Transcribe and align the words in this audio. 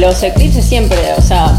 los 0.00 0.22
eclipses 0.22 0.64
siempre, 0.64 0.96
o 1.18 1.20
sea, 1.20 1.52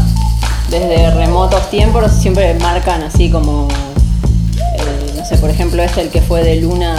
desde 0.68 1.12
remotos 1.12 1.70
tiempos 1.70 2.10
siempre 2.10 2.54
marcan 2.54 3.02
así 3.02 3.30
como, 3.30 3.68
eh, 3.68 5.12
no 5.16 5.24
sé, 5.24 5.38
por 5.38 5.48
ejemplo 5.48 5.80
este 5.80 6.00
el 6.00 6.10
que 6.10 6.20
fue 6.20 6.42
de 6.42 6.56
luna, 6.56 6.96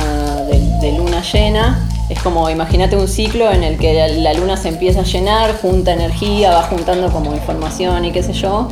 de, 0.81 0.91
luna 0.93 1.21
llena, 1.21 1.89
es 2.09 2.19
como, 2.21 2.49
imagínate 2.49 2.95
un 2.95 3.09
ciclo 3.09 3.51
en 3.51 3.63
el 3.63 3.77
que 3.77 4.07
la 4.19 4.33
luna 4.33 4.55
se 4.55 4.69
empieza 4.69 5.01
a 5.01 5.03
llenar, 5.03 5.57
junta 5.61 5.91
energía, 5.91 6.52
va 6.52 6.64
juntando 6.64 7.11
como 7.11 7.34
información 7.34 8.05
y 8.05 8.12
qué 8.12 8.23
sé 8.23 8.32
yo, 8.32 8.70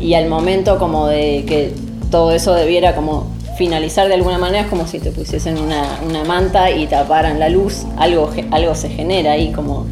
y 0.00 0.14
al 0.14 0.28
momento 0.28 0.78
como 0.78 1.06
de 1.06 1.44
que 1.46 1.72
todo 2.10 2.32
eso 2.32 2.52
debiera 2.54 2.96
como 2.96 3.28
finalizar 3.56 4.08
de 4.08 4.14
alguna 4.14 4.38
manera 4.38 4.64
es 4.64 4.68
como 4.68 4.88
si 4.88 4.98
te 4.98 5.12
pusiesen 5.12 5.56
una, 5.56 6.00
una 6.04 6.24
manta 6.24 6.72
y 6.72 6.88
taparan 6.88 7.38
la 7.38 7.48
luz, 7.48 7.84
algo, 7.96 8.30
algo 8.50 8.74
se 8.74 8.88
genera 8.88 9.32
ahí 9.32 9.52
como 9.52 9.86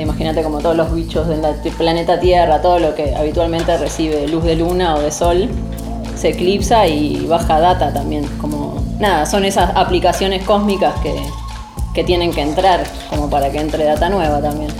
imagínate 0.00 0.42
como 0.42 0.60
todos 0.60 0.76
los 0.76 0.94
bichos 0.94 1.28
del 1.28 1.40
planeta 1.76 2.18
Tierra, 2.18 2.62
todo 2.62 2.78
lo 2.78 2.94
que 2.94 3.14
habitualmente 3.14 3.76
recibe 3.76 4.26
luz 4.28 4.44
de 4.44 4.56
luna 4.56 4.94
o 4.94 5.00
de 5.00 5.10
sol, 5.10 5.48
se 6.16 6.30
eclipsa 6.30 6.86
y 6.86 7.26
baja 7.26 7.60
data 7.60 7.92
también. 7.92 8.24
Como, 8.40 8.82
nada, 8.98 9.26
son 9.26 9.44
esas 9.44 9.70
aplicaciones 9.74 10.44
cósmicas 10.44 10.94
que, 11.02 12.04
tienen 12.04 12.32
que 12.32 12.40
entrar, 12.40 12.84
como 13.10 13.28
para 13.28 13.50
que 13.50 13.60
entre 13.60 13.84
data 13.84 14.08
nueva 14.08 14.40
también. 14.40 14.70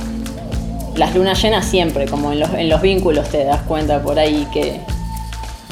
Las 0.96 1.15
lunas 1.15 1.42
llenas 1.42 1.66
siempre, 1.66 2.06
como 2.06 2.32
en 2.32 2.40
los, 2.40 2.52
en 2.54 2.68
los 2.68 2.80
vínculos 2.80 3.29
te 3.29 3.45
das 3.45 3.62
cuenta 3.62 4.02
por 4.02 4.18
ahí 4.18 4.46
que, 4.52 4.80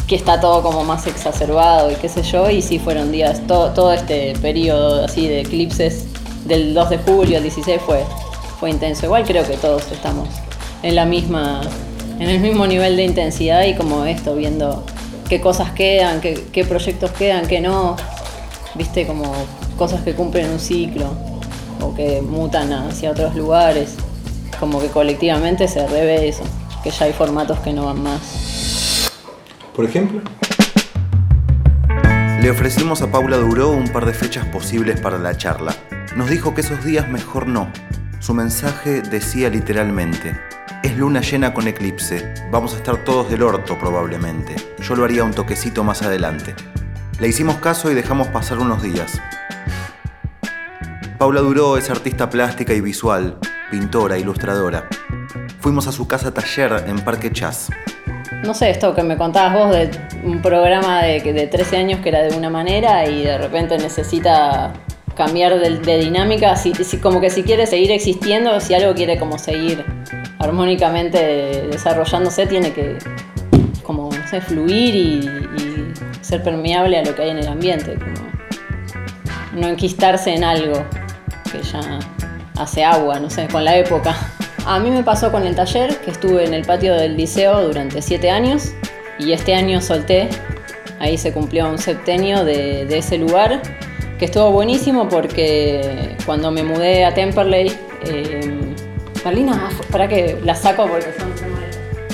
que 0.07 0.17
está 0.17 0.41
todo 0.41 0.63
como 0.63 0.85
más 0.85 1.07
exacerbado 1.07 1.91
y 1.91 1.95
qué 1.95 2.09
sé 2.09 2.23
yo, 2.23 2.51
y 2.51 2.63
sí 2.63 2.79
fueron 2.79 3.13
días, 3.13 3.41
todo, 3.47 3.71
todo 3.71 3.93
este 3.93 4.35
periodo 4.43 5.05
así 5.05 5.29
de 5.29 5.41
eclipses 5.41 6.07
del 6.45 6.75
2 6.75 6.91
de 6.91 6.99
julio 6.99 7.37
al 7.37 7.43
16 7.43 7.81
fue 7.87 8.05
fue 8.61 8.71
intenso. 8.71 9.07
Igual 9.07 9.25
creo 9.25 9.45
que 9.45 9.57
todos 9.57 9.91
estamos 9.91 10.29
en 10.83 10.95
la 10.95 11.07
misma, 11.07 11.63
en 12.21 12.29
el 12.29 12.41
mismo 12.41 12.67
nivel 12.67 12.95
de 12.97 13.05
intensidad 13.05 13.65
y 13.65 13.75
como 13.75 14.05
esto, 14.05 14.37
viendo 14.37 14.85
qué 15.31 15.41
cosas 15.41 15.71
quedan, 15.73 16.21
qué, 16.21 16.65
proyectos 16.69 17.11
quedan, 17.13 17.49
qué 17.49 17.61
no. 17.61 17.97
Viste, 18.75 19.07
como 19.07 19.33
cosas 19.79 20.03
que 20.03 20.15
cumplen 20.15 20.51
un 20.51 20.61
ciclo 20.61 21.07
o 21.81 21.95
que 21.95 22.21
mutan 22.21 22.73
hacia 22.73 23.11
otros 23.11 23.35
lugares. 23.35 23.97
Como 24.61 24.79
que 24.79 24.89
colectivamente 24.89 25.67
se 25.67 25.87
revé 25.87 26.29
eso, 26.29 26.43
que 26.85 26.91
ya 26.91 27.07
hay 27.07 27.15
formatos 27.15 27.59
que 27.61 27.73
no 27.73 27.87
van 27.87 28.03
más. 28.03 29.11
Por 29.75 29.87
ejemplo. 29.87 30.21
Le 32.43 32.51
ofrecimos 32.51 33.01
a 33.03 33.11
Paula 33.11 33.37
Duró 33.39 33.71
un 33.71 33.89
par 33.89 34.05
de 34.05 34.13
fechas 34.13 34.47
posibles 34.47 35.01
para 35.01 35.19
la 35.19 35.37
charla. 35.37 35.75
Nos 36.17 36.29
dijo 36.29 36.55
que 36.55 36.63
esos 36.63 36.85
días 36.85 37.09
mejor 37.09 37.47
no, 37.47 37.69
su 38.21 38.35
mensaje 38.35 39.01
decía 39.01 39.49
literalmente, 39.49 40.39
es 40.83 40.95
luna 40.97 41.23
llena 41.23 41.55
con 41.55 41.67
eclipse, 41.67 42.35
vamos 42.51 42.75
a 42.75 42.77
estar 42.77 43.03
todos 43.03 43.31
del 43.31 43.43
orto 43.43 43.79
probablemente, 43.79 44.55
yo 44.79 44.95
lo 44.95 45.05
haría 45.05 45.25
un 45.25 45.33
toquecito 45.33 45.85
más 45.85 46.03
adelante. 46.03 46.55
Le 47.19 47.29
hicimos 47.29 47.57
caso 47.57 47.91
y 47.91 47.95
dejamos 47.95 48.29
pasar 48.29 48.59
unos 48.59 48.83
días. 48.83 49.19
Paula 51.19 51.41
Duró 51.41 51.79
es 51.79 51.89
artista 51.91 52.29
plástica 52.29 52.75
y 52.75 52.83
visual, 52.83 53.39
pintora, 53.71 54.19
ilustradora. 54.19 54.87
Fuimos 55.59 55.87
a 55.87 55.93
su 55.93 56.07
casa 56.07 56.33
taller 56.33 56.85
en 56.87 57.01
Parque 57.01 57.33
Chas. 57.33 57.71
No 58.45 58.53
sé, 58.53 58.71
esto 58.71 58.95
que 58.95 59.03
me 59.03 59.17
contabas 59.17 59.55
vos 59.55 59.71
de 59.71 59.91
un 60.25 60.43
programa 60.43 61.03
de, 61.03 61.21
de 61.21 61.47
13 61.47 61.77
años 61.79 62.01
que 62.01 62.11
era 62.11 62.23
de 62.23 62.37
una 62.37 62.51
manera 62.51 63.07
y 63.07 63.25
de 63.25 63.39
repente 63.39 63.79
necesita 63.79 64.75
cambiar 65.21 65.61
de, 65.61 65.99
dinámica, 65.99 66.57
si, 66.57 66.73
como 66.97 67.21
que 67.21 67.29
si 67.29 67.43
quiere 67.43 67.67
seguir 67.67 67.91
existiendo, 67.91 68.59
si 68.59 68.73
algo 68.73 68.95
quiere 68.95 69.19
como 69.19 69.37
seguir 69.37 69.85
armónicamente 70.39 71.67
desarrollándose, 71.71 72.47
tiene 72.47 72.73
que 72.73 72.97
como 73.83 74.11
fluir 74.49 74.95
y, 74.95 75.31
ser 76.23 76.43
permeable 76.43 76.97
a 76.97 77.05
lo 77.05 77.15
que 77.15 77.23
hay 77.23 77.31
en 77.31 77.39
el 77.39 77.49
ambiente, 77.49 77.99
no 79.53 79.69
enquistarse 79.69 80.33
en 80.33 80.43
algo 80.43 80.87
que 81.53 81.61
ya 81.63 81.99
hace 82.57 82.83
agua, 82.83 83.19
no 83.19 83.29
sé, 83.29 83.47
con 83.49 83.63
la 83.65 83.77
época. 83.77 84.17
A 84.65 84.79
mí 84.79 84.91
me 84.91 85.03
pasó 85.03 85.31
con 85.31 85.47
el 85.47 85.55
taller, 85.55 85.99
que 85.99 86.13
estuve 86.13 86.47
en 86.47 86.55
el 86.55 86.65
patio 86.65 86.95
del 86.95 87.15
liceo 87.15 87.61
durante 87.67 88.01
siete 88.01 88.31
años 88.31 88.73
y 89.19 89.33
este 89.33 89.55
año 89.55 89.83
solté, 89.83 90.31
ahí 90.99 91.19
se 91.19 91.35
cumplió 91.35 91.69
un 91.69 91.79
septenio 91.79 92.43
de, 92.43 92.87
de 92.87 92.99
ese 92.99 93.19
lugar 93.19 93.61
que 94.21 94.27
estuvo 94.27 94.53
buenísimo 94.53 95.09
porque 95.09 96.15
cuando 96.27 96.51
me 96.51 96.63
mudé 96.63 97.07
a 97.07 97.15
Temperley, 97.15 97.73
eh, 98.05 98.75
Marlina, 99.25 99.71
para 99.91 100.09
que 100.09 100.39
la 100.45 100.55
saco 100.55 100.87
porque 100.87 101.07
son 101.19 101.33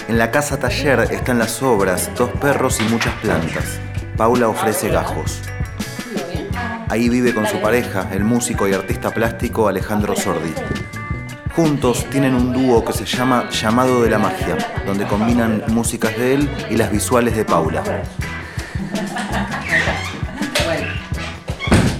En 0.09 0.17
la 0.17 0.31
casa 0.31 0.57
taller 0.57 1.01
están 1.11 1.41
las 1.41 1.61
obras, 1.65 2.09
dos 2.17 2.31
perros 2.41 2.79
y 2.81 2.85
muchas 2.85 3.13
plantas. 3.15 3.81
Paula 4.17 4.49
ofrece 4.49 4.89
gajos. 4.89 5.41
Ahí 6.89 7.09
vive 7.09 7.35
con 7.35 7.45
su 7.45 7.61
pareja, 7.61 8.09
el 8.13 8.23
músico 8.23 8.69
y 8.69 8.73
artista 8.73 9.11
plástico 9.11 9.67
Alejandro 9.67 10.15
Sordi. 10.15 10.55
Juntos 11.57 12.07
tienen 12.09 12.37
un 12.37 12.53
dúo 12.53 12.85
que 12.85 12.93
se 12.93 13.05
llama 13.05 13.51
Llamado 13.51 14.03
de 14.03 14.11
la 14.11 14.21
Magia, 14.21 14.57
donde 14.87 15.07
combinan 15.07 15.65
músicas 15.69 16.17
de 16.17 16.35
él 16.35 16.51
y 16.71 16.77
las 16.77 16.93
visuales 16.93 17.35
de 17.35 17.45
Paula. 17.45 17.83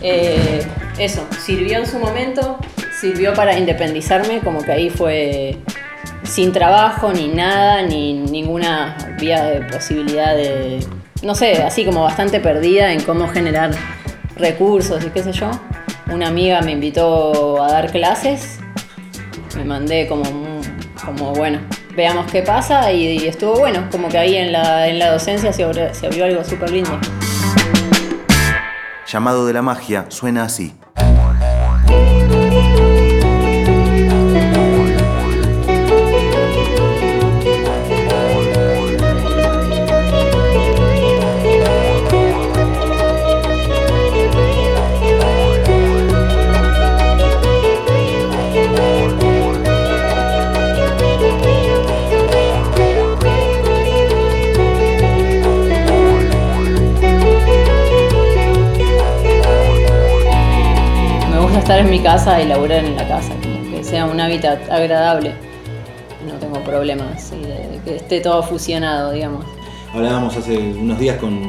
Eh, 0.09 0.65
eso, 1.01 1.27
sirvió 1.45 1.79
en 1.79 1.87
su 1.87 1.99
momento, 1.99 2.59
sirvió 3.01 3.35
para 3.35 3.59
independizarme, 3.59 4.39
como 4.39 4.63
que 4.63 4.71
ahí 4.71 4.89
fue 4.89 5.57
sin 6.23 6.53
trabajo, 6.53 7.13
ni 7.13 7.27
nada, 7.27 7.83
ni 7.83 8.13
ninguna 8.13 8.97
vía 9.19 9.43
de 9.47 9.63
posibilidad 9.63 10.37
de, 10.37 10.79
no 11.25 11.35
sé, 11.35 11.61
así 11.65 11.85
como 11.85 12.05
bastante 12.05 12.39
perdida 12.39 12.93
en 12.93 13.03
cómo 13.03 13.27
generar 13.27 13.73
recursos 14.37 15.05
y 15.05 15.09
qué 15.09 15.25
sé 15.25 15.33
yo. 15.33 15.51
Una 16.09 16.29
amiga 16.29 16.61
me 16.61 16.71
invitó 16.71 17.61
a 17.61 17.73
dar 17.73 17.91
clases, 17.91 18.61
me 19.57 19.65
mandé 19.65 20.07
como, 20.07 20.23
como 21.05 21.33
bueno, 21.33 21.59
veamos 21.97 22.31
qué 22.31 22.43
pasa 22.43 22.93
y, 22.93 23.27
estuvo 23.27 23.59
bueno, 23.59 23.89
como 23.91 24.09
que 24.09 24.19
ahí 24.19 24.37
en 24.37 24.53
la, 24.53 24.87
en 24.87 25.01
la 25.01 25.11
docencia 25.11 25.53
se 25.53 25.65
se 25.95 26.07
abrió 26.07 26.27
algo 26.27 26.45
súper 26.45 26.71
lindo 26.71 26.97
llamado 29.07 29.47
de 29.47 29.53
la 29.53 29.63
magia, 29.63 30.07
suena 30.11 30.45
así. 30.45 30.75
Estar 61.67 61.81
en 61.81 61.91
mi 61.91 61.99
casa 61.99 62.41
y 62.41 62.47
laburar 62.47 62.85
en 62.85 62.95
la 62.95 63.09
casa, 63.09 63.35
como 63.43 63.73
que 63.73 63.83
sea 63.83 64.05
un 64.05 64.21
hábitat 64.21 64.71
agradable. 64.71 65.35
No 66.25 66.35
tengo 66.35 66.63
problemas 66.63 67.33
de, 67.33 67.81
que 67.85 67.97
esté 67.97 68.21
todo 68.21 68.41
fusionado, 68.45 69.11
digamos. 69.11 69.45
Hablábamos 69.93 70.37
hace 70.37 70.57
unos 70.57 70.97
días 70.97 71.17
con 71.17 71.43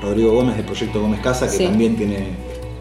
Rodrigo 0.00 0.32
Gómez 0.32 0.54
del 0.54 0.64
proyecto 0.64 1.00
Gómez 1.00 1.20
Casa, 1.22 1.50
que 1.50 1.66
también 1.66 1.96
tiene 1.96 2.36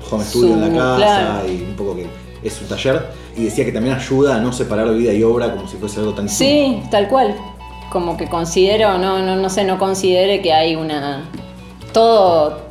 home 0.08 0.24
studio 0.24 0.54
en 0.54 0.62
la 0.62 1.00
casa 1.00 1.42
y 1.48 1.64
un 1.64 1.76
poco 1.76 1.96
que 1.96 2.06
es 2.44 2.54
su 2.54 2.66
taller, 2.66 3.08
y 3.36 3.46
decía 3.46 3.66
que 3.66 3.72
también 3.72 3.96
ayuda 3.96 4.36
a 4.36 4.40
no 4.40 4.54
separar 4.54 4.94
vida 4.94 5.14
y 5.14 5.24
obra 5.24 5.52
como 5.52 5.68
si 5.68 5.78
fuese 5.78 6.00
algo 6.00 6.14
tan 6.14 6.30
Sí, 6.30 6.84
tal 6.92 7.08
cual. 7.08 7.36
Como 7.90 8.18
que 8.18 8.30
considero, 8.30 9.00
no, 9.00 9.18
no, 9.24 9.36
no 9.36 9.50
sé, 9.50 9.64
no 9.64 9.80
considere 9.80 10.44
que 10.44 10.54
hay 10.54 10.76
una. 10.76 11.28
Todo, 11.92 12.63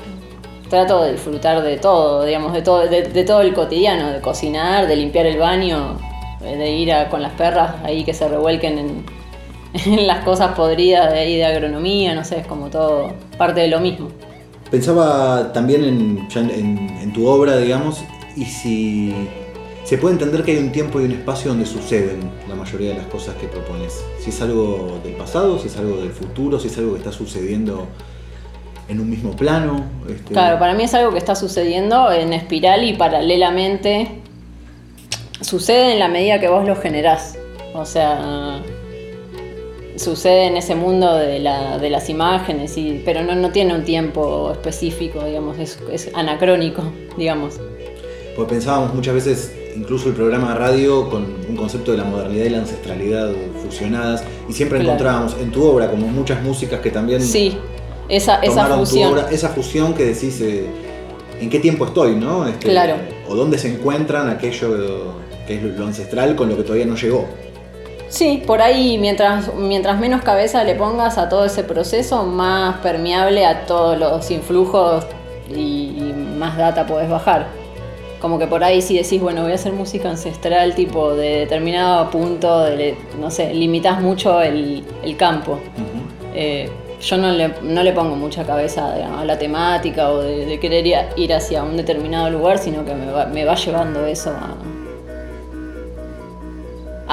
trato 0.72 1.02
de 1.02 1.12
disfrutar 1.12 1.62
de 1.62 1.76
todo, 1.76 2.24
digamos, 2.24 2.54
de 2.54 2.62
todo, 2.62 2.88
de, 2.88 3.24
todo 3.24 3.42
el 3.42 3.52
cotidiano, 3.52 4.10
de 4.10 4.22
cocinar, 4.22 4.86
de 4.86 4.96
limpiar 4.96 5.26
el 5.26 5.38
baño, 5.38 5.98
eh, 6.42 6.56
de 6.56 6.70
ir 6.70 6.90
con 7.10 7.20
las 7.20 7.32
perras 7.32 7.74
ahí 7.84 8.04
que 8.04 8.14
se 8.14 8.26
revuelquen 8.26 8.78
en, 9.74 10.06
las 10.06 10.24
cosas 10.24 10.54
podridas 10.54 11.12
de 11.12 11.18
ahí 11.18 11.36
de 11.36 11.44
agronomía, 11.44 12.14
no 12.14 12.24
sé, 12.24 12.38
es 12.38 12.46
como 12.46 12.70
todo 12.70 13.12
parte 13.36 13.60
de 13.60 13.68
lo 13.68 13.80
mismo. 13.80 14.08
Pensaba 14.70 15.52
también 15.52 15.84
en, 15.84 17.12
tu 17.12 17.26
obra, 17.26 17.58
digamos, 17.58 18.02
y 18.34 18.46
si 18.46 19.14
se 19.84 19.98
puede 19.98 20.14
entender 20.14 20.42
que 20.42 20.52
hay 20.52 20.58
un 20.58 20.72
tiempo 20.72 21.02
y 21.02 21.04
un 21.04 21.12
espacio 21.12 21.50
donde 21.50 21.66
suceden 21.66 22.30
la 22.48 22.54
mayoría 22.54 22.92
de 22.92 22.96
las 22.96 23.08
cosas 23.08 23.34
que 23.34 23.46
propones. 23.46 24.02
Si 24.20 24.30
es 24.30 24.40
algo 24.40 24.98
del 25.04 25.16
pasado, 25.16 25.58
si 25.58 25.66
es 25.66 25.76
algo 25.76 25.98
del 25.98 26.12
futuro, 26.12 26.58
si 26.58 26.68
es 26.68 26.78
algo 26.78 26.92
que 26.92 26.98
está 27.00 27.12
sucediendo 27.12 27.88
en 28.88 29.00
un 29.00 29.08
mismo 29.10 29.34
plano. 29.36 29.84
Este, 30.08 30.32
claro, 30.32 30.58
para 30.58 30.74
mí 30.74 30.82
es 30.84 30.94
algo 30.94 31.12
que 31.12 31.18
está 31.18 31.34
sucediendo 31.34 32.10
en 32.12 32.32
espiral 32.32 32.84
y 32.84 32.94
paralelamente 32.94 34.08
sucede 35.40 35.92
en 35.92 35.98
la 35.98 36.08
medida 36.08 36.40
que 36.40 36.48
vos 36.48 36.66
lo 36.66 36.76
generás. 36.76 37.36
O 37.74 37.84
sea, 37.84 38.60
sucede 39.96 40.46
en 40.46 40.56
ese 40.56 40.74
mundo 40.74 41.14
de, 41.16 41.38
la- 41.38 41.78
de 41.78 41.90
las 41.90 42.08
imágenes, 42.08 42.76
y, 42.76 43.02
pero 43.04 43.22
no, 43.22 43.34
no 43.34 43.50
tiene 43.50 43.74
un 43.74 43.84
tiempo 43.84 44.50
específico, 44.52 45.24
digamos, 45.24 45.58
es, 45.58 45.78
es 45.90 46.10
anacrónico, 46.14 46.82
digamos. 47.16 47.60
Porque 48.36 48.54
pensábamos 48.54 48.94
muchas 48.94 49.14
veces, 49.14 49.52
incluso 49.76 50.08
el 50.08 50.14
programa 50.14 50.52
de 50.54 50.58
radio, 50.58 51.08
con 51.10 51.26
un 51.48 51.56
concepto 51.56 51.92
de 51.92 51.98
la 51.98 52.04
modernidad 52.04 52.44
y 52.46 52.50
la 52.50 52.58
ancestralidad 52.58 53.30
fusionadas, 53.62 54.24
y 54.48 54.52
siempre 54.54 54.78
Claro. 54.78 54.92
encontrábamos 54.94 55.36
en 55.40 55.50
tu 55.50 55.62
obra 55.64 55.90
como 55.90 56.06
muchas 56.08 56.42
músicas 56.42 56.80
que 56.80 56.90
también 56.90 57.20
Sí, 57.20 57.56
esa, 58.16 58.36
esa 58.36 58.66
fusión. 58.66 59.12
obra, 59.12 59.28
esa 59.30 59.48
fusión 59.48 59.94
que 59.94 60.04
decís 60.04 60.40
eh, 60.40 60.66
en 61.40 61.48
qué 61.50 61.58
tiempo 61.58 61.86
estoy, 61.86 62.14
¿no? 62.14 62.46
Este, 62.46 62.68
Claro. 62.68 62.96
O 63.28 63.34
dónde 63.34 63.58
se 63.58 63.68
encuentran 63.68 64.28
aquello 64.28 65.14
que 65.46 65.56
es 65.56 65.62
lo 65.62 65.86
ancestral 65.86 66.36
con 66.36 66.48
lo 66.48 66.56
que 66.56 66.62
todavía 66.62 66.86
no 66.86 66.94
llegó. 66.94 67.26
Sí, 68.08 68.42
por 68.46 68.60
ahí 68.60 68.98
mientras, 68.98 69.54
mientras 69.54 69.98
menos 69.98 70.20
cabeza 70.22 70.62
le 70.64 70.74
pongas 70.74 71.16
a 71.16 71.30
todo 71.30 71.46
ese 71.46 71.64
proceso, 71.64 72.24
más 72.24 72.76
permeable 72.78 73.46
a 73.46 73.64
todos 73.64 73.98
los 73.98 74.30
influjos 74.30 75.06
y, 75.48 75.96
y 75.96 76.14
más 76.38 76.58
data 76.58 76.86
podés 76.86 77.08
bajar. 77.08 77.46
Como 78.20 78.38
que 78.38 78.46
por 78.46 78.62
ahí 78.62 78.82
si 78.82 78.96
decís, 78.98 79.20
bueno, 79.20 79.42
voy 79.42 79.52
a 79.52 79.54
hacer 79.54 79.72
música 79.72 80.10
ancestral 80.10 80.74
tipo 80.74 81.14
de 81.14 81.38
determinado 81.40 82.10
punto, 82.10 82.60
de, 82.60 82.94
no 83.18 83.30
sé, 83.30 83.54
limitas 83.54 84.00
mucho 84.00 84.42
el, 84.42 84.84
el 85.02 85.16
campo. 85.16 85.58
Eh, 86.34 86.70
yo 87.02 87.16
no 87.18 87.30
le, 87.32 87.48
no 87.62 87.82
le 87.82 87.92
pongo 87.92 88.14
mucha 88.16 88.44
cabeza 88.44 88.94
a 89.20 89.24
la 89.24 89.38
temática 89.38 90.10
o 90.10 90.18
de, 90.20 90.58
querer 90.60 90.86
ir 91.16 91.34
hacia 91.34 91.62
un 91.64 91.76
determinado 91.76 92.30
lugar, 92.30 92.58
sino 92.58 92.84
que 92.84 92.94
me 92.94 93.10
va, 93.10 93.26
me 93.26 93.44
va 93.44 93.54
llevando 93.56 94.06
eso 94.06 94.30
a- 94.30 94.56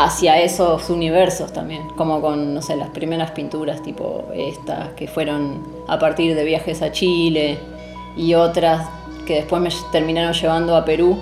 hacia 0.05 0.39
esos 0.39 0.89
universos 0.89 1.51
también, 1.51 1.81
como 1.97 2.21
con, 2.21 2.53
no 2.53 2.61
sé, 2.61 2.75
las 2.75 2.89
primeras 2.89 3.31
pinturas 3.31 3.81
tipo 3.83 4.25
estas, 4.33 4.89
que 4.93 5.07
fueron 5.07 5.61
a 5.87 5.99
partir 5.99 6.35
de 6.35 6.43
viajes 6.43 6.81
a 6.81 6.91
Chile 6.91 7.57
y 8.15 8.33
otras 8.35 8.87
que 9.25 9.35
después 9.35 9.61
me 9.61 9.69
terminaron 9.91 10.33
llevando 10.33 10.75
a 10.75 10.85
Perú. 10.85 11.17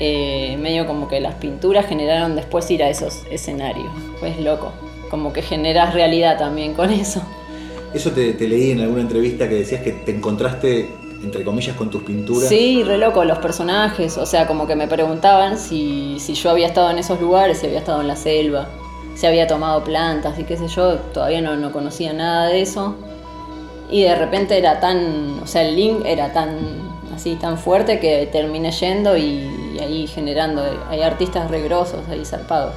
Eh, 0.00 0.56
medio 0.58 0.86
como 0.86 1.06
que 1.08 1.20
las 1.20 1.34
pinturas 1.34 1.86
generaron 1.86 2.34
después 2.34 2.68
ir 2.70 2.82
a 2.82 2.88
esos 2.90 3.22
escenarios. 3.30 3.90
Pues 4.20 4.38
loco, 4.40 4.72
como 5.10 5.32
que 5.32 5.40
generas 5.42 5.94
realidad 5.94 6.36
también 6.38 6.74
con 6.74 6.90
eso. 6.90 7.22
Eso 7.94 8.10
te, 8.10 8.34
leí 8.48 8.72
en 8.72 8.80
alguna 8.80 9.02
entrevista 9.02 9.48
que 9.48 9.54
decías 9.54 9.80
que 9.80 9.92
te 9.92 10.10
encontraste, 10.10 10.90
entre 11.22 11.44
comillas, 11.44 11.76
con 11.76 11.90
tus 11.90 12.02
pinturas. 12.02 12.48
Sí, 12.48 12.82
re 12.82 12.98
loco, 12.98 13.24
los 13.24 13.38
personajes, 13.38 14.18
o 14.18 14.26
sea, 14.26 14.48
como 14.48 14.66
que 14.66 14.74
me 14.74 14.88
preguntaban 14.88 15.58
si, 15.58 16.18
si 16.18 16.34
yo 16.34 16.50
había 16.50 16.66
estado 16.66 16.90
en 16.90 16.98
esos 16.98 17.20
lugares, 17.20 17.58
si 17.58 17.66
había 17.66 17.78
estado 17.78 18.00
en 18.00 18.08
la 18.08 18.16
selva, 18.16 18.68
si 19.14 19.26
había 19.26 19.46
tomado 19.46 19.84
plantas 19.84 20.36
y 20.40 20.42
qué 20.42 20.56
sé 20.56 20.66
yo, 20.66 20.96
todavía 20.96 21.40
no, 21.40 21.54
no 21.54 21.70
conocía 21.70 22.12
nada 22.12 22.48
de 22.48 22.62
eso. 22.62 22.96
Y 23.88 24.02
de 24.02 24.16
repente 24.16 24.58
era 24.58 24.80
tan, 24.80 25.38
o 25.40 25.46
sea, 25.46 25.62
el 25.62 25.76
link 25.76 26.02
era 26.04 26.32
tan 26.32 26.58
así, 27.14 27.36
tan 27.36 27.58
fuerte 27.58 28.00
que 28.00 28.26
terminé 28.26 28.72
yendo 28.72 29.16
y, 29.16 29.78
ahí 29.80 30.08
generando, 30.08 30.64
hay 30.90 31.02
artistas 31.02 31.48
re 31.48 31.62
grosos 31.62 32.00
ahí 32.10 32.24
zarpados. 32.24 32.74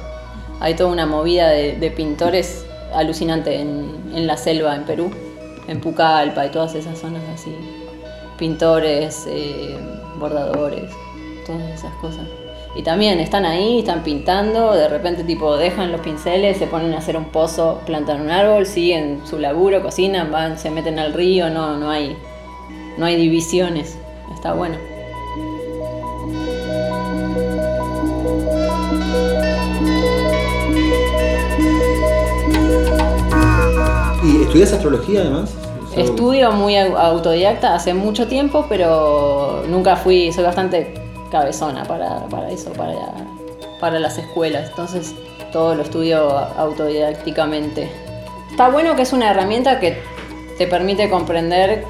Hay 0.60 0.74
toda 0.74 0.90
una 0.92 1.06
movida 1.06 1.48
de 1.48 1.92
pintores 1.96 2.67
alucinante 2.94 3.60
en, 3.60 4.12
en 4.14 4.26
la 4.26 4.36
selva, 4.36 4.74
en 4.74 4.84
Perú, 4.84 5.10
en 5.66 5.80
Pucallpa 5.80 6.46
y 6.46 6.50
todas 6.50 6.74
esas 6.74 6.98
zonas 6.98 7.22
así 7.34 7.54
pintores, 8.38 9.26
eh, 9.28 9.76
bordadores, 10.18 10.90
todas 11.44 11.68
esas 11.70 11.92
cosas. 11.96 12.26
Y 12.74 12.82
también 12.82 13.18
están 13.18 13.44
ahí, 13.44 13.80
están 13.80 14.04
pintando, 14.04 14.72
de 14.72 14.88
repente 14.88 15.24
tipo 15.24 15.56
dejan 15.56 15.90
los 15.90 16.00
pinceles, 16.00 16.58
se 16.58 16.66
ponen 16.66 16.94
a 16.94 16.98
hacer 16.98 17.16
un 17.16 17.26
pozo, 17.26 17.80
plantan 17.84 18.20
un 18.20 18.30
árbol, 18.30 18.66
siguen 18.66 19.20
su 19.24 19.38
laburo, 19.38 19.82
cocinan, 19.82 20.30
van, 20.30 20.58
se 20.58 20.70
meten 20.70 20.98
al 20.98 21.12
río, 21.12 21.50
no, 21.50 21.76
no 21.76 21.90
hay, 21.90 22.16
no 22.96 23.04
hay 23.04 23.16
divisiones. 23.16 23.98
Está 24.32 24.52
bueno. 24.52 24.76
¿Y 34.22 34.42
estudias 34.42 34.72
astrología 34.72 35.20
además? 35.20 35.54
Estudio 35.96 36.52
muy 36.52 36.74
au- 36.74 36.96
autodidacta 36.96 37.74
hace 37.74 37.94
mucho 37.94 38.26
tiempo, 38.26 38.66
pero 38.68 39.64
nunca 39.68 39.96
fui, 39.96 40.32
soy 40.32 40.44
bastante 40.44 40.94
cabezona 41.30 41.84
para, 41.84 42.26
para 42.26 42.50
eso, 42.50 42.72
para, 42.72 42.94
para 43.80 43.98
las 43.98 44.18
escuelas. 44.18 44.68
Entonces 44.70 45.14
todo 45.52 45.74
lo 45.74 45.82
estudio 45.82 46.28
autodidácticamente. 46.56 47.90
Está 48.50 48.68
bueno 48.68 48.96
que 48.96 49.02
es 49.02 49.12
una 49.12 49.30
herramienta 49.30 49.80
que 49.80 49.98
te 50.58 50.66
permite 50.66 51.08
comprender 51.08 51.84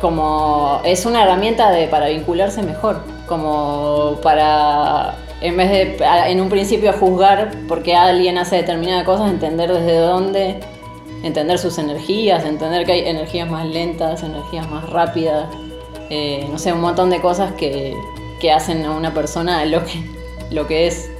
como 0.00 0.80
es 0.84 1.06
una 1.06 1.22
herramienta 1.24 1.70
de, 1.70 1.86
para 1.86 2.08
vincularse 2.08 2.62
mejor, 2.62 3.00
como 3.28 4.18
para, 4.22 5.14
en 5.40 5.56
vez 5.56 5.70
de 5.70 5.96
en 6.26 6.40
un 6.40 6.48
principio 6.48 6.92
juzgar 6.92 7.52
porque 7.68 7.94
alguien 7.94 8.36
hace 8.36 8.56
determinadas 8.56 9.04
cosas, 9.04 9.30
entender 9.30 9.72
desde 9.72 9.98
dónde, 9.98 10.60
entender 11.22 11.58
sus 11.58 11.78
energías, 11.78 12.44
entender 12.44 12.84
que 12.84 12.92
hay 12.92 13.00
energías 13.00 13.50
más 13.50 13.66
lentas, 13.66 14.22
energías 14.22 14.68
más 14.70 14.88
rápidas, 14.90 15.48
eh, 16.10 16.46
no 16.50 16.58
sé, 16.58 16.72
un 16.72 16.80
montón 16.80 17.10
de 17.10 17.20
cosas 17.20 17.52
que, 17.52 17.96
que 18.40 18.52
hacen 18.52 18.84
a 18.84 18.90
una 18.90 19.14
persona 19.14 19.64
lo 19.64 19.84
que, 19.84 20.02
lo 20.50 20.66
que 20.66 20.86
es. 20.86 21.10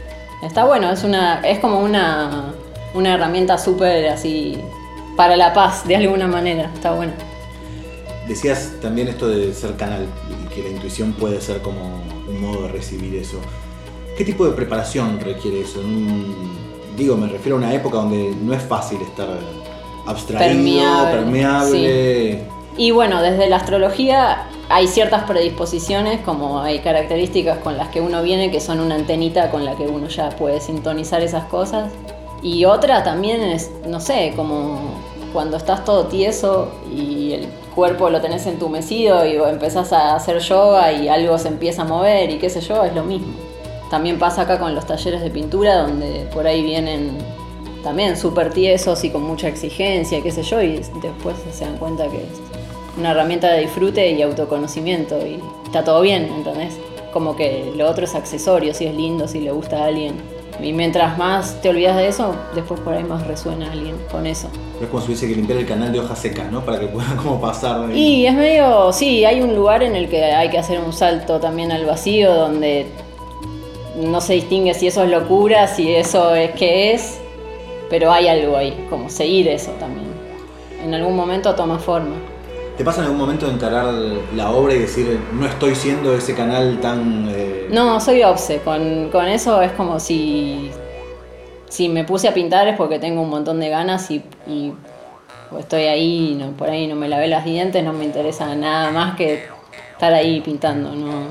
Está 0.42 0.64
bueno, 0.64 0.90
es, 0.90 1.04
una, 1.04 1.40
es 1.40 1.60
como 1.60 1.78
una, 1.78 2.52
una 2.94 3.14
herramienta 3.14 3.58
súper 3.58 4.08
así 4.08 4.58
para 5.16 5.36
la 5.36 5.52
paz, 5.52 5.86
de 5.86 5.96
alguna 5.96 6.26
manera, 6.26 6.70
está 6.74 6.92
bueno. 6.92 7.12
Decías 8.26 8.72
también 8.80 9.08
esto 9.08 9.28
de 9.28 9.52
ser 9.52 9.76
canal 9.76 10.06
y 10.30 10.54
que 10.54 10.62
la 10.62 10.70
intuición 10.70 11.12
puede 11.12 11.40
ser 11.40 11.60
como 11.60 12.02
un 12.28 12.40
modo 12.40 12.62
de 12.62 12.68
recibir 12.68 13.14
eso. 13.16 13.38
¿Qué 14.16 14.24
tipo 14.24 14.44
de 14.46 14.52
preparación 14.52 15.20
requiere 15.20 15.62
eso? 15.62 15.80
Digo, 16.96 17.16
me 17.16 17.28
refiero 17.28 17.56
a 17.56 17.58
una 17.58 17.72
época 17.72 17.96
donde 17.96 18.34
no 18.42 18.52
es 18.52 18.62
fácil 18.62 19.00
estar 19.00 19.38
abstraído, 20.06 20.54
Permeable, 20.54 21.18
permeable. 21.18 22.42
Y 22.76 22.90
bueno, 22.90 23.22
desde 23.22 23.48
la 23.48 23.56
astrología 23.56 24.46
hay 24.68 24.86
ciertas 24.86 25.24
predisposiciones, 25.24 26.20
como 26.20 26.60
hay 26.60 26.78
características 26.78 27.58
con 27.58 27.76
las 27.76 27.88
que 27.88 28.00
uno 28.00 28.22
viene 28.22 28.50
que 28.50 28.60
son 28.60 28.80
una 28.80 28.94
antenita 28.94 29.50
con 29.50 29.64
la 29.64 29.74
que 29.76 29.86
uno 29.86 30.08
ya 30.08 30.30
puede 30.30 30.60
sintonizar 30.60 31.22
esas 31.22 31.44
cosas. 31.44 31.92
Y 32.42 32.64
otra 32.64 33.04
también 33.04 33.42
es, 33.42 33.70
no 33.86 34.00
sé, 34.00 34.32
como 34.34 34.80
cuando 35.32 35.56
estás 35.56 35.84
todo 35.84 36.06
tieso 36.06 36.72
y 36.90 37.32
el 37.32 37.48
cuerpo 37.74 38.10
lo 38.10 38.20
tenés 38.20 38.46
entumecido 38.46 39.26
y 39.26 39.36
empezás 39.36 39.92
a 39.92 40.14
hacer 40.14 40.38
yoga 40.40 40.92
y 40.92 41.08
algo 41.08 41.38
se 41.38 41.48
empieza 41.48 41.82
a 41.82 41.84
mover 41.84 42.30
y 42.30 42.38
qué 42.38 42.50
sé 42.50 42.60
yo, 42.60 42.84
es 42.84 42.94
lo 42.94 43.04
mismo. 43.04 43.32
También 43.90 44.18
pasa 44.18 44.42
acá 44.42 44.58
con 44.58 44.74
los 44.74 44.86
talleres 44.86 45.20
de 45.20 45.30
pintura 45.30 45.82
donde 45.82 46.26
por 46.32 46.46
ahí 46.46 46.62
vienen 46.62 47.18
también 47.82 48.16
súper 48.16 48.52
tiesos 48.52 49.02
y 49.04 49.10
con 49.10 49.22
mucha 49.22 49.48
exigencia, 49.48 50.18
y 50.18 50.22
qué 50.22 50.30
sé 50.30 50.42
yo, 50.42 50.62
y 50.62 50.76
después 51.00 51.36
se 51.52 51.64
dan 51.64 51.76
cuenta 51.78 52.08
que 52.08 52.18
es 52.18 52.40
una 52.98 53.10
herramienta 53.12 53.48
de 53.50 53.60
disfrute 53.60 54.10
y 54.12 54.22
autoconocimiento 54.22 55.18
y 55.26 55.40
está 55.64 55.82
todo 55.84 56.00
bien, 56.02 56.24
¿entendés? 56.24 56.78
Como 57.12 57.36
que 57.36 57.72
lo 57.76 57.88
otro 57.90 58.04
es 58.04 58.14
accesorio, 58.14 58.72
si 58.74 58.86
es 58.86 58.94
lindo, 58.94 59.26
si 59.28 59.40
le 59.40 59.50
gusta 59.50 59.82
a 59.82 59.86
alguien. 59.86 60.14
Y 60.62 60.72
mientras 60.74 61.16
más 61.18 61.60
te 61.62 61.70
olvidas 61.70 61.96
de 61.96 62.08
eso, 62.08 62.34
después 62.54 62.78
por 62.80 62.92
ahí 62.94 63.02
más 63.02 63.26
resuena 63.26 63.72
alguien 63.72 63.96
con 64.10 64.26
eso. 64.26 64.48
Es 64.80 64.88
como 64.88 65.00
si 65.00 65.08
hubiese 65.08 65.26
que 65.28 65.34
limpiar 65.34 65.58
el 65.58 65.66
canal 65.66 65.90
de 65.92 66.00
hojas 66.00 66.18
secas, 66.18 66.52
¿no? 66.52 66.60
Para 66.64 66.78
que 66.78 66.86
pueda 66.86 67.16
como 67.22 67.40
pasar. 67.40 67.86
de- 67.88 67.96
Y 67.96 68.26
es 68.26 68.34
medio, 68.34 68.92
sí, 68.92 69.24
hay 69.24 69.40
un 69.40 69.54
lugar 69.56 69.82
en 69.82 69.96
el 69.96 70.08
que 70.08 70.22
hay 70.24 70.50
que 70.50 70.58
hacer 70.58 70.78
un 70.80 70.92
salto 70.92 71.40
también 71.40 71.72
al 71.72 71.84
vacío 71.86 72.32
donde 72.34 72.86
no 73.96 74.20
se 74.20 74.34
distingue 74.34 74.74
si 74.74 74.86
eso 74.86 75.02
es 75.04 75.10
locura, 75.10 75.66
si 75.68 75.94
eso 75.94 76.34
es 76.34 76.52
qué 76.52 76.92
es, 76.94 77.18
pero 77.92 78.10
hay 78.10 78.26
algo 78.26 78.56
ahí, 78.56 78.86
como 78.88 79.10
seguir 79.10 79.48
eso 79.48 79.70
también. 79.72 80.06
En 80.82 80.94
algún 80.94 81.14
momento 81.14 81.54
toma 81.54 81.78
forma. 81.78 82.14
¿Te 82.78 82.82
pasa 82.86 83.00
en 83.00 83.04
algún 83.04 83.20
momento 83.20 83.44
de 83.46 83.52
encarar 83.52 83.84
la 84.34 84.50
obra 84.50 84.72
y 84.72 84.78
decir, 84.78 85.20
no 85.34 85.44
estoy 85.44 85.74
siendo 85.74 86.14
ese 86.14 86.34
canal 86.34 86.78
tan... 86.80 87.28
eh, 87.28 87.68
No, 87.70 88.00
soy 88.00 88.22
obse, 88.22 88.60
con, 88.60 89.10
con 89.10 89.28
eso 89.28 89.60
es 89.60 89.72
como 89.72 90.00
si, 90.00 90.70
si 91.68 91.90
me 91.90 92.04
puse 92.04 92.28
a 92.28 92.32
pintar 92.32 92.66
es 92.66 92.78
porque 92.78 92.98
tengo 92.98 93.20
un 93.20 93.28
montón 93.28 93.60
de 93.60 93.68
ganas 93.68 94.10
y, 94.10 94.24
y 94.46 94.72
estoy 95.58 95.82
ahí, 95.82 96.34
no, 96.40 96.52
por 96.52 96.70
ahí 96.70 96.86
no 96.86 96.96
me 96.96 97.10
lavé 97.10 97.28
las 97.28 97.44
dientes, 97.44 97.84
no 97.84 97.92
me 97.92 98.06
interesa 98.06 98.54
nada 98.54 98.90
más 98.90 99.16
que 99.16 99.44
estar 99.92 100.14
ahí 100.14 100.40
pintando, 100.40 100.92
no. 100.94 101.26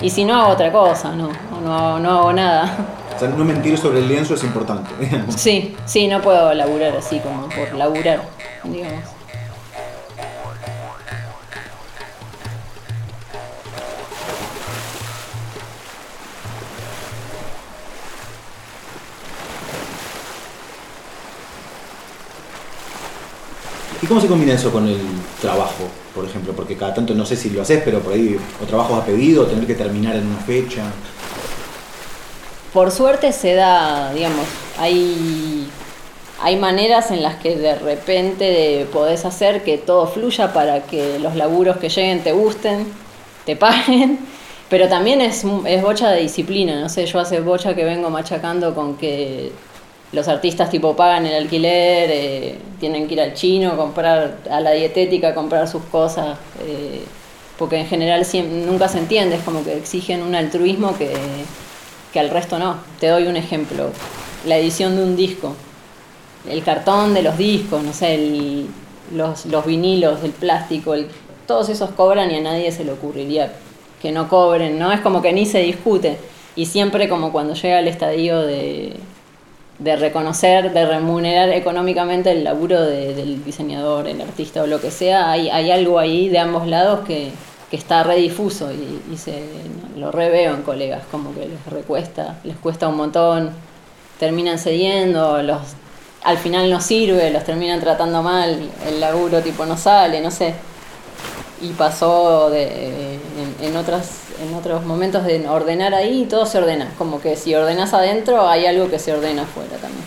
Y 0.00 0.08
si 0.08 0.24
no 0.24 0.36
hago 0.40 0.52
otra 0.54 0.72
cosa, 0.72 1.14
no, 1.14 1.28
no, 1.62 1.98
no 1.98 2.10
hago 2.10 2.32
nada. 2.32 2.74
O 3.14 3.18
sea, 3.18 3.28
no 3.28 3.44
mentir 3.44 3.78
sobre 3.78 4.00
el 4.00 4.08
lienzo 4.08 4.34
es 4.34 4.44
importante. 4.44 4.90
digamos. 4.98 5.34
Sí, 5.38 5.76
sí, 5.84 6.06
no 6.08 6.20
puedo 6.20 6.52
laburar 6.54 6.96
así 6.96 7.20
como 7.20 7.48
por 7.48 7.72
laburar, 7.74 8.22
digamos. 8.64 9.04
¿Y 24.02 24.06
cómo 24.06 24.20
se 24.20 24.26
combina 24.26 24.54
eso 24.54 24.72
con 24.72 24.88
el 24.88 24.98
trabajo, 25.40 25.88
por 26.12 26.24
ejemplo? 26.24 26.52
Porque 26.54 26.76
cada 26.76 26.92
tanto, 26.92 27.14
no 27.14 27.24
sé 27.24 27.36
si 27.36 27.50
lo 27.50 27.62
haces, 27.62 27.82
pero 27.84 28.00
por 28.00 28.12
ahí 28.14 28.36
o 28.60 28.66
trabajos 28.66 29.00
a 29.00 29.06
pedido, 29.06 29.44
o 29.44 29.46
tener 29.46 29.64
que 29.64 29.74
terminar 29.74 30.16
en 30.16 30.26
una 30.26 30.38
fecha. 30.38 30.82
Por 32.72 32.90
suerte 32.90 33.32
se 33.32 33.54
da, 33.54 34.14
digamos, 34.14 34.46
hay, 34.78 35.68
hay 36.40 36.56
maneras 36.56 37.10
en 37.10 37.22
las 37.22 37.34
que 37.34 37.54
de 37.56 37.74
repente 37.74 38.86
podés 38.90 39.26
hacer 39.26 39.62
que 39.62 39.76
todo 39.76 40.06
fluya 40.06 40.54
para 40.54 40.82
que 40.84 41.18
los 41.18 41.36
laburos 41.36 41.76
que 41.76 41.90
lleguen 41.90 42.22
te 42.22 42.32
gusten, 42.32 42.86
te 43.44 43.56
paguen, 43.56 44.20
pero 44.70 44.88
también 44.88 45.20
es, 45.20 45.44
es 45.66 45.82
bocha 45.82 46.10
de 46.12 46.22
disciplina, 46.22 46.80
no 46.80 46.88
sé, 46.88 47.04
yo 47.04 47.20
hace 47.20 47.40
bocha 47.40 47.74
que 47.74 47.84
vengo 47.84 48.08
machacando 48.08 48.74
con 48.74 48.96
que 48.96 49.52
los 50.12 50.26
artistas 50.28 50.70
tipo 50.70 50.96
pagan 50.96 51.26
el 51.26 51.34
alquiler, 51.34 52.10
eh, 52.10 52.58
tienen 52.80 53.06
que 53.06 53.14
ir 53.14 53.20
al 53.20 53.34
chino, 53.34 53.76
comprar 53.76 54.38
a 54.50 54.60
la 54.60 54.70
dietética, 54.70 55.34
comprar 55.34 55.68
sus 55.68 55.82
cosas, 55.84 56.38
eh, 56.66 57.02
porque 57.58 57.76
en 57.76 57.86
general 57.86 58.26
nunca 58.66 58.88
se 58.88 58.96
entiende, 58.96 59.36
es 59.36 59.42
como 59.42 59.62
que 59.62 59.76
exigen 59.76 60.22
un 60.22 60.34
altruismo 60.34 60.96
que, 60.96 61.12
que 62.12 62.20
al 62.20 62.30
resto 62.30 62.58
no. 62.58 62.76
Te 63.00 63.08
doy 63.08 63.26
un 63.26 63.36
ejemplo, 63.36 63.90
la 64.46 64.56
edición 64.56 64.96
de 64.96 65.02
un 65.02 65.16
disco, 65.16 65.54
el 66.48 66.62
cartón 66.62 67.14
de 67.14 67.22
los 67.22 67.38
discos, 67.38 67.82
no 67.82 67.92
sé, 67.92 68.66
los, 69.12 69.46
los, 69.46 69.66
vinilos, 69.66 70.22
el 70.24 70.32
plástico, 70.32 70.94
todos 71.46 71.68
esos 71.68 71.90
cobran 71.90 72.30
y 72.30 72.36
a 72.36 72.40
nadie 72.40 72.72
se 72.72 72.84
le 72.84 72.92
ocurriría 72.92 73.52
que 74.00 74.12
no 74.12 74.28
cobren, 74.28 74.78
¿no? 74.78 74.92
Es 74.92 75.00
como 75.00 75.22
que 75.22 75.32
ni 75.32 75.46
se 75.46 75.60
discute. 75.60 76.18
Y 76.56 76.66
siempre 76.66 77.08
como 77.08 77.32
cuando 77.32 77.54
llega 77.54 77.78
el 77.78 77.88
estadio 77.88 78.40
de 78.40 78.96
de 79.82 79.96
reconocer, 79.96 80.72
de 80.72 80.86
remunerar 80.86 81.48
económicamente 81.50 82.30
el 82.30 82.44
laburo 82.44 82.80
del 82.80 83.44
diseñador, 83.44 84.06
el 84.06 84.20
artista 84.20 84.62
o 84.62 84.66
lo 84.66 84.80
que 84.80 84.90
sea, 84.90 85.30
hay, 85.30 85.48
hay 85.50 85.70
algo 85.70 85.98
ahí 85.98 86.28
de 86.28 86.38
ambos 86.38 86.66
lados 86.66 87.00
que, 87.06 87.30
que 87.72 87.78
está 87.78 88.02
redifuso 88.02 88.70
y, 88.70 89.02
y 89.10 89.16
se, 89.16 89.44
lo 89.96 90.12
reveo 90.12 90.54
en 90.54 90.60
colegas, 90.60 91.04
como 91.10 91.34
que 91.34 91.48
les 91.48 91.66
recuesta, 91.70 92.36
les 92.44 92.54
cuesta 92.58 92.86
un 92.86 92.98
montón, 92.98 93.48
terminan 94.20 94.58
cediendo, 94.58 95.42
los, 95.42 95.58
al 96.22 96.36
final 96.36 96.68
no 96.68 96.82
sirve, 96.82 97.30
los 97.30 97.44
terminan 97.44 97.80
tratando 97.80 98.22
mal, 98.22 98.68
el 98.86 99.00
laburo 99.00 99.40
tipo 99.40 99.64
no 99.64 99.78
sale, 99.78 100.20
no 100.20 100.30
sé. 100.30 100.52
Y 101.62 101.70
pasó 101.70 102.50
de, 102.50 103.18
en 103.62 103.76
otras 103.78 104.18
en 104.42 104.54
otros 104.54 104.84
momentos 104.84 105.24
de 105.24 105.48
ordenar 105.48 105.94
ahí 105.94 106.24
y 106.24 106.26
todo 106.26 106.44
se 106.44 106.58
ordena. 106.58 106.92
Como 106.98 107.22
que 107.22 107.36
si 107.36 107.54
ordenas 107.54 107.94
adentro 107.94 108.50
hay 108.50 108.66
algo 108.66 108.90
que 108.90 108.98
se 108.98 109.14
ordena 109.14 109.44
afuera 109.44 109.78
también. 109.80 110.04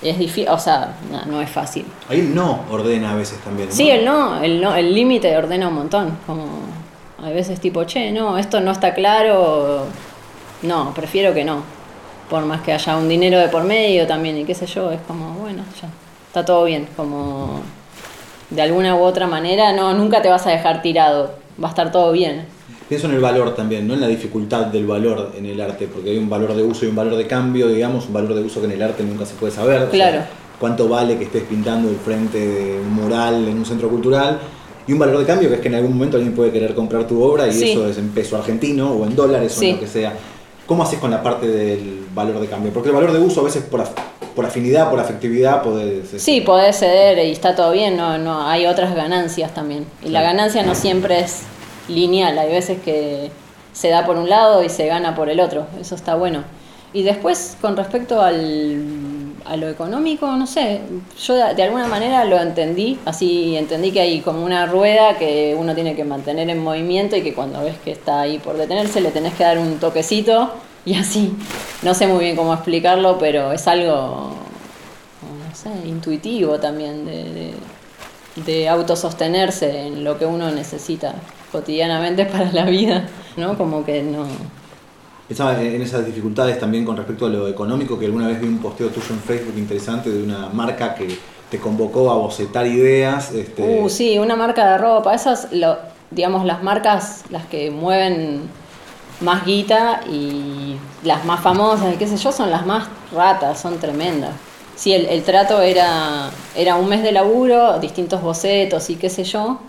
Es 0.00 0.16
difícil, 0.16 0.48
o 0.48 0.58
sea, 0.60 0.94
no, 1.26 1.42
es 1.42 1.50
fácil. 1.50 1.86
Ahí 2.08 2.30
no 2.32 2.60
ordena 2.70 3.10
a 3.10 3.16
veces 3.16 3.40
también. 3.40 3.72
Sí, 3.72 3.90
el 3.90 4.04
no, 4.04 4.40
el 4.40 4.60
no, 4.60 4.76
el 4.76 4.94
límite 4.94 5.36
ordena 5.36 5.66
un 5.66 5.74
montón. 5.74 6.18
Como 6.24 6.44
a 7.22 7.30
veces 7.30 7.60
tipo, 7.60 7.84
che, 7.84 8.12
no, 8.12 8.38
esto 8.38 8.60
no 8.60 8.70
está 8.70 8.94
claro. 8.94 9.84
No, 10.62 10.92
prefiero 10.94 11.34
que 11.34 11.44
no. 11.44 11.62
Por 12.28 12.44
más 12.44 12.62
que 12.62 12.72
haya 12.72 12.96
un 12.96 13.08
dinero 13.08 13.38
de 13.38 13.48
por 13.48 13.64
medio 13.64 14.06
también 14.06 14.38
y 14.38 14.44
qué 14.44 14.54
sé 14.54 14.66
yo, 14.66 14.90
es 14.90 15.00
como, 15.06 15.34
bueno, 15.34 15.64
ya, 15.80 15.88
está 16.28 16.44
todo 16.44 16.64
bien. 16.64 16.88
Como 16.96 17.60
de 18.50 18.62
alguna 18.62 18.94
u 18.94 19.02
otra 19.02 19.26
manera, 19.26 19.72
no, 19.72 19.94
nunca 19.94 20.22
te 20.22 20.28
vas 20.28 20.46
a 20.46 20.50
dejar 20.50 20.82
tirado, 20.82 21.34
va 21.62 21.68
a 21.68 21.70
estar 21.70 21.92
todo 21.92 22.12
bien. 22.12 22.46
Pienso 22.88 23.06
en 23.06 23.14
el 23.14 23.20
valor 23.20 23.54
también, 23.54 23.86
no 23.86 23.94
en 23.94 24.00
la 24.00 24.08
dificultad 24.08 24.66
del 24.66 24.86
valor 24.86 25.32
en 25.36 25.46
el 25.46 25.60
arte, 25.60 25.86
porque 25.86 26.10
hay 26.10 26.18
un 26.18 26.28
valor 26.28 26.54
de 26.54 26.62
uso 26.64 26.84
y 26.84 26.88
un 26.88 26.96
valor 26.96 27.16
de 27.16 27.26
cambio, 27.26 27.68
digamos, 27.68 28.06
un 28.06 28.12
valor 28.12 28.34
de 28.34 28.42
uso 28.42 28.60
que 28.60 28.66
en 28.66 28.72
el 28.72 28.82
arte 28.82 29.04
nunca 29.04 29.24
se 29.26 29.34
puede 29.34 29.52
saber. 29.52 29.88
Claro. 29.90 30.22
cuánto 30.58 30.88
vale 30.88 31.16
que 31.16 31.24
estés 31.24 31.44
pintando 31.44 31.88
el 31.88 31.96
frente 31.96 32.38
de 32.38 32.80
un 32.80 32.92
mural 32.92 33.46
en 33.46 33.58
un 33.58 33.64
centro 33.64 33.88
cultural. 33.88 34.40
Y 34.86 34.92
un 34.92 34.98
valor 34.98 35.18
de 35.18 35.24
cambio 35.24 35.48
que 35.48 35.56
es 35.56 35.60
que 35.60 35.68
en 35.68 35.74
algún 35.74 35.92
momento 35.92 36.16
alguien 36.16 36.34
puede 36.34 36.50
querer 36.50 36.74
comprar 36.74 37.06
tu 37.06 37.22
obra 37.22 37.46
y 37.46 37.62
eso 37.62 37.86
es 37.88 37.98
en 37.98 38.10
peso 38.10 38.36
argentino 38.36 38.90
o 38.90 39.06
en 39.06 39.14
dólares 39.14 39.56
o 39.58 39.62
en 39.62 39.72
lo 39.72 39.80
que 39.80 39.86
sea. 39.86 40.14
¿Cómo 40.66 40.84
haces 40.84 40.98
con 41.00 41.10
la 41.10 41.22
parte 41.22 41.48
del 41.48 42.06
valor 42.14 42.40
de 42.40 42.46
cambio? 42.46 42.72
Porque 42.72 42.90
el 42.90 42.94
valor 42.94 43.12
de 43.12 43.18
uso 43.18 43.40
a 43.40 43.44
veces 43.44 43.64
por, 43.64 43.82
por 44.36 44.46
afinidad, 44.46 44.88
por 44.88 45.00
afectividad, 45.00 45.62
podés... 45.62 46.08
Sí, 46.10 46.36
este, 46.36 46.42
podés 46.42 46.78
ceder 46.78 47.18
y 47.26 47.32
está 47.32 47.56
todo 47.56 47.72
bien, 47.72 47.96
no, 47.96 48.18
no 48.18 48.46
hay 48.46 48.66
otras 48.66 48.94
ganancias 48.94 49.52
también. 49.52 49.84
Y 50.04 50.10
la 50.10 50.22
ganancia 50.22 50.62
no 50.62 50.74
siempre 50.74 51.20
es 51.20 51.42
lineal, 51.88 52.38
hay 52.38 52.50
veces 52.50 52.80
que 52.80 53.30
se 53.72 53.88
da 53.88 54.06
por 54.06 54.16
un 54.16 54.28
lado 54.28 54.62
y 54.62 54.68
se 54.68 54.86
gana 54.86 55.14
por 55.14 55.28
el 55.28 55.40
otro, 55.40 55.66
eso 55.80 55.94
está 55.94 56.14
bueno. 56.14 56.44
Y 56.92 57.02
después, 57.02 57.56
con 57.60 57.76
respecto 57.76 58.20
al, 58.20 58.82
a 59.50 59.56
lo 59.56 59.68
económico, 59.68 60.28
no 60.36 60.46
sé, 60.46 60.80
yo 61.20 61.34
de, 61.34 61.62
alguna 61.64 61.88
manera 61.88 62.24
lo 62.24 62.40
entendí, 62.40 63.00
así 63.04 63.56
entendí 63.56 63.90
que 63.90 64.00
hay 64.00 64.20
como 64.20 64.44
una 64.44 64.66
rueda 64.66 65.18
que 65.18 65.56
uno 65.58 65.74
tiene 65.74 65.96
que 65.96 66.04
mantener 66.04 66.48
en 66.50 66.62
movimiento 66.62 67.16
y 67.16 67.22
que 67.22 67.34
cuando 67.34 67.60
ves 67.64 67.74
que 67.84 67.90
está 67.90 68.20
ahí 68.20 68.38
por 68.38 68.56
detenerse 68.56 69.00
le 69.00 69.10
tenés 69.10 69.34
que 69.34 69.42
dar 69.42 69.58
un 69.58 69.80
toquecito 69.80 70.52
y 70.84 70.94
así. 70.94 71.34
No 71.82 71.94
sé 71.94 72.06
muy 72.06 72.24
bien 72.24 72.36
cómo 72.36 72.54
explicarlo, 72.54 73.18
pero 73.18 73.50
es 73.50 73.66
algo, 73.66 74.36
no 75.20 75.54
sé, 75.54 75.70
intuitivo 75.84 76.60
también 76.60 77.04
de, 77.04 77.52
de 78.36 78.68
autosostenerse 78.68 79.86
en 79.86 80.04
lo 80.04 80.16
que 80.16 80.26
uno 80.26 80.52
necesita 80.52 81.16
cotidianamente 81.50 82.24
para 82.32 82.52
la 82.52 82.66
vida, 82.66 83.08
¿no? 83.36 83.58
Como 83.58 83.84
que 83.84 84.00
no... 84.00 84.28
Pensaba 85.30 85.62
en 85.62 85.80
esas 85.80 86.04
dificultades 86.04 86.58
también 86.58 86.84
con 86.84 86.96
respecto 86.96 87.26
a 87.26 87.28
lo 87.28 87.46
económico, 87.46 87.96
que 87.96 88.06
alguna 88.06 88.26
vez 88.26 88.40
vi 88.40 88.48
un 88.48 88.58
posteo 88.58 88.88
tuyo 88.88 89.06
en 89.10 89.20
Facebook 89.20 89.56
interesante 89.56 90.10
de 90.10 90.24
una 90.24 90.48
marca 90.48 90.92
que 90.92 91.16
te 91.48 91.60
convocó 91.60 92.10
a 92.10 92.16
bocetar 92.16 92.66
ideas. 92.66 93.30
Este... 93.30 93.62
Uh, 93.62 93.88
sí, 93.88 94.18
una 94.18 94.34
marca 94.34 94.72
de 94.72 94.78
ropa. 94.78 95.14
Esas, 95.14 95.52
lo, 95.52 95.78
digamos, 96.10 96.44
las 96.44 96.64
marcas, 96.64 97.22
las 97.30 97.46
que 97.46 97.70
mueven 97.70 98.40
más 99.20 99.44
guita 99.44 100.00
y 100.10 100.74
las 101.04 101.24
más 101.24 101.38
famosas, 101.38 101.94
qué 101.96 102.08
sé 102.08 102.16
yo, 102.16 102.32
son 102.32 102.50
las 102.50 102.66
más 102.66 102.88
ratas, 103.12 103.60
son 103.60 103.78
tremendas. 103.78 104.32
Sí, 104.74 104.94
el, 104.94 105.06
el 105.06 105.22
trato 105.22 105.62
era, 105.62 106.30
era 106.56 106.74
un 106.74 106.88
mes 106.88 107.04
de 107.04 107.12
laburo, 107.12 107.78
distintos 107.78 108.20
bocetos 108.20 108.90
y 108.90 108.96
qué 108.96 109.08
sé 109.08 109.22
yo, 109.22 109.60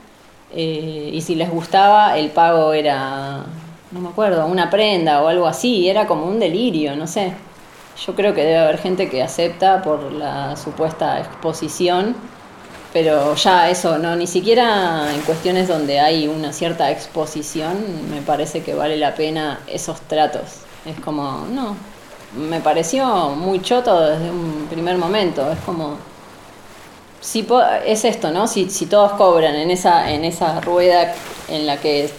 eh, 0.56 1.12
y 1.14 1.22
si 1.22 1.36
les 1.36 1.52
gustaba, 1.52 2.18
el 2.18 2.32
pago 2.32 2.74
era, 2.74 3.44
no 3.92 4.00
me 4.00 4.10
acuerdo, 4.10 4.46
una 4.46 4.70
prenda 4.70 5.22
o 5.22 5.28
algo 5.28 5.48
así, 5.48 5.90
era 5.90 6.08
como 6.08 6.26
un 6.26 6.40
delirio, 6.40 6.96
no 6.96 7.08
sé. 7.08 7.34
Yo 8.06 8.16
creo 8.16 8.34
que 8.34 8.42
debe 8.42 8.58
haber 8.58 8.78
gente 8.78 9.10
que 9.10 9.22
acepta 9.22 9.82
por 9.82 10.12
la 10.12 10.56
supuesta 10.56 11.20
exposición, 11.20 12.16
pero 12.94 13.36
ya 13.36 13.70
eso, 13.70 13.98
no, 13.98 14.16
ni 14.16 14.28
siquiera 14.28 15.14
en 15.14 15.22
cuestiones 15.22 15.68
donde 15.68 16.00
hay 16.00 16.28
una 16.28 16.54
cierta 16.54 16.90
exposición, 16.92 18.10
me 18.10 18.22
parece 18.22 18.64
que 18.64 18.74
vale 18.74 18.98
la 18.98 19.14
pena 19.16 19.60
esos 19.68 20.00
tratos. 20.02 20.62
Es 20.86 21.00
como, 21.02 21.46
no, 21.52 21.76
me 22.36 22.60
pareció 22.62 23.30
muy 23.30 23.62
choto 23.62 24.00
desde 24.08 24.30
un 24.32 24.68
primer 24.70 24.98
momento, 24.98 25.52
es 25.52 25.60
como 25.60 25.98
si 27.20 27.48
es 27.86 28.04
esto, 28.04 28.32
¿no? 28.32 28.48
Si, 28.48 28.70
si 28.70 28.88
todos 28.88 29.12
cobran 29.14 29.56
en 29.56 29.70
esa, 29.70 30.12
en 30.12 30.26
esa 30.26 30.60
rueda 30.62 31.14
en 31.50 31.68
la 31.68 31.78
que 31.78 32.10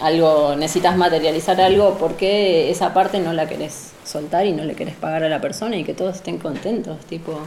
algo 0.00 0.54
necesitas 0.56 0.96
materializar 0.96 1.60
algo, 1.60 1.94
¿por 1.94 2.14
qué 2.14 2.70
esa 2.70 2.94
parte 2.94 3.18
no 3.20 3.32
la 3.32 3.46
querés 3.46 3.92
soltar 4.04 4.46
y 4.46 4.52
no 4.52 4.64
le 4.64 4.74
querés 4.74 4.94
pagar 4.94 5.24
a 5.24 5.28
la 5.28 5.40
persona 5.40 5.76
y 5.76 5.84
que 5.84 5.94
todos 5.94 6.16
estén 6.16 6.38
contentos? 6.38 6.98
Tipo, 7.06 7.38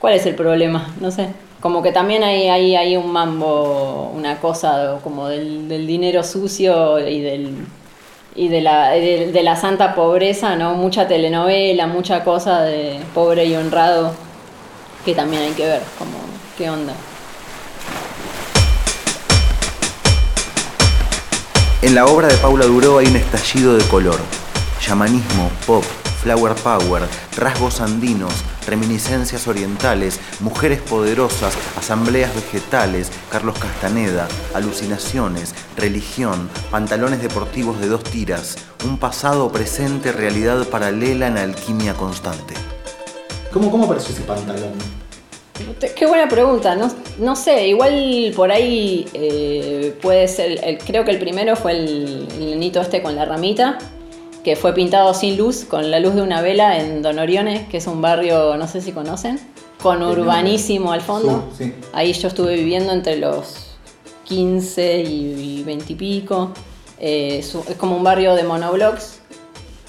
¿cuál 0.00 0.14
es 0.14 0.26
el 0.26 0.34
problema? 0.34 0.94
No 1.00 1.10
sé. 1.10 1.28
Como 1.60 1.82
que 1.82 1.92
también 1.92 2.22
hay, 2.22 2.48
hay, 2.48 2.76
hay 2.76 2.96
un 2.96 3.10
mambo, 3.10 4.12
una 4.14 4.40
cosa 4.40 4.98
como 5.02 5.28
del, 5.28 5.86
dinero 5.86 6.22
sucio 6.22 6.98
y 6.98 7.20
del 7.20 7.66
y 8.34 8.48
de 8.48 8.60
la, 8.60 8.90
de 8.90 9.42
la 9.42 9.56
santa 9.56 9.94
pobreza, 9.94 10.56
¿no? 10.56 10.74
Mucha 10.74 11.08
telenovela, 11.08 11.86
mucha 11.86 12.22
cosa 12.22 12.60
de 12.60 13.00
pobre 13.14 13.46
y 13.46 13.56
honrado 13.56 14.12
que 15.06 15.14
también 15.14 15.42
hay 15.42 15.52
que 15.52 15.64
ver, 15.64 15.82
como 15.98 16.18
qué 16.58 16.68
onda. 16.68 16.92
En 21.82 21.94
la 21.94 22.06
obra 22.06 22.28
de 22.28 22.36
Paula 22.38 22.64
Duró 22.64 22.96
hay 22.98 23.06
un 23.06 23.16
estallido 23.16 23.76
de 23.76 23.84
color, 23.84 24.18
chamanismo, 24.80 25.50
pop, 25.66 25.84
flower 26.22 26.54
power, 26.54 27.02
rasgos 27.36 27.82
andinos, 27.82 28.32
reminiscencias 28.66 29.46
orientales, 29.46 30.18
mujeres 30.40 30.80
poderosas, 30.80 31.54
asambleas 31.78 32.34
vegetales, 32.34 33.12
Carlos 33.30 33.58
Castaneda, 33.58 34.26
alucinaciones, 34.54 35.54
religión, 35.76 36.48
pantalones 36.70 37.20
deportivos 37.20 37.78
de 37.78 37.88
dos 37.88 38.02
tiras, 38.04 38.56
un 38.86 38.96
pasado 38.96 39.52
presente, 39.52 40.12
realidad 40.12 40.66
paralela 40.68 41.26
en 41.26 41.36
alquimia 41.36 41.92
constante. 41.92 42.54
¿Cómo, 43.52 43.70
cómo 43.70 43.84
apareció 43.84 44.14
ese 44.14 44.22
pantalón? 44.22 45.05
Qué 45.94 46.06
buena 46.06 46.28
pregunta, 46.28 46.74
no, 46.74 46.90
no 47.18 47.36
sé, 47.36 47.68
igual 47.68 48.32
por 48.36 48.52
ahí 48.52 49.06
eh, 49.14 49.96
puede 50.02 50.28
ser, 50.28 50.78
creo 50.86 51.04
que 51.04 51.10
el 51.10 51.18
primero 51.18 51.56
fue 51.56 51.72
el, 51.72 52.28
el 52.40 52.62
este 52.62 53.02
con 53.02 53.16
la 53.16 53.24
ramita, 53.24 53.78
que 54.44 54.56
fue 54.56 54.74
pintado 54.74 55.14
sin 55.14 55.36
luz, 55.36 55.64
con 55.64 55.90
la 55.90 55.98
luz 55.98 56.14
de 56.14 56.22
una 56.22 56.42
vela 56.42 56.78
en 56.78 57.02
Don 57.02 57.18
Orione, 57.18 57.66
que 57.70 57.78
es 57.78 57.86
un 57.86 58.00
barrio, 58.00 58.56
no 58.56 58.68
sé 58.68 58.80
si 58.80 58.92
conocen, 58.92 59.40
con 59.82 60.02
urbanísimo 60.02 60.92
al 60.92 61.00
fondo. 61.00 61.48
Sí, 61.56 61.64
sí. 61.64 61.74
Ahí 61.92 62.12
yo 62.12 62.28
estuve 62.28 62.54
viviendo 62.54 62.92
entre 62.92 63.16
los 63.16 63.76
15 64.24 65.02
y 65.02 65.62
20 65.64 65.92
y 65.92 65.96
pico. 65.96 66.52
Eh, 66.98 67.38
es, 67.38 67.54
es 67.54 67.76
como 67.76 67.96
un 67.96 68.02
barrio 68.02 68.34
de 68.34 68.42
monoblocks 68.44 69.20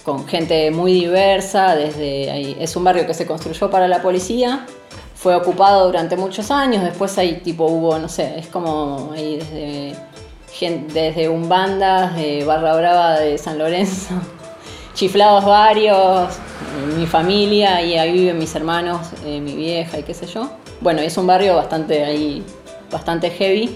con 0.03 0.27
gente 0.27 0.71
muy 0.71 0.93
diversa. 0.93 1.75
Desde 1.75 2.31
ahí. 2.31 2.57
Es 2.59 2.75
un 2.75 2.83
barrio 2.83 3.05
que 3.07 3.13
se 3.13 3.25
construyó 3.25 3.69
para 3.69 3.88
la 3.88 4.01
policía. 4.01 4.65
Fue 5.27 5.36
ocupado 5.36 5.88
durante 5.88 6.15
muchos 6.15 6.51
años. 6.51 6.81
Después 6.86 7.17
ahí 7.17 7.41
tipo 7.43 7.65
hubo, 7.65 8.00
no 8.00 8.07
sé, 8.07 8.39
es 8.39 8.48
como 8.48 9.12
ahí 9.13 9.36
desde, 9.36 9.93
gen- 10.53 10.88
desde 10.88 11.27
de 12.15 12.46
Barra 12.46 12.77
Brava 12.77 13.19
de 13.19 13.38
San 13.38 13.57
Lorenzo. 13.57 14.13
Chiflados 14.93 15.43
varios, 15.43 16.29
mi 16.98 17.05
familia 17.05 17.81
y 17.81 17.98
ahí 17.98 18.13
viven 18.13 18.38
mis 18.38 18.55
hermanos, 18.55 19.01
eh, 19.25 19.41
mi 19.41 19.53
vieja 19.53 20.00
y 20.00 20.03
qué 20.03 20.13
sé 20.13 20.27
yo. 20.27 20.50
Bueno, 20.79 21.01
es 21.01 21.17
un 21.17 21.27
barrio 21.27 21.57
bastante 21.57 22.05
ahí, 22.05 22.41
bastante 22.89 23.29
heavy. 23.29 23.75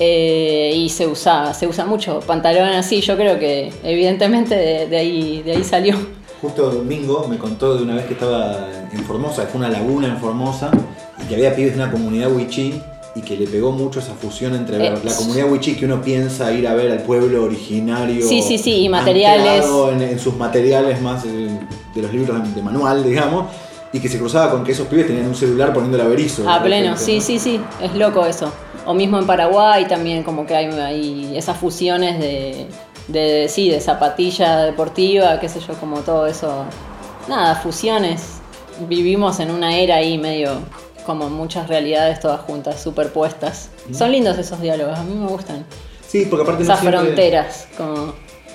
Eh, 0.00 0.72
y 0.74 0.88
se 0.88 1.06
usa, 1.06 1.54
se 1.54 1.68
usa 1.68 1.84
mucho. 1.86 2.18
Pantalón 2.26 2.70
así, 2.70 3.00
yo 3.02 3.14
creo 3.14 3.38
que 3.38 3.72
evidentemente 3.84 4.56
de, 4.56 4.88
de 4.88 4.96
ahí, 4.98 5.42
de 5.44 5.52
ahí 5.52 5.62
salió. 5.62 5.94
Justo 6.42 6.70
Domingo 6.70 7.24
me 7.28 7.38
contó 7.38 7.76
de 7.76 7.84
una 7.84 7.94
vez 7.94 8.06
que 8.06 8.14
estaba 8.14 8.68
en 8.92 9.04
Formosa, 9.04 9.44
que 9.44 9.48
fue 9.52 9.60
una 9.60 9.68
laguna 9.68 10.08
en 10.08 10.18
Formosa, 10.18 10.72
y 11.22 11.28
que 11.28 11.36
había 11.36 11.54
pibes 11.54 11.76
de 11.76 11.82
una 11.82 11.92
comunidad 11.92 12.32
wichí 12.32 12.82
y 13.14 13.20
que 13.20 13.36
le 13.36 13.46
pegó 13.46 13.70
mucho 13.70 14.00
esa 14.00 14.14
fusión 14.14 14.56
entre 14.56 14.84
Eh, 14.84 14.98
la 15.04 15.14
comunidad 15.14 15.48
wichí 15.48 15.76
que 15.76 15.84
uno 15.84 16.02
piensa 16.02 16.52
ir 16.52 16.66
a 16.66 16.74
ver 16.74 16.90
al 16.90 17.02
pueblo 17.02 17.44
originario. 17.44 18.26
Sí, 18.26 18.42
sí, 18.42 18.58
sí, 18.58 18.82
y 18.82 18.88
materiales. 18.88 19.64
En, 19.92 20.02
en 20.02 20.18
sus 20.18 20.34
materiales 20.34 21.00
más 21.00 21.24
eh, 21.26 21.60
de 21.94 22.02
los 22.02 22.12
libros 22.12 22.54
de, 22.56 22.60
manual, 22.62 23.04
digamos, 23.04 23.46
y 23.92 24.00
que 24.00 24.08
se 24.08 24.18
cruzaba 24.18 24.50
con 24.50 24.64
que 24.64 24.72
esos 24.72 24.88
pibes 24.88 25.06
tenían 25.06 25.28
un 25.28 25.36
celular 25.36 25.72
poniendo 25.72 25.96
el 25.96 26.04
averizo. 26.04 26.50
A 26.50 26.60
pleno, 26.60 26.96
sí, 26.96 27.20
sí, 27.20 27.38
sí, 27.38 27.60
es 27.80 27.94
loco 27.94 28.26
eso. 28.26 28.52
O 28.84 28.94
mismo 28.94 29.16
en 29.16 29.26
Paraguay 29.26 29.86
también 29.86 30.24
como 30.24 30.44
que 30.44 30.56
hay, 30.56 30.66
hay 30.66 31.36
esas 31.36 31.56
fusiones 31.56 32.18
de, 32.18 32.66
de, 33.08 33.48
sí, 33.48 33.68
de 33.68 33.80
zapatilla 33.80 34.58
deportiva, 34.64 35.38
qué 35.40 35.48
sé 35.48 35.60
yo, 35.60 35.74
como 35.74 35.98
todo 36.00 36.26
eso. 36.26 36.64
Nada, 37.28 37.54
fusiones. 37.56 38.38
Vivimos 38.88 39.38
en 39.40 39.50
una 39.50 39.76
era 39.76 39.96
ahí 39.96 40.18
medio 40.18 40.52
como 41.06 41.28
muchas 41.28 41.68
realidades 41.68 42.20
todas 42.20 42.40
juntas, 42.42 42.80
superpuestas. 42.80 43.70
Son 43.92 44.10
lindos 44.12 44.38
esos 44.38 44.60
diálogos, 44.60 44.98
a 44.98 45.02
mí 45.02 45.14
me 45.14 45.26
gustan. 45.26 45.64
Sí, 46.06 46.26
porque 46.28 46.42
aparte 46.44 46.64
no 46.64 46.70
Esas 46.72 46.80
siempre- 46.80 47.00
fronteras, 47.00 47.68
como... 47.76 48.12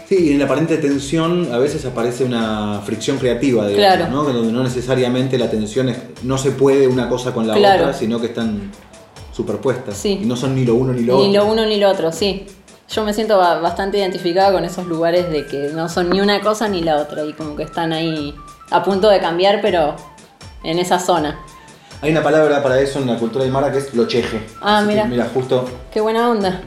Sí, 0.08 0.28
y 0.30 0.32
en 0.32 0.40
la 0.40 0.46
aparente 0.46 0.78
tensión 0.78 1.54
a 1.54 1.58
veces 1.58 1.84
aparece 1.86 2.24
una 2.24 2.82
fricción 2.86 3.18
creativa, 3.18 3.68
digamos, 3.68 3.98
Claro. 3.98 4.10
¿no? 4.10 4.24
Donde 4.24 4.54
no 4.54 4.64
necesariamente 4.64 5.38
la 5.38 5.50
tensión 5.50 5.90
es, 5.90 5.98
no 6.24 6.38
se 6.38 6.52
puede 6.52 6.88
una 6.88 7.10
cosa 7.10 7.34
con 7.34 7.46
la 7.46 7.56
Claro. 7.56 7.84
otra, 7.88 7.94
sino 7.94 8.22
que 8.22 8.28
están 8.28 8.72
superpuestas. 9.34 9.98
Sí. 9.98 10.20
Y 10.22 10.26
no 10.26 10.38
son 10.38 10.56
ni 10.56 10.64
lo 10.64 10.76
uno 10.76 10.94
ni 10.94 11.02
lo 11.04 11.18
Ni 11.18 11.30
otro. 11.38 11.44
lo 11.46 11.52
uno 11.52 11.66
ni 11.66 11.78
lo 11.78 11.90
otro, 11.90 12.12
sí. 12.14 12.46
Yo 12.90 13.04
me 13.04 13.14
siento 13.14 13.38
ba- 13.38 13.60
bastante 13.60 13.98
identificada 13.98 14.52
con 14.52 14.64
esos 14.64 14.86
lugares 14.86 15.30
de 15.30 15.46
que 15.46 15.72
no 15.74 15.90
son 15.90 16.10
ni 16.10 16.22
una 16.22 16.40
cosa 16.42 16.68
ni 16.70 16.82
la 16.82 16.98
otra 16.98 17.24
y 17.26 17.34
como 17.34 17.56
que 17.56 17.64
están 17.64 17.92
ahí 17.94 18.34
a 18.72 18.84
punto 18.84 19.10
de 19.10 19.20
cambiar, 19.20 19.60
pero 19.62 19.96
en 20.64 20.80
esa 20.80 20.98
zona. 21.00 21.38
Hay 22.02 22.12
una 22.12 22.24
palabra 22.24 22.62
para 22.64 22.80
eso 22.80 23.00
en 23.00 23.08
la 23.08 23.18
cultura 23.18 23.44
del 23.44 23.52
Mara 23.52 23.72
que 23.72 23.80
es 23.80 23.94
locheje. 23.94 24.42
Ah, 24.62 24.84
mira. 24.86 25.06
mira, 25.06 25.28
justo 25.34 25.66
Qué 25.92 26.00
buena 26.00 26.30
onda. 26.30 26.62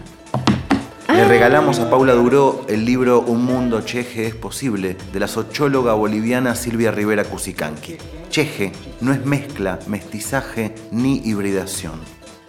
Le 1.14 1.24
regalamos 1.24 1.78
a 1.80 1.90
Paula 1.90 2.12
Duró 2.14 2.64
el 2.68 2.84
libro 2.84 3.20
Un 3.20 3.44
mundo 3.44 3.80
cheje 3.80 4.26
es 4.26 4.34
posible 4.34 4.96
de 5.12 5.20
la 5.20 5.26
socióloga 5.26 5.92
boliviana 5.94 6.54
Silvia 6.54 6.90
Rivera 6.92 7.24
Cusicanqui. 7.24 7.96
Cheje 8.30 8.72
no 9.00 9.12
es 9.12 9.24
mezcla, 9.26 9.78
mestizaje 9.86 10.74
ni 10.92 11.16
hibridación. 11.24 12.00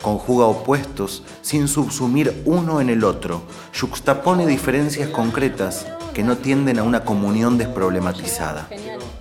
Conjuga 0.01 0.45
opuestos 0.45 1.23
sin 1.41 1.67
subsumir 1.67 2.41
uno 2.45 2.81
en 2.81 2.89
el 2.89 3.03
otro. 3.03 3.43
Juxtapone 3.79 4.47
diferencias 4.47 5.09
concretas 5.09 5.85
que 6.13 6.23
no 6.23 6.37
tienden 6.37 6.79
a 6.79 6.83
una 6.83 7.05
comunión 7.05 7.57
desproblematizada. 7.57 8.67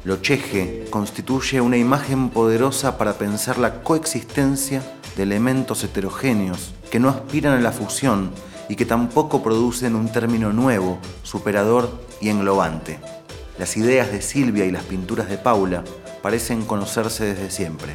Lo 0.05 0.16
cheje 0.16 0.87
constituye 0.90 1.61
una 1.61 1.77
imagen 1.77 2.31
poderosa 2.31 2.97
para 2.97 3.14
pensar 3.14 3.59
la 3.59 3.83
coexistencia 3.83 4.83
de 5.16 5.25
elementos 5.25 5.85
heterogéneos 5.85 6.73
que 6.90 6.99
no 6.99 7.11
aspiran 7.11 7.59
a 7.59 7.61
la 7.61 7.73
fusión 7.73 8.31
y 8.69 8.77
que 8.77 8.87
tampoco 8.87 9.43
producen 9.43 9.95
un 9.95 10.11
término 10.11 10.53
nuevo, 10.53 10.99
superador 11.23 11.90
y 12.21 12.31
englobante. 12.31 12.99
Las 13.59 13.77
ideas 13.77 14.11
de 14.11 14.23
Silvia 14.23 14.64
y 14.64 14.71
las 14.71 14.85
pinturas 14.85 15.29
de 15.29 15.37
Paula 15.37 15.85
parecen 16.23 16.64
conocerse 16.64 17.25
desde 17.25 17.51
siempre. 17.51 17.93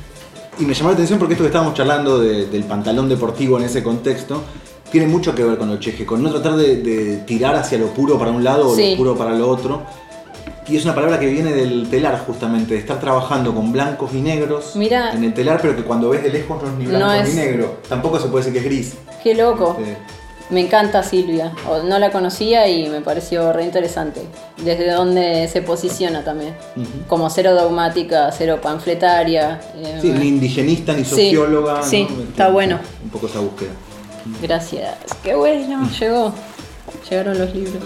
Y 0.60 0.66
me 0.66 0.74
llamó 0.74 0.90
la 0.90 0.94
atención 0.96 1.20
porque 1.20 1.34
esto 1.34 1.44
que 1.44 1.48
estábamos 1.50 1.74
charlando 1.74 2.20
de- 2.20 2.46
del 2.46 2.64
pantalón 2.64 3.10
deportivo 3.10 3.58
en 3.58 3.64
ese 3.66 3.84
contexto 3.84 4.42
tiene 4.92 5.08
mucho 5.08 5.36
que 5.36 5.44
ver 5.44 5.58
con 5.58 5.70
el 5.72 5.80
cheje, 5.80 6.06
con 6.06 6.24
no 6.24 6.32
tratar 6.32 6.56
de, 6.56 6.78
de 6.78 7.18
tirar 7.26 7.56
hacia 7.56 7.78
lo 7.78 7.88
puro 7.88 8.18
para 8.18 8.32
un 8.32 8.44
lado 8.44 8.70
o 8.70 8.76
lo 8.76 8.98
puro 8.98 9.16
para 9.18 9.34
lo 9.34 9.50
otro. 9.50 9.82
Y 10.68 10.78
es 10.78 10.84
una 10.86 10.96
palabra 10.96 11.20
que 11.20 11.28
viene 11.28 11.52
del 11.54 11.90
telar 11.90 12.24
justamente, 12.26 12.74
de 12.74 12.80
estar 12.80 13.00
trabajando 13.00 13.54
con 13.54 13.72
blancos 13.72 14.12
y 14.14 14.22
negros 14.22 14.72
Mira. 14.76 15.12
en 15.14 15.24
el 15.24 15.34
telar, 15.34 15.60
pero 15.62 15.76
que 15.76 15.84
cuando 15.84 16.10
ves 16.10 16.24
de 16.24 16.30
lejos 16.30 16.62
no 16.64 16.70
es 16.70 16.76
ni 16.76 16.86
blanco 16.88 17.06
No 17.06 17.14
es- 17.14 17.30
ni 17.30 17.36
negro. 17.36 17.78
Tampoco 17.88 18.20
se 18.20 18.28
puede 18.30 18.46
decir 18.46 18.54
que 18.54 18.60
es 18.68 18.74
gris. 18.74 18.94
Qué 19.22 19.36
loco. 19.36 19.78
Eh, 19.80 19.96
Me 20.50 20.62
encanta 20.62 21.02
Silvia. 21.02 21.52
No 21.86 21.98
la 21.98 22.12
conocía 22.12 22.68
y 22.68 22.88
me 22.88 23.02
pareció 23.02 23.52
re 23.52 23.64
interesante. 23.64 24.22
Desde 24.58 24.92
donde 24.92 25.48
se 25.48 25.62
posiciona 25.62 26.24
también. 26.24 26.56
Como 27.08 27.30
cero 27.30 27.54
dogmática, 27.56 28.32
cero 28.32 28.60
panfletaria. 28.62 29.60
eh, 29.76 29.98
sí, 30.02 30.10
ni 30.12 30.28
indigenista 30.28 30.94
ni 30.94 31.04
socióloga. 31.04 31.82
sí, 31.84 32.08
¿no? 32.10 32.24
está 32.24 32.50
bueno. 32.50 32.80
Un 33.04 33.10
poco 33.10 33.28
esa 33.28 33.40
búsqueda. 33.40 33.72
Gracias. 34.42 34.96
Qué 35.24 35.36
bueno, 35.36 35.90
llegó. 36.00 36.34
Llegaron 37.10 37.38
los 37.38 37.54
libros. 37.54 37.84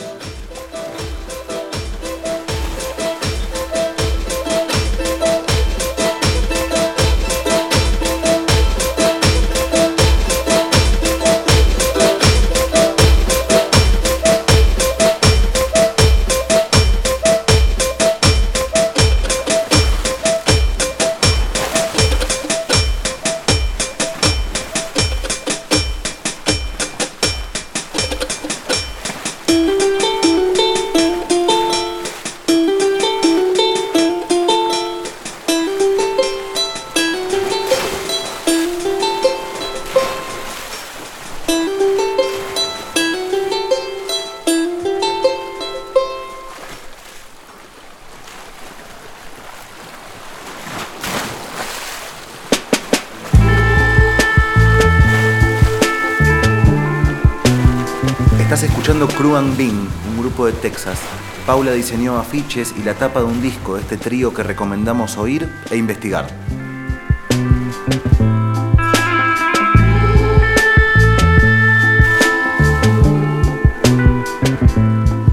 Paula 61.45 61.73
diseñó 61.73 62.17
afiches 62.17 62.73
y 62.77 62.83
la 62.83 62.93
tapa 62.93 63.19
de 63.19 63.25
un 63.25 63.41
disco 63.41 63.75
de 63.75 63.81
este 63.81 63.97
trío 63.97 64.33
que 64.33 64.43
recomendamos 64.43 65.17
oír 65.17 65.49
e 65.71 65.77
investigar. 65.77 66.27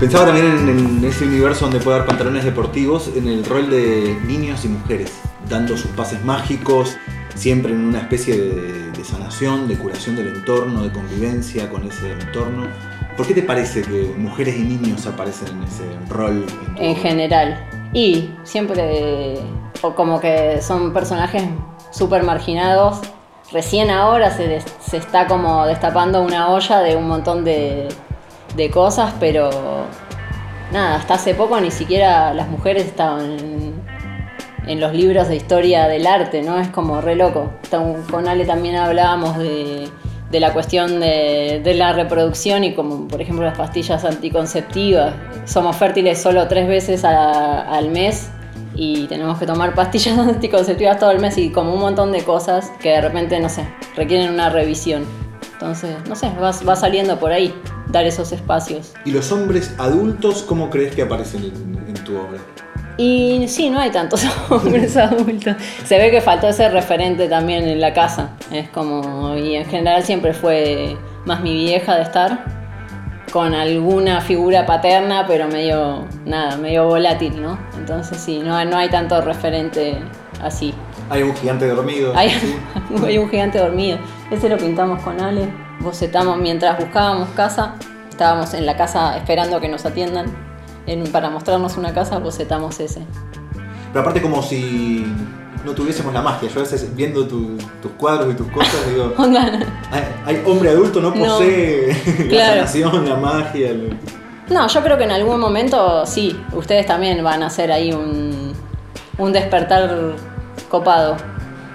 Pensaba 0.00 0.26
también 0.26 0.68
en, 0.68 1.04
ese 1.04 1.24
universo 1.24 1.66
donde 1.66 1.80
puede 1.80 1.96
haber 1.96 2.08
pantalones 2.08 2.44
deportivos, 2.44 3.10
en 3.14 3.28
el 3.28 3.44
rol 3.44 3.70
de 3.70 4.18
niños 4.26 4.64
y 4.64 4.68
mujeres, 4.68 5.12
dando 5.48 5.76
sus 5.76 5.90
pases 5.92 6.24
mágicos, 6.24 6.96
siempre 7.34 7.72
en 7.72 7.84
una 7.84 8.00
especie 8.00 8.36
de 8.36 9.04
sanación, 9.04 9.68
de 9.68 9.76
curación 9.76 10.16
del 10.16 10.28
entorno, 10.28 10.82
de 10.82 10.92
convivencia 10.92 11.68
con 11.70 11.86
ese 11.86 12.12
entorno. 12.12 12.66
¿Por 13.16 13.26
qué 13.26 13.34
te 13.34 13.42
parece 13.42 13.82
que 13.82 14.12
mujeres 14.16 14.56
y 14.56 14.62
niños 14.62 15.06
aparecen 15.06 15.48
en 15.48 15.62
ese 15.64 15.84
rol? 16.08 16.44
En 16.76 16.90
obra? 16.92 17.00
general. 17.02 17.68
Y 17.92 18.30
siempre. 18.44 19.38
O 19.82 19.94
como 19.94 20.20
que 20.20 20.60
son 20.62 20.92
personajes 20.92 21.42
súper 21.90 22.22
marginados. 22.24 23.00
Recién 23.52 23.90
ahora 23.90 24.30
se, 24.30 24.48
des- 24.48 24.64
se 24.80 24.96
está 24.96 25.26
como 25.26 25.66
destapando 25.66 26.22
una 26.22 26.48
olla 26.50 26.80
de 26.80 26.96
un 26.96 27.06
montón 27.06 27.44
de, 27.44 27.88
de 28.56 28.70
cosas, 28.70 29.14
pero 29.20 29.48
nada, 30.72 30.96
hasta 30.96 31.14
hace 31.14 31.34
poco 31.34 31.60
ni 31.60 31.70
siquiera 31.70 32.34
las 32.34 32.48
mujeres 32.48 32.86
estaban 32.86 33.24
en, 33.38 33.74
en 34.66 34.80
los 34.80 34.92
libros 34.92 35.28
de 35.28 35.36
historia 35.36 35.86
del 35.86 36.06
arte, 36.08 36.42
¿no? 36.42 36.58
Es 36.58 36.68
como 36.68 37.00
re 37.00 37.14
loco. 37.14 37.52
Con 38.10 38.26
Ale 38.26 38.44
también 38.46 38.76
hablábamos 38.76 39.38
de, 39.38 39.88
de 40.30 40.40
la 40.40 40.52
cuestión 40.52 41.00
de, 41.00 41.74
la 41.76 41.92
reproducción 41.92 42.64
y 42.64 42.74
como 42.74 43.06
por 43.08 43.20
ejemplo 43.20 43.44
las 43.44 43.56
pastillas 43.56 44.04
anticonceptivas. 44.04 45.14
Somos 45.44 45.76
fértiles 45.76 46.20
solo 46.20 46.48
tres 46.48 46.66
veces 46.68 47.04
al 47.04 47.90
mes 47.90 48.28
y 48.74 49.06
tenemos 49.06 49.38
que 49.38 49.46
tomar 49.46 49.74
pastillas 49.74 50.18
anticonceptivas 50.18 50.98
todo 50.98 51.10
el 51.10 51.20
mes 51.20 51.38
y 51.38 51.50
como 51.50 51.74
un 51.74 51.80
montón 51.80 52.12
de 52.12 52.22
cosas 52.22 52.70
que 52.80 52.90
de 52.90 53.00
repente, 53.00 53.38
no 53.40 53.48
sé, 53.48 53.66
requieren 53.94 54.32
una 54.32 54.50
revisión. 54.50 55.04
Entonces, 55.52 55.96
no 56.08 56.16
sé, 56.16 56.30
va, 56.40 56.50
va 56.68 56.76
saliendo 56.76 57.18
por 57.18 57.32
ahí, 57.32 57.54
dar 57.88 58.04
esos 58.04 58.32
espacios. 58.32 58.92
¿Y 59.06 59.10
los 59.12 59.32
hombres 59.32 59.74
adultos 59.78 60.42
cómo 60.42 60.68
crees 60.68 60.94
que 60.94 61.02
aparecen 61.02 61.44
en, 61.44 61.88
en 61.88 62.04
tu 62.04 62.16
obra? 62.16 62.38
Y 62.98 63.46
sí, 63.48 63.68
no 63.68 63.78
hay 63.78 63.90
tantos 63.90 64.24
hombres 64.50 64.96
adultos. 64.96 65.56
Se 65.84 65.98
ve 65.98 66.10
que 66.10 66.20
faltó 66.20 66.48
ese 66.48 66.68
referente 66.68 67.28
también 67.28 67.68
en 67.68 67.80
la 67.80 67.92
casa. 67.92 68.30
Es 68.50 68.68
como, 68.70 69.36
y 69.36 69.56
en 69.56 69.66
general 69.66 70.02
siempre 70.02 70.32
fue 70.32 70.96
más 71.26 71.42
mi 71.42 71.54
vieja 71.54 71.96
de 71.96 72.02
estar, 72.02 72.44
con 73.32 73.52
alguna 73.54 74.20
figura 74.20 74.64
paterna, 74.64 75.26
pero 75.26 75.46
medio, 75.48 76.06
nada, 76.24 76.56
medio 76.56 76.86
volátil, 76.86 77.42
¿no? 77.42 77.58
Entonces 77.76 78.18
sí, 78.18 78.38
no, 78.38 78.64
no 78.64 78.78
hay 78.78 78.88
tanto 78.88 79.20
referente 79.20 79.98
así. 80.42 80.72
Hay 81.10 81.22
un 81.22 81.34
gigante 81.36 81.68
dormido. 81.68 82.12
Hay, 82.16 82.30
¿sí? 82.30 82.56
hay 83.04 83.18
un 83.18 83.28
gigante 83.28 83.58
dormido. 83.58 83.98
Ese 84.30 84.48
lo 84.48 84.56
pintamos 84.56 85.02
con 85.02 85.20
Ale. 85.20 85.48
Bocetamos 85.80 86.38
mientras 86.38 86.78
buscábamos 86.78 87.28
casa. 87.30 87.74
Estábamos 88.08 88.54
en 88.54 88.64
la 88.64 88.76
casa 88.76 89.16
esperando 89.16 89.60
que 89.60 89.68
nos 89.68 89.84
atiendan. 89.84 90.45
En- 90.86 91.10
para 91.10 91.30
mostrarnos 91.30 91.76
una 91.76 91.92
casa, 91.92 92.18
bocetamos 92.18 92.78
ese. 92.80 93.02
Pero 93.92 94.00
aparte 94.00 94.20
como 94.22 94.42
si 94.42 95.04
no 95.64 95.72
tuviésemos 95.72 96.12
la 96.14 96.22
magia. 96.22 96.48
Yo 96.48 96.60
a 96.60 96.62
veces 96.62 96.94
viendo 96.94 97.26
tu- 97.26 97.56
tus 97.82 97.90
cuadros 97.92 98.32
y 98.32 98.36
tus 98.36 98.46
cosas 98.48 98.88
digo, 98.88 99.12
hay, 99.90 100.02
hay 100.24 100.42
hombre 100.46 100.70
adulto 100.70 101.00
no 101.00 101.10
No. 101.10 101.24
posee 101.38 102.28
la 102.30 102.46
sanación, 102.46 103.08
la 103.08 103.16
magia. 103.16 103.70
el- 103.70 103.96
No, 104.48 104.68
yo 104.68 104.82
creo 104.82 104.96
que 104.96 105.04
en 105.04 105.10
algún 105.12 105.40
momento 105.40 106.06
sí, 106.06 106.40
ustedes 106.52 106.86
también 106.86 107.22
van 107.24 107.42
a 107.42 107.46
hacer 107.46 107.72
ahí 107.72 107.92
un, 107.92 108.52
un 109.18 109.32
despertar 109.32 110.12
copado 110.70 111.16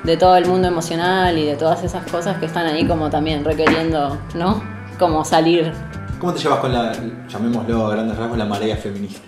de 0.06 0.16
todo 0.18 0.36
el 0.38 0.46
mundo 0.48 0.68
emocional 0.70 1.38
y 1.38 1.46
de 1.46 1.56
todas 1.56 1.84
esas 1.84 2.10
cosas 2.10 2.38
que 2.38 2.46
están 2.46 2.66
ahí 2.68 2.88
como 2.88 3.10
también 3.10 3.44
requiriendo, 3.44 4.18
¿no? 4.36 4.64
Como 4.98 5.26
salir. 5.26 5.74
¿Cómo 6.22 6.34
te 6.34 6.40
llevas 6.40 6.60
con 6.60 6.72
la, 6.72 6.94
llamémoslo 7.28 7.88
a 7.88 7.92
grandes 7.96 8.16
rasgos, 8.16 8.38
la 8.38 8.46
marea 8.46 8.78
feminista? 8.78 9.20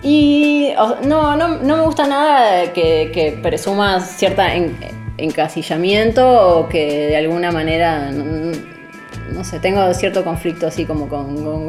Y 0.00 0.70
no, 1.04 1.36
no, 1.36 1.48
no 1.58 1.76
me 1.76 1.82
gusta 1.82 2.06
nada 2.06 2.72
que, 2.72 3.10
que 3.12 3.36
presuma 3.42 3.98
cierta 4.00 4.54
en- 4.54 4.76
encasillamiento 5.18 6.24
o 6.60 6.68
que 6.68 7.08
de 7.08 7.16
alguna 7.16 7.50
manera, 7.50 8.12
no, 8.12 9.42
sé, 9.42 9.58
tengo 9.58 9.92
cierto 9.94 10.22
conflicto 10.22 10.68
así 10.68 10.84
como 10.84 11.08
con, 11.08 11.66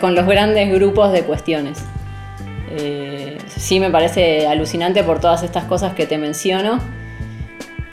con 0.00 0.14
los 0.14 0.26
grandes 0.26 0.72
grupos 0.72 1.12
de 1.12 1.22
cuestiones. 1.24 1.84
Eh, 2.70 3.36
sí 3.48 3.78
me 3.78 3.90
parece 3.90 4.46
alucinante 4.48 5.04
por 5.04 5.20
todas 5.20 5.42
estas 5.42 5.64
cosas 5.64 5.92
que 5.92 6.06
te 6.06 6.16
menciono, 6.16 6.78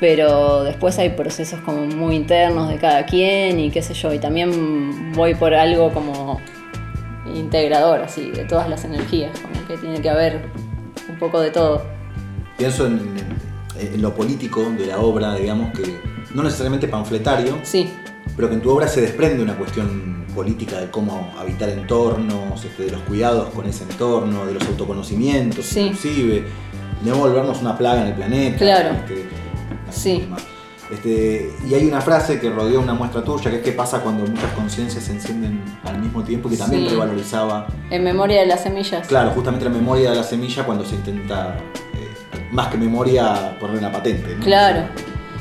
pero 0.01 0.63
después 0.63 0.97
hay 0.97 1.09
procesos 1.11 1.59
como 1.61 1.85
muy 1.85 2.15
internos 2.15 2.67
de 2.69 2.77
cada 2.77 3.05
quien 3.05 3.59
y 3.59 3.69
qué 3.69 3.81
sé 3.83 3.93
yo, 3.93 4.11
y 4.11 4.17
también 4.19 5.13
voy 5.13 5.35
por 5.35 5.53
algo 5.53 5.93
como 5.93 6.41
integrador, 7.33 8.01
así, 8.01 8.31
de 8.31 8.43
todas 8.45 8.67
las 8.67 8.83
energías, 8.83 9.31
como 9.39 9.67
que 9.67 9.77
tiene 9.77 10.01
que 10.01 10.09
haber 10.09 10.41
un 11.07 11.17
poco 11.19 11.39
de 11.39 11.51
todo. 11.51 11.83
Pienso 12.57 12.87
en, 12.87 12.99
en 13.79 14.01
lo 14.01 14.13
político 14.13 14.63
de 14.77 14.87
la 14.87 14.99
obra, 14.99 15.35
digamos, 15.35 15.71
que 15.77 15.99
no 16.33 16.41
necesariamente 16.43 16.87
panfletario, 16.87 17.59
Sí, 17.63 17.87
pero 18.35 18.49
que 18.49 18.55
en 18.55 18.61
tu 18.61 18.71
obra 18.71 18.87
se 18.87 19.01
desprende 19.01 19.43
una 19.43 19.55
cuestión 19.55 20.25
política 20.33 20.79
de 20.79 20.89
cómo 20.89 21.31
habitar 21.37 21.69
entornos, 21.69 22.65
este, 22.65 22.85
de 22.85 22.91
los 22.91 23.01
cuidados 23.01 23.49
con 23.53 23.67
ese 23.67 23.83
entorno, 23.83 24.45
de 24.47 24.53
los 24.55 24.65
autoconocimientos, 24.65 25.63
Sí. 25.65 25.81
inclusive, 25.81 26.43
de 27.03 27.11
no 27.11 27.17
volvernos 27.17 27.61
una 27.61 27.77
plaga 27.77 28.01
en 28.01 28.07
el 28.07 28.13
planeta. 28.15 28.57
Claro. 28.57 28.89
este, 28.95 29.25
Sí. 29.91 30.27
Este, 30.91 31.49
y 31.65 31.73
hay 31.73 31.87
una 31.87 32.01
frase 32.01 32.39
que 32.39 32.49
rodeó 32.49 32.81
una 32.81 32.93
muestra 32.93 33.23
tuya, 33.23 33.49
que 33.49 33.57
es 33.57 33.63
qué 33.63 33.71
pasa 33.71 34.01
cuando 34.01 34.25
muchas 34.25 34.51
conciencias 34.51 35.03
se 35.05 35.13
encienden 35.13 35.63
al 35.85 35.99
mismo 35.99 36.21
tiempo, 36.23 36.49
que 36.49 36.57
también 36.57 36.83
Sí. 36.83 36.89
revalorizaba, 36.89 37.67
en 37.89 38.03
memoria 38.03 38.41
de 38.41 38.47
las 38.47 38.61
semillas. 38.63 39.07
claro, 39.07 39.31
justamente 39.31 39.63
la 39.65 39.71
memoria 39.71 40.09
de 40.09 40.17
la 40.17 40.23
semilla 40.23 40.65
cuando 40.65 40.83
se 40.83 40.95
intenta, 40.95 41.55
eh, 41.93 42.09
más 42.51 42.67
que 42.67 42.77
memoria, 42.77 43.55
poner 43.59 43.77
una 43.77 43.89
patente. 43.91 44.35
¿no? 44.35 44.43
Claro. 44.43 44.81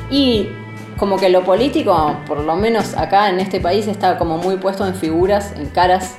Y 0.09 0.51
como 0.97 1.17
que 1.17 1.29
lo 1.31 1.43
político, 1.45 2.15
por 2.29 2.39
lo 2.45 2.55
menos 2.55 2.95
acá 2.97 3.29
en 3.29 3.41
este 3.41 3.59
país, 3.61 3.89
está 3.89 4.19
como 4.19 4.39
muy 4.39 4.57
puesto 4.57 4.87
en 4.87 4.95
figuras, 4.95 5.53
en 5.57 5.67
caras 5.71 6.15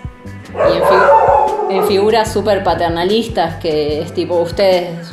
y 0.50 0.76
en, 0.76 0.84
figu- 0.84 1.72
en 1.72 1.88
figuras 1.88 2.34
súper 2.34 2.64
paternalistas 2.66 3.56
que 3.62 4.02
es 4.02 4.14
tipo, 4.14 4.36
ustedes 4.42 5.10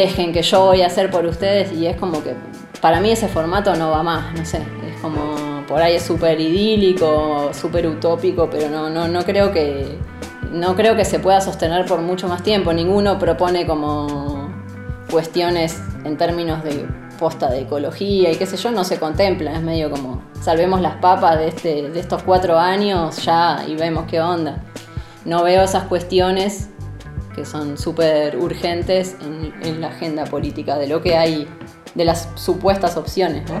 dejen 0.00 0.32
que 0.32 0.42
yo 0.42 0.66
voy 0.66 0.82
a 0.82 0.86
hacer 0.86 1.10
por 1.10 1.24
ustedes 1.24 1.72
y 1.72 1.86
es 1.86 1.96
como 1.96 2.22
que 2.22 2.34
para 2.80 3.00
mí 3.00 3.10
ese 3.10 3.28
formato 3.28 3.74
no 3.76 3.90
va 3.90 4.02
más, 4.02 4.34
no 4.34 4.44
sé, 4.44 4.58
es 4.58 5.00
como 5.00 5.64
por 5.66 5.80
ahí 5.80 5.94
es 5.94 6.02
súper 6.02 6.40
idílico, 6.40 7.50
súper 7.52 7.86
utópico, 7.86 8.48
pero 8.50 8.68
no, 8.68 8.90
no, 8.90 9.08
no 9.08 9.24
creo 9.24 9.52
que 9.52 9.98
no 10.52 10.76
creo 10.76 10.96
que 10.96 11.04
se 11.04 11.18
pueda 11.18 11.40
sostener 11.40 11.84
por 11.86 12.00
mucho 12.00 12.28
más 12.28 12.42
tiempo. 12.42 12.72
Ninguno 12.72 13.18
propone 13.18 13.66
como 13.66 14.52
cuestiones 15.10 15.80
en 16.04 16.16
términos 16.16 16.62
de 16.62 16.86
posta 17.18 17.50
de 17.50 17.62
ecología 17.62 18.30
y 18.30 18.36
qué 18.36 18.46
sé 18.46 18.56
yo, 18.56 18.70
no 18.70 18.84
se 18.84 18.98
contempla. 18.98 19.52
Es 19.52 19.62
medio 19.62 19.90
como 19.90 20.22
salvemos 20.40 20.80
las 20.80 20.96
papas 20.96 21.38
de, 21.38 21.48
este, 21.48 21.88
de 21.90 22.00
estos 22.00 22.22
cuatro 22.22 22.58
años 22.58 23.16
ya 23.24 23.64
y 23.66 23.74
vemos 23.74 24.04
qué 24.08 24.20
onda. 24.20 24.62
No 25.24 25.42
veo 25.42 25.62
esas 25.62 25.84
cuestiones 25.84 26.68
que 27.34 27.44
son 27.44 27.76
súper 27.78 28.36
urgentes 28.36 29.16
en, 29.20 29.52
en 29.62 29.80
la 29.80 29.88
agenda 29.88 30.24
política 30.24 30.78
de 30.78 30.86
lo 30.86 31.02
que 31.02 31.16
hay, 31.16 31.46
de 31.94 32.04
las 32.04 32.28
supuestas 32.34 32.96
opciones, 32.96 33.48
¿no? 33.50 33.60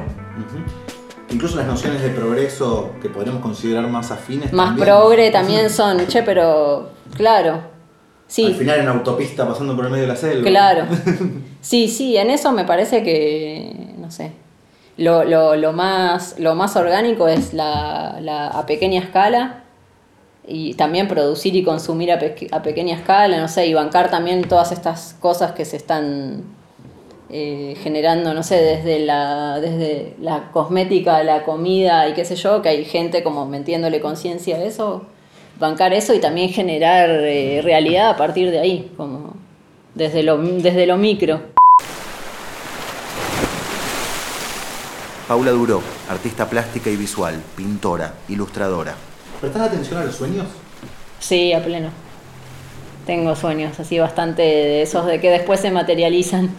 Incluso 1.30 1.56
las 1.56 1.66
nociones 1.66 2.02
de 2.02 2.10
progreso 2.10 2.92
que 3.02 3.08
podríamos 3.08 3.42
considerar 3.42 3.86
más 3.88 4.10
afines. 4.10 4.52
Más 4.52 4.68
también. 4.68 4.86
progre 4.86 5.30
también 5.30 5.70
son, 5.70 6.06
che, 6.06 6.22
pero 6.22 6.90
claro, 7.16 7.60
sí. 8.28 8.46
Al 8.46 8.54
final 8.54 8.80
en 8.80 8.88
autopista 8.88 9.46
pasando 9.48 9.74
por 9.74 9.86
el 9.86 9.90
medio 9.90 10.02
de 10.04 10.08
la 10.08 10.16
selva. 10.16 10.48
Claro. 10.48 10.84
Sí, 11.64 11.88
sí, 11.88 12.14
en 12.18 12.28
eso 12.28 12.52
me 12.52 12.66
parece 12.66 13.02
que, 13.02 13.94
no 13.96 14.10
sé, 14.10 14.32
lo, 14.98 15.24
lo- 15.24 15.56
lo 15.56 15.72
más, 15.72 16.38
lo 16.38 16.54
más 16.54 16.76
orgánico 16.76 17.26
es 17.26 17.54
la, 17.54 18.18
la- 18.20 18.48
a 18.48 18.66
pequeña 18.66 19.00
escala 19.00 19.63
y 20.46 20.74
también 20.74 21.08
producir 21.08 21.56
y 21.56 21.64
consumir 21.64 22.12
a, 22.12 22.18
peque- 22.18 22.48
a 22.52 22.62
pequeña 22.62 22.96
escala, 22.96 23.38
no 23.38 23.48
sé, 23.48 23.66
y 23.66 23.74
bancar 23.74 24.10
también 24.10 24.46
todas 24.46 24.72
estas 24.72 25.16
cosas 25.18 25.52
que 25.52 25.64
se 25.64 25.76
están 25.76 26.42
eh, 27.30 27.76
generando, 27.82 28.34
no 28.34 28.42
sé, 28.42 28.56
desde 28.56 28.98
la, 29.00 29.58
desde 29.60 30.14
la 30.20 30.50
cosmética, 30.52 31.22
la 31.24 31.44
comida 31.44 32.08
y 32.08 32.12
qué 32.12 32.24
sé 32.24 32.36
yo, 32.36 32.60
que 32.60 32.68
hay 32.68 32.84
gente 32.84 33.22
como 33.22 33.46
metiéndole 33.46 34.00
conciencia 34.00 34.56
a 34.56 34.64
eso, 34.64 35.06
bancar 35.58 35.94
eso 35.94 36.12
y 36.12 36.20
también 36.20 36.50
generar 36.50 37.08
eh, 37.10 37.60
realidad 37.62 38.10
a 38.10 38.16
partir 38.16 38.50
de 38.50 38.58
ahí, 38.60 38.92
como 38.98 39.34
desde 39.94 40.22
lo, 40.22 40.36
desde 40.36 40.86
lo 40.86 40.98
micro. 40.98 41.40
Paula 45.26 45.52
Duró, 45.52 45.80
artista 46.10 46.50
plástica 46.50 46.90
y 46.90 46.96
visual, 46.96 47.40
pintora, 47.56 48.12
ilustradora. 48.28 48.94
¿Prestás 49.44 49.68
atención 49.68 49.98
a 50.00 50.04
los 50.04 50.14
sueños? 50.16 50.46
Sí, 51.20 51.52
a 51.52 51.62
pleno. 51.62 51.90
Tengo 53.06 53.36
sueños 53.36 53.78
así 53.78 53.98
bastante 53.98 54.42
de 54.42 54.82
esos 54.82 55.04
de 55.06 55.20
que 55.20 55.30
después 55.30 55.60
se 55.60 55.70
materializan. 55.70 56.50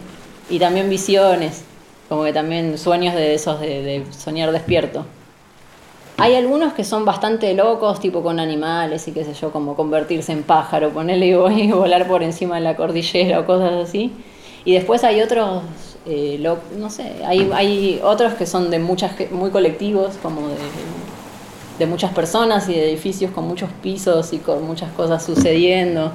Y 0.48 0.60
también 0.60 0.88
visiones, 0.88 1.64
como 2.08 2.22
que 2.22 2.32
también 2.32 2.78
sueños 2.78 3.14
de 3.16 3.34
esos 3.34 3.60
de, 3.60 3.82
de 3.82 4.06
soñar 4.12 4.52
despierto. 4.52 5.04
Hay 6.18 6.34
algunos 6.34 6.72
que 6.72 6.84
son 6.84 7.04
bastante 7.04 7.52
locos, 7.54 8.00
tipo 8.00 8.22
con 8.22 8.40
animales 8.40 9.06
y 9.08 9.12
qué 9.12 9.24
sé 9.24 9.34
yo, 9.34 9.50
como 9.52 9.74
convertirse 9.76 10.32
en 10.32 10.44
pájaro, 10.44 10.90
ponerle 10.90 11.26
y 11.56 11.72
volar 11.72 12.06
por 12.06 12.22
encima 12.22 12.54
de 12.56 12.62
la 12.62 12.76
cordillera 12.76 13.40
o 13.40 13.46
cosas 13.46 13.88
así. 13.88 14.12
Y 14.64 14.74
después 14.74 15.04
hay 15.04 15.20
otros, 15.22 15.62
eh, 16.06 16.38
lo- 16.40 16.58
no 16.78 16.90
sé, 16.90 17.24
hay, 17.24 17.50
hay 17.52 18.00
otros 18.02 18.34
que 18.34 18.46
son 18.46 18.70
de 18.70 18.78
muchas, 18.78 19.12
muy 19.30 19.50
colectivos, 19.50 20.14
como 20.22 20.48
de, 20.48 20.54
de 21.78 21.86
muchas 21.86 22.12
personas 22.12 22.68
y 22.68 22.74
de 22.74 22.90
edificios 22.90 23.30
con 23.30 23.46
muchos 23.46 23.70
pisos 23.82 24.32
y 24.32 24.38
con 24.38 24.64
muchas 24.66 24.90
cosas 24.92 25.24
sucediendo. 25.24 26.12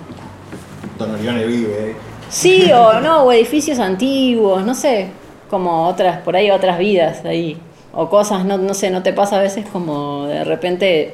Don 0.97 1.11
Orione 1.11 1.45
vive. 1.45 1.91
¿eh? 1.91 1.95
Sí, 2.29 2.71
o 2.71 2.99
no, 3.01 3.23
o 3.23 3.31
edificios 3.31 3.79
antiguos, 3.79 4.65
no 4.65 4.73
sé, 4.73 5.07
como 5.49 5.87
otras, 5.87 6.21
por 6.21 6.35
ahí 6.35 6.51
otras 6.51 6.77
vidas 6.77 7.23
ahí. 7.25 7.57
O 7.93 8.09
cosas, 8.09 8.45
no, 8.45 8.57
no 8.57 8.73
sé, 8.73 8.89
no 8.89 9.03
te 9.03 9.13
pasa 9.13 9.37
a 9.37 9.41
veces 9.41 9.65
como 9.71 10.25
de 10.27 10.43
repente 10.43 11.13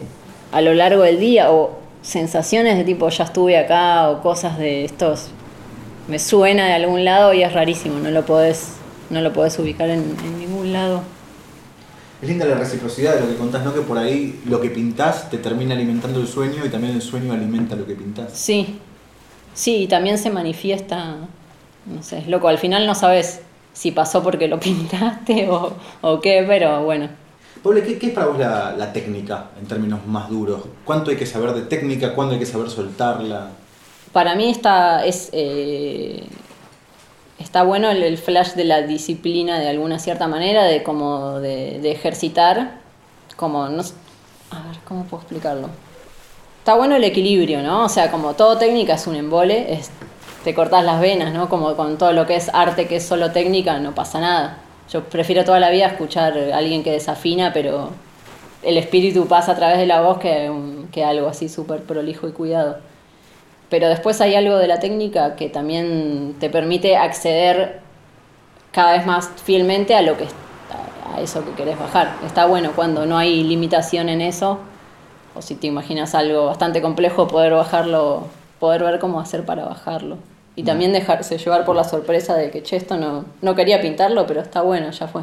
a 0.51 0.61
lo 0.61 0.73
largo 0.73 1.03
del 1.03 1.19
día, 1.19 1.51
o 1.51 1.71
sensaciones 2.01 2.77
de 2.77 2.83
tipo 2.83 3.09
ya 3.09 3.25
estuve 3.25 3.57
acá 3.57 4.09
o 4.09 4.21
cosas 4.21 4.57
de 4.57 4.85
estos 4.85 5.31
me 6.07 6.19
suena 6.19 6.67
de 6.67 6.73
algún 6.73 7.03
lado 7.03 7.33
y 7.33 7.43
es 7.43 7.53
rarísimo, 7.53 7.99
no 7.99 8.09
lo 8.11 8.25
podés, 8.25 8.75
no 9.09 9.21
lo 9.21 9.33
podés 9.33 9.59
ubicar 9.59 9.89
en, 9.89 10.15
ningún 10.39 10.71
lado. 10.71 11.01
Es 12.21 12.27
linda 12.27 12.45
la 12.45 12.55
reciprocidad 12.55 13.15
de 13.15 13.21
lo 13.21 13.27
que 13.27 13.35
contás, 13.35 13.63
¿no? 13.63 13.73
Que 13.73 13.81
por 13.81 13.97
ahí 13.97 14.41
lo 14.45 14.59
que 14.59 14.69
pintás 14.69 15.29
te 15.29 15.37
termina 15.37 15.75
alimentando 15.75 16.19
el 16.19 16.27
sueño 16.27 16.65
y 16.65 16.69
también 16.69 16.95
el 16.95 17.01
sueño 17.01 17.31
alimenta 17.33 17.75
lo 17.75 17.85
que 17.85 17.93
pintás. 17.93 18.33
Sí, 18.33 18.79
sí, 19.53 19.83
y 19.83 19.87
también 19.87 20.17
se 20.17 20.31
manifiesta, 20.31 21.17
no 21.85 22.01
sé, 22.01 22.19
es 22.19 22.27
loco, 22.27 22.47
al 22.47 22.57
final 22.57 22.87
no 22.87 22.95
sabes 22.95 23.41
si 23.73 23.91
pasó 23.91 24.23
porque 24.23 24.47
lo 24.47 24.59
pintaste 24.61 25.47
o, 25.49 25.73
o 26.01 26.19
qué, 26.19 26.43
pero 26.47 26.83
bueno. 26.83 27.09
Pobre, 27.61 27.83
¿qué, 27.83 28.07
es 28.07 28.13
para 28.13 28.27
vos 28.27 28.37
la, 28.37 28.93
técnica 28.93 29.51
en 29.59 29.67
términos 29.67 30.05
más 30.05 30.29
duros? 30.29 30.61
¿Cuánto 30.85 31.11
hay 31.11 31.17
que 31.17 31.25
saber 31.25 31.53
de 31.53 31.61
técnica? 31.63 32.13
¿Cuándo 32.13 32.33
hay 32.33 32.39
que 32.39 32.45
saber 32.45 32.69
soltarla? 32.69 33.49
Para 34.11 34.35
mí 34.35 34.49
está, 34.49 35.05
es, 35.05 35.29
eh, 35.33 36.23
está 37.39 37.63
bueno 37.63 37.89
el, 37.89 38.17
flash 38.17 38.53
de 38.53 38.63
la 38.63 38.81
disciplina 38.81 39.59
de 39.59 39.69
alguna 39.69 39.99
cierta 39.99 40.27
manera, 40.27 40.63
de 40.63 40.83
como 40.83 41.39
de, 41.39 41.91
ejercitar, 41.91 42.79
como 43.35 43.67
no 43.69 43.83
a 44.49 44.67
ver, 44.67 44.77
¿cómo 44.85 45.03
puedo 45.03 45.21
explicarlo? 45.21 45.69
Está 46.59 46.75
bueno 46.75 46.95
el 46.95 47.03
equilibrio, 47.03 47.61
¿no? 47.61 47.85
O 47.85 47.89
sea, 47.89 48.11
como 48.11 48.33
todo 48.33 48.57
técnica 48.57 48.95
es 48.95 49.07
un 49.07 49.15
embole, 49.15 49.73
es, 49.73 49.89
te 50.43 50.53
cortas 50.53 50.83
las 50.83 50.99
venas, 50.99 51.33
¿no? 51.33 51.49
Como 51.49 51.75
con 51.75 51.97
todo 51.97 52.13
lo 52.13 52.25
que 52.25 52.35
es 52.35 52.49
arte, 52.53 52.87
que 52.87 52.97
es 52.97 53.05
solo 53.05 53.31
técnica, 53.31 53.79
no 53.79 53.93
pasa 53.93 54.19
nada. 54.19 54.57
Yo 54.91 55.03
prefiero 55.03 55.43
toda 55.43 55.59
la 55.59 55.69
vida 55.69 55.87
escuchar 55.87 56.37
a 56.37 56.57
alguien 56.57 56.83
que 56.83 56.91
desafina, 56.91 57.51
pero 57.53 57.91
el 58.63 58.77
espíritu 58.77 59.27
pasa 59.27 59.51
a 59.53 59.55
través 59.55 59.77
de 59.77 59.85
la 59.85 60.01
voz 60.01 60.19
que, 60.19 60.51
que 60.91 61.03
algo 61.03 61.27
así 61.27 61.49
súper 61.49 61.83
prolijo 61.83 62.27
y 62.27 62.31
cuidado. 62.31 62.77
Pero 63.69 63.89
después 63.89 64.21
hay 64.21 64.35
algo 64.35 64.57
de 64.57 64.67
la 64.67 64.79
técnica 64.79 65.35
que 65.35 65.49
también 65.49 66.35
te 66.39 66.49
permite 66.49 66.95
acceder 66.95 67.79
cada 68.71 68.93
vez 68.93 69.05
más 69.05 69.29
fielmente 69.43 69.95
a 69.95 70.01
lo 70.01 70.17
que 70.17 70.25
a 71.13 71.21
eso 71.21 71.43
que 71.43 71.51
querés 71.51 71.77
bajar. 71.77 72.15
Está 72.25 72.45
bueno 72.45 72.71
cuando 72.75 73.05
no 73.05 73.17
hay 73.17 73.43
limitación 73.43 74.09
en 74.09 74.21
eso, 74.21 74.59
o 75.35 75.41
si 75.41 75.55
te 75.55 75.67
imaginas 75.67 76.15
algo 76.15 76.45
bastante 76.45 76.81
complejo, 76.81 77.27
poder 77.27 77.53
bajarlo, 77.53 78.27
poder 78.59 78.83
ver 78.83 78.99
cómo 78.99 79.19
hacer 79.19 79.45
para 79.45 79.65
bajarlo. 79.65 80.17
Y 80.55 80.63
también 80.63 80.91
dejarse 80.91 81.37
llevar 81.37 81.65
por 81.65 81.75
la 81.75 81.83
sorpresa 81.83 82.35
de 82.35 82.49
que, 82.49 82.63
che, 82.63 82.77
esto 82.77 82.97
no, 82.97 83.25
no 83.41 83.55
quería 83.55 83.79
pintarlo, 83.79 84.25
pero 84.25 84.41
está 84.41 84.61
bueno, 84.61 84.89
ya 84.89 85.07
fue. 85.07 85.21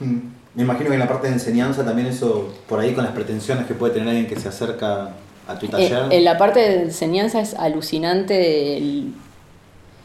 Mm. 0.00 0.18
Me 0.54 0.62
imagino 0.62 0.88
que 0.88 0.94
en 0.94 1.00
la 1.00 1.08
parte 1.08 1.26
de 1.26 1.32
enseñanza 1.32 1.84
también 1.84 2.06
eso, 2.06 2.54
por 2.68 2.78
ahí 2.78 2.94
con 2.94 3.02
las 3.02 3.12
pretensiones 3.12 3.66
que 3.66 3.74
puede 3.74 3.94
tener 3.94 4.08
alguien 4.08 4.28
que 4.28 4.38
se 4.38 4.48
acerca 4.48 5.10
a 5.46 5.58
tu 5.58 5.66
eh, 5.66 5.68
taller. 5.68 6.06
en 6.10 6.24
la 6.24 6.38
parte 6.38 6.60
de 6.60 6.82
enseñanza 6.82 7.40
es 7.40 7.54
alucinante, 7.54 8.80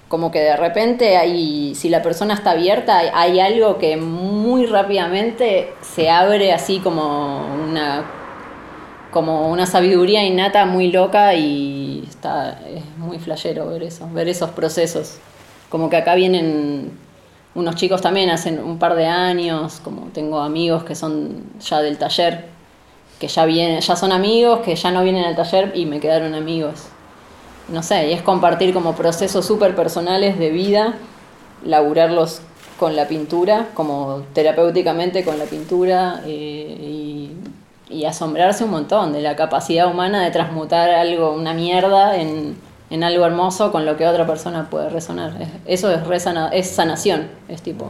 como 0.07 0.31
que 0.31 0.39
de 0.39 0.57
repente 0.57 1.17
hay, 1.17 1.75
si 1.75 1.89
la 1.89 2.01
persona 2.01 2.33
está 2.33 2.51
abierta, 2.51 2.99
hay 3.13 3.39
algo 3.39 3.77
que 3.77 3.95
muy 3.97 4.65
rápidamente 4.65 5.73
se 5.81 6.09
abre 6.09 6.51
así 6.51 6.79
como 6.79 7.45
una 7.53 8.05
como 9.11 9.49
una 9.49 9.65
sabiduría 9.65 10.23
innata 10.23 10.65
muy 10.65 10.91
loca 10.91 11.33
y 11.33 12.03
está 12.07 12.59
es 12.67 12.85
muy 12.97 13.17
flashero 13.17 13.67
ver 13.67 13.83
eso, 13.83 14.07
ver 14.11 14.27
esos 14.29 14.51
procesos. 14.51 15.17
Como 15.69 15.89
que 15.89 15.97
acá 15.97 16.15
vienen 16.15 16.91
unos 17.55 17.75
chicos 17.75 18.01
también 18.01 18.29
hacen 18.29 18.59
un 18.59 18.77
par 18.77 18.95
de 18.95 19.05
años, 19.07 19.79
como 19.83 20.07
tengo 20.13 20.39
amigos 20.39 20.83
que 20.83 20.95
son 20.95 21.43
ya 21.59 21.81
del 21.81 21.97
taller, 21.97 22.45
que 23.19 23.27
ya 23.27 23.45
vienen, 23.45 23.81
ya 23.81 23.95
son 23.95 24.11
amigos, 24.11 24.59
que 24.59 24.75
ya 24.75 24.91
no 24.91 25.03
vienen 25.03 25.25
al 25.25 25.35
taller 25.35 25.71
y 25.75 25.85
me 25.85 25.99
quedaron 25.99 26.33
amigos. 26.33 26.85
No 27.67 27.83
sé, 27.83 28.09
y 28.09 28.13
es 28.13 28.21
compartir 28.21 28.73
como 28.73 28.95
procesos 28.95 29.45
súper 29.45 29.75
personales 29.75 30.39
de 30.39 30.49
vida, 30.49 30.95
laburarlos 31.63 32.41
con 32.79 32.95
la 32.95 33.07
pintura, 33.07 33.67
como 33.73 34.23
terapéuticamente 34.33 35.23
con 35.23 35.37
la 35.37 35.45
pintura 35.45 36.21
eh, 36.25 37.29
y 37.89 38.05
asombrarse 38.05 38.63
un 38.63 38.71
montón 38.71 39.13
de 39.13 39.21
la 39.21 39.35
capacidad 39.35 39.91
humana 39.91 40.23
de 40.23 40.31
transmutar 40.31 40.89
algo, 40.91 41.33
una 41.33 41.53
mierda, 41.53 42.15
en, 42.15 42.55
algo 43.03 43.25
hermoso 43.25 43.71
con 43.71 43.85
lo 43.85 43.97
que 43.97 44.07
otra 44.07 44.25
persona 44.25 44.69
puede 44.69 44.89
resonar. 44.89 45.33
Eso 45.65 45.91
es, 45.91 46.01
es 46.53 46.69
sanación, 46.69 47.27
es 47.47 47.61
tipo, 47.61 47.87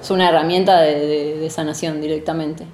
es 0.00 0.10
una 0.10 0.28
herramienta 0.28 0.80
de, 0.80 1.48
sanación 1.50 2.00
directamente. 2.00 2.64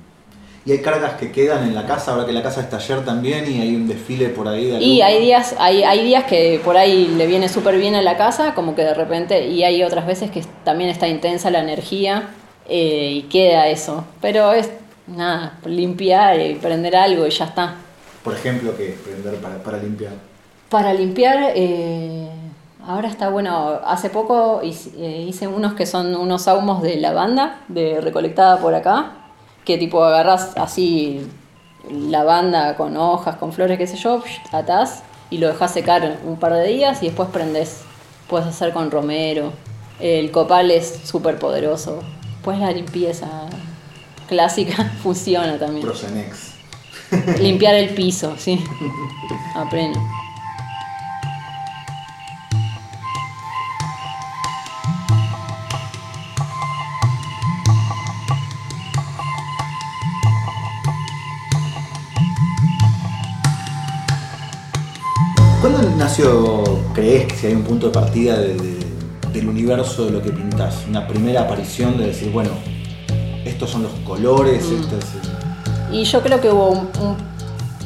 Y 0.64 0.72
hay 0.72 0.78
cargas 0.80 1.14
que 1.14 1.32
quedan 1.32 1.64
en 1.64 1.74
la 1.74 1.86
casa, 1.86 2.12
ahora 2.12 2.24
que 2.24 2.32
la 2.32 2.42
casa 2.42 2.60
es 2.60 2.70
taller 2.70 3.04
también 3.04 3.50
y 3.50 3.60
hay 3.60 3.74
un 3.74 3.88
desfile 3.88 4.28
por 4.28 4.46
ahí. 4.46 4.70
De 4.70 4.80
y 4.80 5.02
hay 5.02 5.20
días, 5.20 5.56
hay, 5.58 5.82
hay 5.82 6.04
días 6.04 6.24
que 6.24 6.60
por 6.64 6.76
ahí 6.76 7.08
le 7.16 7.26
viene 7.26 7.48
súper 7.48 7.78
bien 7.78 7.96
a 7.96 8.02
la 8.02 8.16
casa, 8.16 8.54
como 8.54 8.76
que 8.76 8.82
de 8.82 8.94
repente, 8.94 9.48
y 9.48 9.64
hay 9.64 9.82
otras 9.82 10.06
veces 10.06 10.30
que 10.30 10.44
también 10.64 10.88
está 10.88 11.08
intensa 11.08 11.50
la 11.50 11.60
energía 11.60 12.30
eh, 12.68 13.10
y 13.16 13.22
queda 13.22 13.66
eso. 13.68 14.04
Pero 14.20 14.52
es 14.52 14.70
nada, 15.06 15.58
limpiar 15.64 16.40
y 16.40 16.54
prender 16.54 16.96
algo 16.96 17.26
y 17.26 17.30
ya 17.30 17.46
está. 17.46 17.74
Por 18.22 18.34
ejemplo, 18.34 18.76
¿qué 18.76 18.96
prender 19.04 19.34
para, 19.62 19.78
limpiar? 19.78 20.12
Para 20.68 20.94
limpiar, 20.94 21.52
eh, 21.56 22.28
ahora 22.86 23.08
está 23.08 23.28
bueno, 23.28 23.80
hace 23.84 24.10
poco 24.10 24.60
eh, 24.62 25.24
hice, 25.26 25.48
unos 25.48 25.74
que 25.74 25.86
son 25.86 26.14
unos 26.14 26.46
ahumos 26.46 26.82
de 26.82 26.96
lavanda, 26.96 27.60
de 27.66 28.00
recolectada 28.00 28.58
por 28.58 28.74
acá, 28.74 29.21
que 29.64 29.78
tipo 29.78 30.02
agarras 30.04 30.52
así 30.56 31.26
lavanda 31.90 32.76
con 32.76 32.96
hojas, 32.96 33.36
con 33.36 33.52
flores, 33.52 33.78
qué 33.78 33.86
sé 33.86 33.96
yo, 33.96 34.22
atás 34.52 35.02
y 35.30 35.38
lo 35.38 35.48
dejas 35.48 35.72
secar 35.72 36.18
un 36.24 36.36
par 36.36 36.52
de 36.52 36.66
días 36.68 37.02
y 37.02 37.06
después 37.06 37.28
prendes. 37.30 37.82
Puedes 38.28 38.46
hacer 38.46 38.72
con 38.72 38.90
romero. 38.90 39.52
El 40.00 40.30
copal 40.30 40.70
es 40.70 41.00
súper 41.04 41.38
poderoso. 41.38 42.02
Pues 42.42 42.58
la 42.58 42.70
limpieza, 42.70 43.28
clásica 44.28 44.92
funciona 45.02 45.58
también. 45.58 45.82
Prosenex. 45.86 46.52
Limpiar 47.40 47.74
el 47.74 47.90
piso, 47.90 48.34
sí. 48.38 48.62
A 49.54 49.68
pleno. 66.16 66.30
¿Cuándo 66.30 66.62
nació, 66.62 66.92
crees 66.94 67.26
que 67.26 67.36
si 67.36 67.46
hay 67.46 67.54
un 67.54 67.62
punto 67.62 67.86
de 67.86 67.92
partida 67.92 68.38
del 68.38 69.48
universo 69.48 70.06
de 70.06 70.12
lo 70.12 70.22
que 70.22 70.30
pintas? 70.30 70.84
Una 70.88 71.06
primera 71.06 71.42
aparición 71.42 71.98
de 71.98 72.06
decir, 72.08 72.30
bueno, 72.32 72.50
estos 73.44 73.70
son 73.70 73.84
los 73.84 73.92
colores. 74.06 74.64
Mm. 74.64 75.94
Y 75.94 76.04
yo 76.04 76.22
creo 76.22 76.40
que 76.40 76.50
hubo 76.50 76.70
un, 76.70 76.88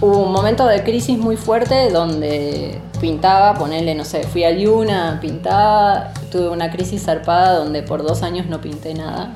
un, 0.01 0.33
momento 0.33 0.67
de 0.67 0.83
crisis 0.85 1.19
muy 1.19 1.37
fuerte 1.37 1.91
donde 1.91 2.81
pintaba, 3.01 3.55
ponerle, 3.55 3.95
no 3.95 4.05
sé, 4.05 4.23
fui 4.25 4.45
a 4.45 4.51
Luna, 4.51 5.19
pintaba, 5.21 6.13
tuve 6.31 6.49
una 6.49 6.71
crisis 6.71 7.05
zarpada 7.05 7.59
donde 7.59 7.83
por 7.83 8.03
dos 8.03 8.23
años 8.23 8.47
no 8.47 8.61
pinté 8.61 8.95
nada. 8.95 9.35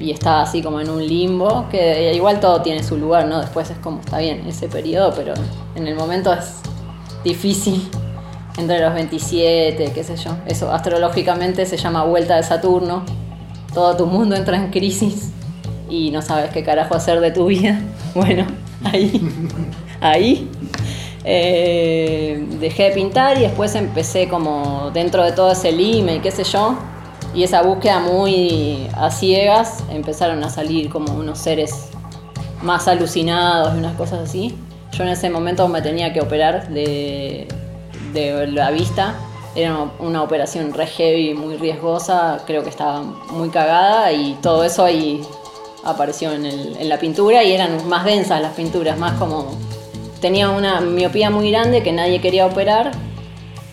Y 0.00 0.10
estaba 0.10 0.42
así 0.42 0.62
como 0.62 0.80
en 0.80 0.90
un 0.90 1.06
limbo, 1.06 1.66
que 1.70 2.12
igual 2.14 2.40
todo 2.40 2.60
tiene 2.62 2.82
su 2.82 2.96
lugar, 2.96 3.28
¿no? 3.28 3.40
Después 3.40 3.70
es 3.70 3.78
como, 3.78 4.00
está 4.00 4.18
bien, 4.18 4.44
ese 4.48 4.66
periodo, 4.66 5.12
pero 5.14 5.34
en 5.76 5.86
el 5.86 5.94
momento 5.94 6.32
es 6.32 6.61
difícil 7.24 7.88
entre 8.58 8.80
los 8.80 8.94
27, 8.94 9.92
qué 9.94 10.04
sé 10.04 10.16
yo. 10.16 10.36
Eso 10.46 10.72
astrológicamente 10.72 11.66
se 11.66 11.76
llama 11.76 12.04
vuelta 12.04 12.36
de 12.36 12.42
Saturno, 12.42 13.04
todo 13.72 13.96
tu 13.96 14.06
mundo 14.06 14.36
entra 14.36 14.56
en 14.56 14.70
crisis 14.70 15.30
y 15.88 16.10
no 16.10 16.22
sabes 16.22 16.50
qué 16.50 16.62
carajo 16.62 16.94
hacer 16.94 17.20
de 17.20 17.30
tu 17.30 17.46
vida. 17.46 17.80
Bueno, 18.14 18.46
ahí, 18.84 19.26
ahí 20.02 20.50
eh, 21.24 22.46
dejé 22.60 22.84
de 22.84 22.90
pintar 22.90 23.38
y 23.38 23.40
después 23.40 23.74
empecé 23.74 24.28
como 24.28 24.90
dentro 24.92 25.24
de 25.24 25.32
todo 25.32 25.52
ese 25.52 25.72
lime 25.72 26.16
y 26.16 26.18
qué 26.18 26.30
sé 26.30 26.44
yo. 26.44 26.76
Y 27.34 27.42
esa 27.42 27.62
búsqueda 27.62 28.00
muy 28.00 28.86
a 28.94 29.10
ciegas 29.10 29.82
empezaron 29.90 30.44
a 30.44 30.50
salir 30.50 30.90
como 30.90 31.14
unos 31.14 31.38
seres 31.38 31.88
más 32.62 32.86
alucinados 32.86 33.74
y 33.74 33.78
unas 33.78 33.96
cosas 33.96 34.20
así. 34.20 34.54
Yo 35.02 35.08
en 35.08 35.14
ese 35.14 35.30
momento 35.30 35.66
me 35.66 35.82
tenía 35.82 36.12
que 36.12 36.20
operar 36.20 36.68
de, 36.68 37.48
de 38.12 38.46
la 38.46 38.70
vista 38.70 39.16
era 39.56 39.90
una 39.98 40.22
operación 40.22 40.72
re 40.72 40.86
heavy, 40.86 41.34
muy 41.34 41.56
riesgosa, 41.56 42.40
creo 42.46 42.62
que 42.62 42.68
estaba 42.70 43.02
muy 43.02 43.48
cagada 43.48 44.12
y 44.12 44.34
todo 44.40 44.62
eso 44.62 44.84
ahí 44.84 45.20
apareció 45.82 46.30
en, 46.30 46.88
la 46.88 47.00
pintura 47.00 47.42
y 47.42 47.52
eran 47.52 47.88
más 47.88 48.04
densas 48.04 48.40
las 48.40 48.54
pinturas, 48.54 48.96
más 48.96 49.18
como... 49.18 49.58
Tenía 50.20 50.50
una 50.50 50.80
miopía 50.80 51.30
muy 51.30 51.50
grande 51.50 51.82
que 51.82 51.90
nadie 51.90 52.20
quería 52.20 52.46
operar, 52.46 52.92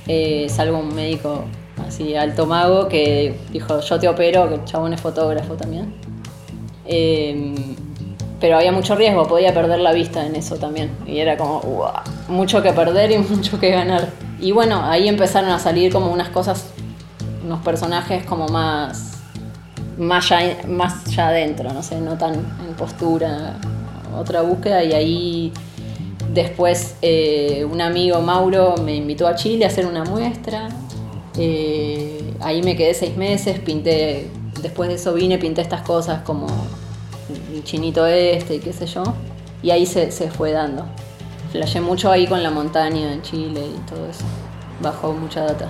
eh, 0.08 0.48
salvo 0.50 0.80
un 0.80 0.96
médico 0.96 1.44
así 1.88 2.15
alto 2.15 2.48
mago 2.48 2.88
que 2.88 3.36
dijo 3.52 3.82
yo 3.82 4.00
te 4.00 4.08
opero, 4.08 4.50
que 4.50 4.56
el 4.56 4.65
chabón 4.65 4.94
es 4.94 5.00
fotógrafo 5.00 5.54
también. 5.54 5.94
Eh, 6.86 7.76
pero 8.39 8.58
había 8.58 8.71
mucho 8.71 8.95
riesgo, 8.95 9.28
podía 9.28 9.54
perder 9.54 9.80
la 9.80 9.91
vista 9.91 10.25
en 10.25 10.36
eso 10.36 10.56
también. 10.56 10.91
Y 11.06 11.19
era 11.19 11.38
como, 11.38 11.91
mucho 12.28 12.62
que 12.62 12.71
perder 12.71 13.12
y 13.12 13.17
mucho 13.30 13.60
que 13.60 13.69
ganar. 13.71 14.10
Y 14.39 14.52
bueno, 14.52 14.82
ahí 14.84 15.08
empezaron 15.08 15.49
a 15.49 15.60
salir 15.60 15.91
como 15.91 16.12
unas 16.12 16.30
cosas, 16.30 16.67
unos 17.43 17.60
personajes 17.63 18.25
como 18.25 18.47
más, 18.47 19.17
más 19.97 20.30
ya, 20.30 20.39
más 20.67 21.17
adentro, 21.17 21.73
no 21.73 21.84
sé, 21.84 21.99
no 21.99 22.17
tan 22.17 22.36
en 22.36 22.73
postura, 22.78 23.60
otra 24.17 24.41
búsqueda. 24.41 24.84
Y 24.84 24.93
ahí 24.93 25.54
después 26.34 26.95
eh, 27.02 27.65
un 27.69 27.82
amigo, 27.82 28.21
Mauro, 28.21 28.75
me 28.84 28.95
invitó 28.95 29.28
a 29.28 29.36
Chile 29.36 29.65
a 29.65 29.67
hacer 29.67 29.86
una 29.86 30.06
muestra. 30.06 30.69
Eh, 31.38 32.34
ahí 32.39 32.62
me 32.63 32.78
quedé 32.78 32.93
seis 32.93 33.17
meses, 33.17 33.60
pinté, 33.60 34.30
después 34.62 34.88
de 34.89 34.95
eso 34.95 35.13
vine, 35.13 35.38
pinté 35.38 35.62
estas 35.62 35.82
cosas 35.82 36.21
como 36.21 36.47
el 37.60 37.63
chinito 37.63 38.06
este 38.06 38.56
y 38.56 38.60
qué 38.60 38.74
sé 38.74 38.86
yo. 38.88 39.04
Y 39.62 39.72
ahí 39.72 39.86
se, 39.86 40.12
se 40.12 40.32
fue 40.32 40.52
dando. 40.52 40.86
Flashé 41.52 41.82
mucho 41.82 42.12
ahí 42.12 42.28
con 42.28 42.41
la 42.43 42.50
montaña 42.52 43.12
en 43.13 43.22
Chile 43.22 43.62
y 43.76 43.89
todo 43.89 44.06
eso. 44.10 44.24
Bajó 44.82 45.13
mucha 45.13 45.41
data. 45.43 45.69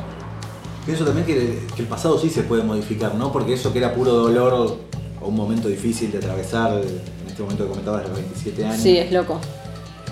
Pienso 0.86 1.06
también 1.06 1.26
que, 1.26 1.66
que 1.76 1.82
el 1.82 1.88
pasado 1.88 2.18
sí 2.20 2.30
se 2.30 2.44
puede 2.44 2.64
modificar, 2.64 3.16
¿no? 3.16 3.32
Porque 3.32 3.54
eso 3.54 3.72
que 3.72 3.80
era 3.80 3.94
puro 3.94 4.12
dolor 4.14 4.54
o 4.54 5.28
un 5.28 5.36
momento 5.36 5.68
difícil 5.68 6.12
de 6.12 6.18
atravesar, 6.20 6.72
en 6.74 7.28
este 7.28 7.42
momento 7.44 7.64
que 7.66 7.70
comentabas 7.70 8.04
de 8.04 8.08
los 8.10 8.18
27 8.18 8.66
años, 8.66 8.78
Sí, 8.78 8.98
es 8.98 9.12
loco. 9.12 9.40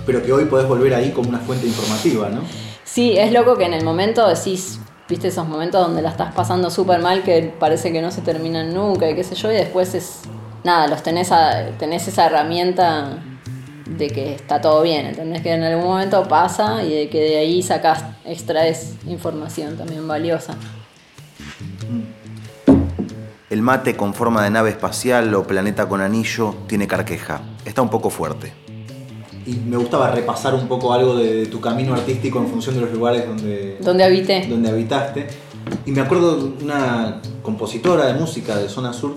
pero 0.06 0.22
que 0.24 0.32
hoy 0.34 0.46
podés 0.46 0.68
volver 0.68 0.94
ahí 0.94 1.12
como 1.12 1.30
una 1.30 1.40
fuente 1.40 1.66
informativa, 1.68 2.30
¿no? 2.30 2.42
Sí, 2.84 3.18
es 3.18 3.32
loco 3.32 3.56
que 3.56 3.66
en 3.66 3.74
el 3.74 3.84
momento 3.86 4.28
decís, 4.28 4.80
viste 5.10 5.30
esos 5.30 5.48
momentos 5.48 5.82
donde 5.86 6.02
la 6.02 6.10
estás 6.10 6.34
pasando 6.34 6.70
súper 6.70 7.02
mal 7.02 7.24
que 7.24 7.54
parece 7.60 7.92
que 7.92 8.02
no 8.02 8.12
se 8.12 8.22
terminan 8.22 8.74
nunca 8.74 9.10
y 9.10 9.16
qué 9.16 9.24
sé 9.24 9.36
yo, 9.36 9.52
y 9.52 9.56
después 9.56 9.94
es, 9.96 10.22
nada, 10.63 10.88
los 10.88 11.04
tenés, 11.04 11.32
a- 11.32 11.70
tenés 11.80 12.08
esa 12.08 12.26
herramienta 12.28 13.17
de 13.86 14.08
que 14.10 14.34
está 14.36 14.60
todo 14.62 14.82
bien, 14.82 15.06
¿entendés? 15.08 15.41
Que 15.41 15.54
en 15.54 15.63
algún 15.63 15.86
momento 15.86 16.28
pasa 16.28 16.84
y 16.84 16.93
de 16.93 17.10
que 17.10 17.20
de 17.22 17.38
ahí 17.38 17.62
sacás, 17.63 18.04
extraes 18.26 18.96
información 19.08 19.78
también 19.78 20.08
valiosa. 20.08 20.56
El 23.50 23.62
mate 23.62 23.96
con 23.96 24.13
forma 24.13 24.43
de 24.43 24.50
nave 24.50 24.70
espacial 24.72 25.34
o 25.34 25.43
planeta 25.43 25.88
con 25.88 26.02
anillo 26.02 26.54
tiene 26.67 26.86
carqueja. 26.88 27.41
Está 27.65 27.82
un 27.82 27.89
poco 27.89 28.10
fuerte. 28.10 28.52
Y 29.46 29.54
me 29.54 29.78
gustaba 29.78 30.12
repasar 30.12 30.54
un 30.54 30.67
poco 30.67 30.91
algo 30.91 31.15
de, 31.15 31.34
de 31.34 31.46
tu 31.46 31.62
camino 31.62 31.93
artístico 31.93 32.39
en 32.39 32.48
función 32.50 32.76
de 32.76 32.82
los 32.82 32.91
lugares 32.91 33.26
donde, 33.26 33.78
Donde 33.80 34.04
habité. 34.04 34.46
donde 34.48 34.70
habitaste. 34.70 35.28
Y 35.86 35.91
me 35.91 36.02
acuerdo 36.02 36.36
de 36.36 36.63
una 36.65 37.22
compositora 37.41 38.08
de 38.08 38.13
música 38.20 38.58
de 38.58 38.67
Zona 38.67 38.91
Sur, 38.91 39.15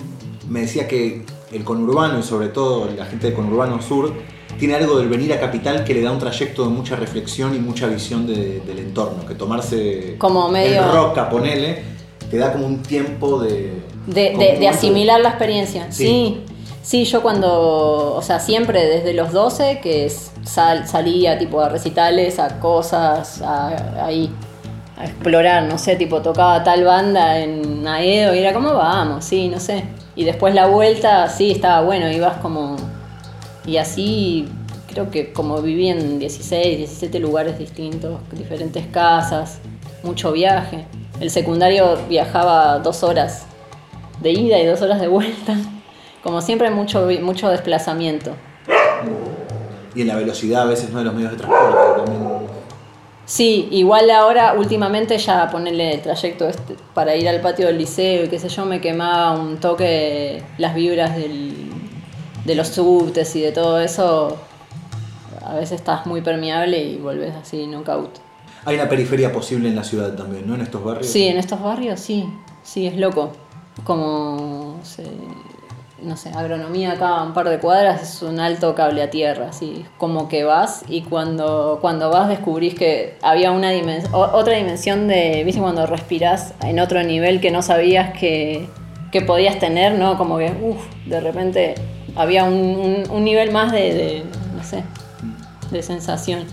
me 0.51 0.61
decía 0.61 0.87
que 0.87 1.25
el 1.53 1.65
conurbano 1.65 2.19
y 2.19 2.23
sobre 2.23 2.49
todo 2.49 2.87
la 2.97 3.07
gente 3.07 3.29
de 3.29 3.35
conurbano 3.35 3.81
sur 3.81 4.13
tiene 4.59 4.75
algo 4.75 4.99
del 4.99 5.09
venir 5.09 5.33
a 5.33 5.41
capital 5.41 5.85
que 5.85 5.95
le 5.95 6.03
da 6.03 6.11
un 6.11 6.19
trayecto 6.19 6.65
de 6.65 6.69
mucha 6.71 6.97
reflexión 6.97 7.55
y 7.55 7.59
mucha 7.59 7.87
visión 7.87 8.27
de- 8.27 8.61
del 8.61 8.79
entorno, 8.81 9.25
que 9.27 9.35
tomarse 9.35 10.17
Como 10.19 10.49
medio- 10.49 10.83
el 10.85 10.93
roca, 10.93 11.31
ponele, 11.31 11.83
te 12.31 12.37
da 12.37 12.53
como 12.53 12.67
un 12.67 12.83
tiempo 12.83 13.39
de... 13.41 13.73
De, 14.07 14.69
asimilar 14.69 15.21
la 15.21 15.31
experiencia, 15.31 15.91
Sí. 15.93 16.05
sí. 16.05 16.45
sí. 16.83 17.05
yo 17.05 17.23
cuando, 17.23 18.15
o 18.17 18.23
sea, 18.23 18.41
siempre 18.41 18.85
desde 18.87 19.15
los 19.15 19.33
12 19.33 19.81
que 19.83 20.11
sal- 20.45 20.87
salía 20.89 21.39
tipo 21.39 21.61
a 21.61 21.69
recitales, 21.69 22.39
a 22.39 22.59
cosas, 22.61 23.41
a, 23.43 24.05
ahí, 24.05 24.31
a 24.99 25.05
explorar, 25.05 25.63
no 25.65 25.79
sé, 25.79 25.97
tipo 25.97 26.21
tocaba 26.23 26.63
tal 26.65 26.85
banda 26.85 27.39
en 27.39 27.87
Aedo 27.87 28.35
y 28.35 28.39
era 28.41 28.53
como 28.53 28.75
vamos, 28.75 29.25
sí, 29.25 29.49
no 29.49 29.61
sé. 29.61 29.85
Y 30.21 30.25
después 30.25 30.55
la 30.55 30.67
vuelta, 30.67 31.31
sí, 31.31 31.51
estaba 31.51 31.81
bueno, 31.81 32.11
ibas 32.11 32.37
como... 32.43 32.77
Y 33.65 33.79
así 33.79 34.47
creo 34.87 35.11
que 35.11 35.33
como 35.33 35.63
viví 35.63 35.89
en 35.89 36.19
16, 36.19 36.77
17 36.77 37.19
lugares 37.21 37.59
distintos, 37.59 38.21
diferentes 38.31 38.87
casas, 38.89 39.61
mucho 40.03 40.31
viaje. 40.31 40.85
El 41.21 41.31
secundario 41.31 41.97
viajaba 42.07 42.81
dos 42.81 43.03
horas 43.03 43.47
de 44.21 44.33
ida 44.33 44.59
y 44.59 44.67
dos 44.67 44.83
horas 44.83 45.01
de 45.01 45.09
vuelta. 45.09 45.57
Como 46.23 46.43
siempre, 46.43 46.69
mucho, 46.71 47.09
mucho 47.23 47.49
desplazamiento. 47.49 48.33
Y 49.95 50.03
en 50.03 50.09
la 50.09 50.17
velocidad 50.17 50.65
a 50.65 50.67
veces 50.67 50.91
no 50.91 50.99
de 50.99 51.07
los 51.07 51.15
medios 51.15 51.31
de 51.31 51.39
transporte. 51.39 51.79
Sí, 53.31 53.69
igual 53.71 54.11
ahora 54.11 54.55
últimamente 54.55 55.17
ya 55.17 55.49
ponerle 55.51 55.95
el 55.95 56.03
trayecto 56.03 56.49
este 56.49 56.75
para 56.95 57.15
ir 57.15 57.29
al 57.29 57.41
patio 57.41 57.69
del 57.69 57.79
liceo 57.79 58.25
y 58.25 58.29
qué 58.29 58.41
sé 58.41 58.49
yo, 58.49 58.67
me 58.67 58.81
quemaba 58.81 59.39
un 59.39 59.59
toque 59.61 60.43
las 60.59 60.75
vibras 60.75 61.15
del- 61.15 61.71
de 62.45 62.55
los 62.57 62.67
subtes 62.67 63.37
y 63.37 63.43
de 63.43 63.53
todo 63.53 63.79
eso. 63.81 64.37
A 65.45 65.55
veces 65.55 65.79
estás 65.79 66.07
muy 66.07 66.23
permeable 66.23 66.83
y 66.83 66.97
volvés 66.97 67.33
así 67.37 67.69
knockout. 67.69 68.19
Hay 68.65 68.75
una 68.75 68.89
periferia 68.89 69.33
posible 69.33 69.69
en 69.69 69.77
la 69.77 69.85
ciudad 69.85 70.13
también, 70.17 70.49
¿no? 70.49 70.57
En 70.57 70.63
estos 70.63 70.83
barrios. 70.83 71.07
Sí, 71.07 71.29
en 71.29 71.39
estos 71.39 71.63
barrios 71.63 72.01
sí, 72.01 72.29
sí, 72.65 72.89
es 72.89 72.97
loco. 72.97 73.31
Como, 73.85 74.81
se- 74.83 75.05
no 76.03 76.17
sé, 76.17 76.31
agronomía 76.31 76.93
acá 76.93 77.19
a 77.19 77.23
un 77.25 77.33
par 77.35 77.49
de 77.49 77.59
cuadras 77.59 78.03
es 78.03 78.23
un 78.23 78.41
alto 78.41 78.75
cable 78.75 79.03
a 79.03 79.11
tierra, 79.11 79.49
así 79.51 79.85
como 79.99 80.29
que 80.29 80.45
vas 80.45 80.83
y 80.89 81.03
cuando, 81.03 81.79
cuando 81.81 82.11
vas 82.11 82.29
descubrís 82.29 82.75
que 82.75 83.17
había 83.23 83.51
una 83.53 83.71
dimensión, 83.71 84.13
otra 84.15 84.55
dimensión 84.57 85.09
de, 85.09 85.43
viste, 85.45 85.61
cuando 85.61 85.87
respirás 85.87 86.55
en 86.63 86.81
otro 86.81 87.03
nivel 87.03 87.41
que 87.41 87.51
no 87.51 87.63
sabías 87.63 88.19
que, 88.19 88.69
que 89.13 89.21
podías 89.23 89.59
tener, 89.59 89.99
¿no? 89.99 90.17
Como 90.17 90.39
que, 90.39 90.53
uff, 90.63 90.79
de 91.07 91.21
repente 91.21 91.75
había 92.17 92.45
un, 92.45 92.53
un- 92.55 93.11
un 93.11 93.25
nivel 93.25 93.51
más 93.53 93.71
de, 93.73 93.95
de, 93.95 94.25
no 94.57 94.65
sé, 94.65 94.83
de 95.71 95.83
sensación. 95.83 96.45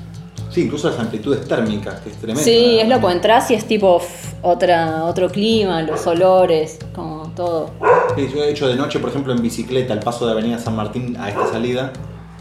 Sí, 0.50 0.62
incluso 0.64 0.90
las 0.90 1.00
amplitudes 1.00 1.48
térmicas, 1.48 2.00
que 2.00 2.10
es 2.10 2.16
tremendo. 2.18 2.42
Sí, 2.42 2.80
es 2.80 2.88
loco, 2.88 3.10
entras 3.12 3.52
y 3.52 3.54
es 3.56 3.66
tipo 3.66 4.02
otra, 4.42 5.04
otro 5.06 5.30
clima, 5.30 5.82
los 5.82 6.08
olores, 6.08 6.80
como 6.96 7.17
todo. 7.38 7.70
Sí, 8.16 8.28
yo 8.34 8.44
he 8.44 8.50
hecho 8.52 8.68
de 8.68 8.76
noche, 8.76 9.00
por 9.00 9.10
ejemplo, 9.12 9.32
en 9.34 9.42
bicicleta, 9.42 9.94
al 9.94 10.00
paso 10.02 10.26
de 10.26 10.34
Avenida 10.34 10.60
San 10.60 10.76
Martín 10.76 11.16
a 11.18 11.30
esta 11.30 11.48
salida. 11.48 11.94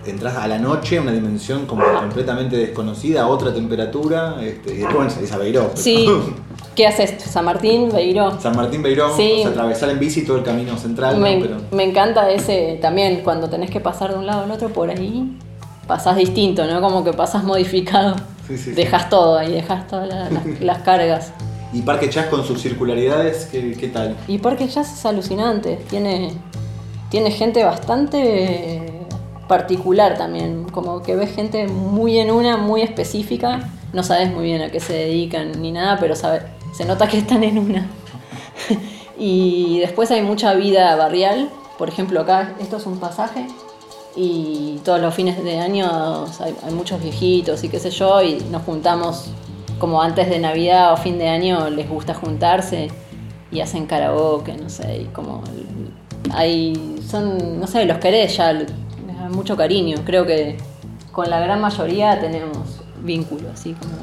Entras 0.04 0.36
a 0.36 0.46
la 0.46 0.58
noche, 0.58 1.00
una 1.00 1.10
dimensión 1.12 1.66
como 1.66 1.82
completamente 2.00 2.56
desconocida, 2.56 3.26
otra 3.26 3.52
temperatura, 3.52 4.36
este, 4.40 4.74
y 4.74 4.78
después 4.78 5.12
salís 5.12 5.32
a 5.32 5.38
Beiró. 5.38 5.62
pero- 5.70 5.76
Sí, 5.76 6.06
¿qué 6.76 6.86
haces? 6.86 7.20
San 7.22 7.44
Martín, 7.44 7.90
Beiró. 7.92 8.40
San 8.40 8.54
Martín 8.56 8.82
Beiró, 8.82 9.14
Sí. 9.16 9.38
o 9.38 9.42
sea, 9.42 9.50
atravesar 9.50 9.90
en 9.90 9.98
bici 9.98 10.24
todo 10.24 10.36
el 10.38 10.44
camino 10.44 10.76
central, 10.78 11.16
¿no? 11.16 11.22
Me, 11.22 11.38
Pero 11.40 11.56
me 11.72 11.82
encanta 11.84 12.30
ese 12.30 12.78
también, 12.80 13.22
cuando 13.24 13.48
tenés 13.50 13.70
que 13.70 13.80
pasar 13.80 14.12
de 14.12 14.18
un 14.18 14.26
lado 14.26 14.44
al 14.44 14.50
otro 14.52 14.68
por 14.68 14.90
ahí, 14.90 15.36
pasás 15.88 16.16
distinto, 16.16 16.64
¿no? 16.66 16.80
Como 16.80 17.02
que 17.02 17.12
pasás 17.12 17.42
modificado. 17.42 18.14
Sí, 18.46 18.56
sí, 18.56 18.70
dejas 18.72 19.08
todo 19.10 19.36
ahí, 19.38 19.52
dejas 19.52 19.88
todas 19.88 20.08
la- 20.08 20.30
las, 20.30 20.60
las 20.60 20.78
cargas. 20.82 21.32
Y 21.72 21.82
Parque 21.82 22.08
Chas 22.08 22.26
con 22.26 22.44
sus 22.44 22.62
circularidades, 22.62 23.48
¿qué, 23.50 23.90
tal? 23.92 24.16
Y 24.28 24.38
Parque 24.38 24.68
Jazz 24.68 24.92
es 24.92 25.04
alucinante, 25.04 25.76
tiene, 25.90 26.32
tiene 27.10 27.30
gente 27.30 27.64
bastante 27.64 29.04
particular 29.48 30.16
también, 30.16 30.64
como 30.70 31.02
que 31.02 31.16
ves 31.16 31.34
gente 31.34 31.66
muy 31.68 32.18
en 32.18 32.30
una, 32.30 32.56
muy 32.56 32.82
específica, 32.82 33.68
no 33.92 34.02
sabes 34.02 34.32
muy 34.32 34.44
bien 34.44 34.62
a 34.62 34.70
qué 34.70 34.80
se 34.80 34.92
dedican 34.92 35.60
ni 35.60 35.72
nada, 35.72 35.98
pero 36.00 36.14
se 36.16 36.84
nota 36.86 37.08
que 37.08 37.18
están 37.18 37.44
en 37.44 37.58
una. 37.58 37.86
y 39.18 39.78
después 39.80 40.10
hay 40.10 40.22
mucha 40.22 40.54
vida 40.54 40.94
barrial, 40.96 41.50
por 41.78 41.88
ejemplo 41.88 42.20
acá 42.20 42.54
esto 42.60 42.78
es 42.78 42.86
un 42.86 42.98
pasaje 42.98 43.46
y 44.16 44.80
todos 44.84 45.00
los 45.00 45.14
fines 45.14 45.42
de 45.44 45.58
año 45.58 46.24
hay, 46.40 46.56
hay 46.64 46.72
muchos 46.72 47.02
viejitos 47.02 47.62
y 47.64 47.68
qué 47.68 47.78
sé 47.78 47.90
yo, 47.90 48.22
y 48.22 48.42
nos 48.50 48.62
juntamos 48.62 49.30
como 49.78 50.02
antes 50.02 50.28
de 50.28 50.38
Navidad 50.38 50.92
o 50.92 50.96
fin 50.96 51.18
de 51.18 51.28
año 51.28 51.68
les 51.70 51.88
gusta 51.88 52.14
juntarse 52.14 52.88
y 53.50 53.60
hacen 53.60 53.86
karaoke, 53.86 54.56
no 54.56 54.68
sé, 54.68 55.02
y 55.02 55.04
como 55.06 55.42
hay, 56.32 56.96
son, 57.06 57.60
no 57.60 57.66
sé, 57.66 57.84
los 57.84 57.98
querés 57.98 58.36
ya, 58.36 58.52
les 58.52 58.70
mucho 59.30 59.56
cariño, 59.56 59.98
creo 60.04 60.26
que 60.26 60.56
con 61.12 61.28
la 61.30 61.40
gran 61.40 61.60
mayoría 61.60 62.20
tenemos 62.20 62.80
vínculo, 63.02 63.48
así 63.52 63.72
como, 63.72 63.94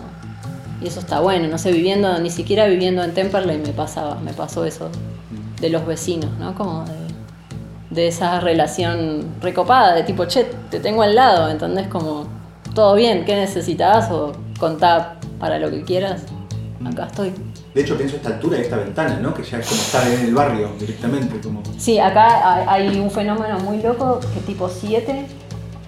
y 0.82 0.88
eso 0.88 1.00
está 1.00 1.20
bueno, 1.20 1.48
no 1.48 1.58
sé, 1.58 1.72
viviendo, 1.72 2.20
ni 2.20 2.30
siquiera 2.30 2.68
viviendo 2.68 3.04
en 3.04 3.14
Temperley 3.14 3.58
me 3.58 3.70
pasaba, 3.70 4.16
me 4.16 4.34
pasó 4.34 4.66
eso 4.66 4.90
de 5.62 5.70
los 5.70 5.86
vecinos, 5.86 6.30
¿no? 6.40 6.56
Como 6.56 6.84
de, 6.86 6.94
de 7.92 8.08
esa 8.08 8.40
relación 8.40 9.26
recopada, 9.42 9.96
de 9.96 10.04
tipo, 10.04 10.26
che, 10.26 10.46
te 10.70 10.80
tengo 10.80 11.04
al 11.04 11.16
lado, 11.16 11.50
¿entendés? 11.50 11.88
Como, 11.88 12.26
todo 12.74 12.96
bien, 12.96 13.24
¿qué 13.24 13.36
necesitas? 13.36 14.12
O 14.12 14.34
contá 14.60 15.18
para 15.44 15.60
lo 15.60 15.70
que 15.70 15.84
quieras, 15.84 16.22
acá 16.90 17.08
estoy. 17.08 17.34
De 17.76 17.82
hecho, 17.82 17.98
pienso 17.98 18.16
esta 18.16 18.30
altura 18.30 18.56
de 18.56 18.64
esta 18.64 18.78
ventana, 18.78 19.20
¿no? 19.20 19.34
Que 19.34 19.44
ya 19.44 19.58
es 19.58 19.68
como 19.68 19.82
estar 19.82 20.08
en 20.08 20.22
el 20.22 20.34
barrio 20.34 20.70
directamente. 20.80 21.38
Como... 21.42 21.62
Sí, 21.78 22.00
acá 22.00 22.64
hay 22.72 22.88
hay 22.88 22.98
un 22.98 23.12
fenómeno 23.12 23.60
muy 23.60 23.82
loco 23.82 24.22
que 24.34 24.40
tipo 24.40 24.70
7, 24.70 25.26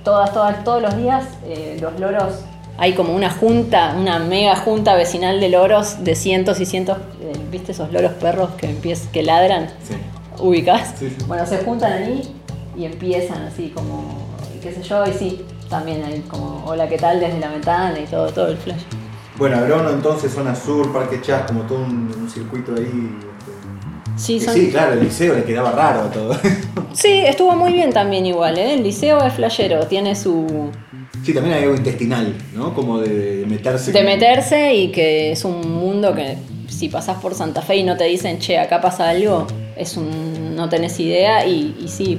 todas, 0.03 0.34
todas, 0.34 0.62
todos 0.66 0.82
los 0.82 0.97
días 0.97 1.24
eh, 1.45 1.78
los 1.80 1.97
loros, 2.01 2.34
hay 2.78 2.91
como 2.95 3.16
una 3.16 3.30
junta, 3.30 3.95
una 3.97 4.20
mega 4.20 4.58
junta 4.58 4.93
vecinal 4.95 5.39
de 5.39 5.47
loros 5.47 6.03
de 6.03 6.16
cientos 6.16 6.60
y 6.60 6.66
cientos, 6.66 6.97
eh, 7.22 7.32
¿viste 7.49 7.72
esos 7.72 7.93
loros 7.93 8.12
perros 8.16 8.49
que, 8.58 8.68
empiez- 8.70 9.10
que 9.14 9.24
ladran? 9.24 9.68
Sí. 9.88 9.95
ubicás. 10.43 10.95
Sí, 10.99 11.10
sí. 11.18 11.24
Bueno, 11.28 11.45
se 11.45 11.60
juntan 11.60 11.93
ahí 11.93 12.30
y 12.78 12.84
empiezan 12.84 13.43
así 13.43 13.70
como. 13.74 14.03
qué 14.62 14.74
sé 14.74 14.84
yo, 14.84 15.06
y 15.08 15.14
sí, 15.14 15.45
también 15.70 16.03
hay 16.03 16.20
como 16.28 16.62
hola, 16.66 16.89
¿qué 16.89 16.97
tal? 16.97 17.22
desde 17.22 17.39
la 17.39 17.47
ventana 17.47 17.97
y 17.97 18.06
todo, 18.06 18.28
todo 18.34 18.47
el 18.49 18.58
flash. 18.58 18.82
Bueno, 19.38 19.57
Agrono 19.57 19.89
entonces, 19.89 20.31
zona 20.31 20.55
sur, 20.55 20.91
Parque 20.93 21.21
Chas, 21.21 21.43
como 21.47 21.61
todo 21.63 21.79
un, 21.79 22.11
un 22.19 22.29
circuito 22.29 22.73
ahí. 22.75 23.09
Sí, 24.17 24.39
son- 24.39 24.53
sí, 24.53 24.69
claro, 24.71 24.93
el 24.93 25.03
liceo 25.03 25.36
le 25.36 25.43
quedaba 25.43 25.71
raro 25.71 26.09
todo. 26.09 26.36
Sí, 26.93 27.09
estuvo 27.25 27.53
muy 27.57 27.73
bien 27.73 27.91
también 27.91 28.25
igual, 28.25 28.57
¿eh? 28.57 28.75
El 28.75 28.81
liceo 28.83 29.21
es 29.25 29.33
flashero, 29.33 29.86
tiene 29.88 30.15
su... 30.15 30.69
sí, 31.25 31.33
también 31.33 31.57
hay 31.57 31.63
algo 31.63 31.75
intestinal, 31.75 32.33
¿no? 32.53 32.73
Como 32.73 32.99
de, 32.99 33.43
meterse. 33.49 33.91
de 33.91 34.01
meterse 34.01 34.73
y 34.73 34.91
que 34.93 35.33
es 35.33 35.43
un 35.43 35.69
mundo 35.73 36.15
que 36.15 36.38
si 36.69 36.88
pasás 36.88 37.17
por 37.17 37.33
Santa 37.36 37.61
Fe 37.61 37.75
y 37.75 37.83
no 37.83 37.97
te 37.97 38.05
dicen, 38.05 38.39
che, 38.39 38.57
acá 38.57 38.79
pasa 38.79 39.09
algo, 39.09 39.45
es 39.75 39.97
un 39.97 40.55
no 40.55 40.69
tenés 40.69 40.97
idea 41.01 41.45
y, 41.45 41.75
y 41.83 41.89
sí, 41.89 42.17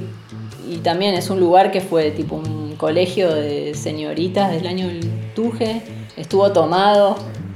y 0.69 0.77
también 0.77 1.15
es 1.15 1.31
un 1.31 1.39
lugar 1.39 1.71
que 1.71 1.81
fue 1.81 2.11
tipo 2.11 2.35
un 2.35 2.75
colegio 2.77 3.33
de 3.33 3.73
señoritas 3.73 4.51
del 4.51 4.67
año 4.67 4.85
del 4.89 5.09
Tuje, 5.33 5.81
estuvo 6.17 6.51
tomado 6.51 7.15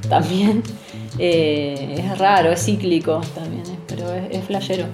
también, 0.09 0.63
Eh, 1.19 1.95
es 1.99 2.17
raro, 2.17 2.51
es 2.53 2.63
cíclico 2.63 3.19
también, 3.35 3.63
eh, 3.67 3.77
pero 3.85 4.11
es, 4.13 4.23
es 4.37 4.43
flashero. 4.45 4.85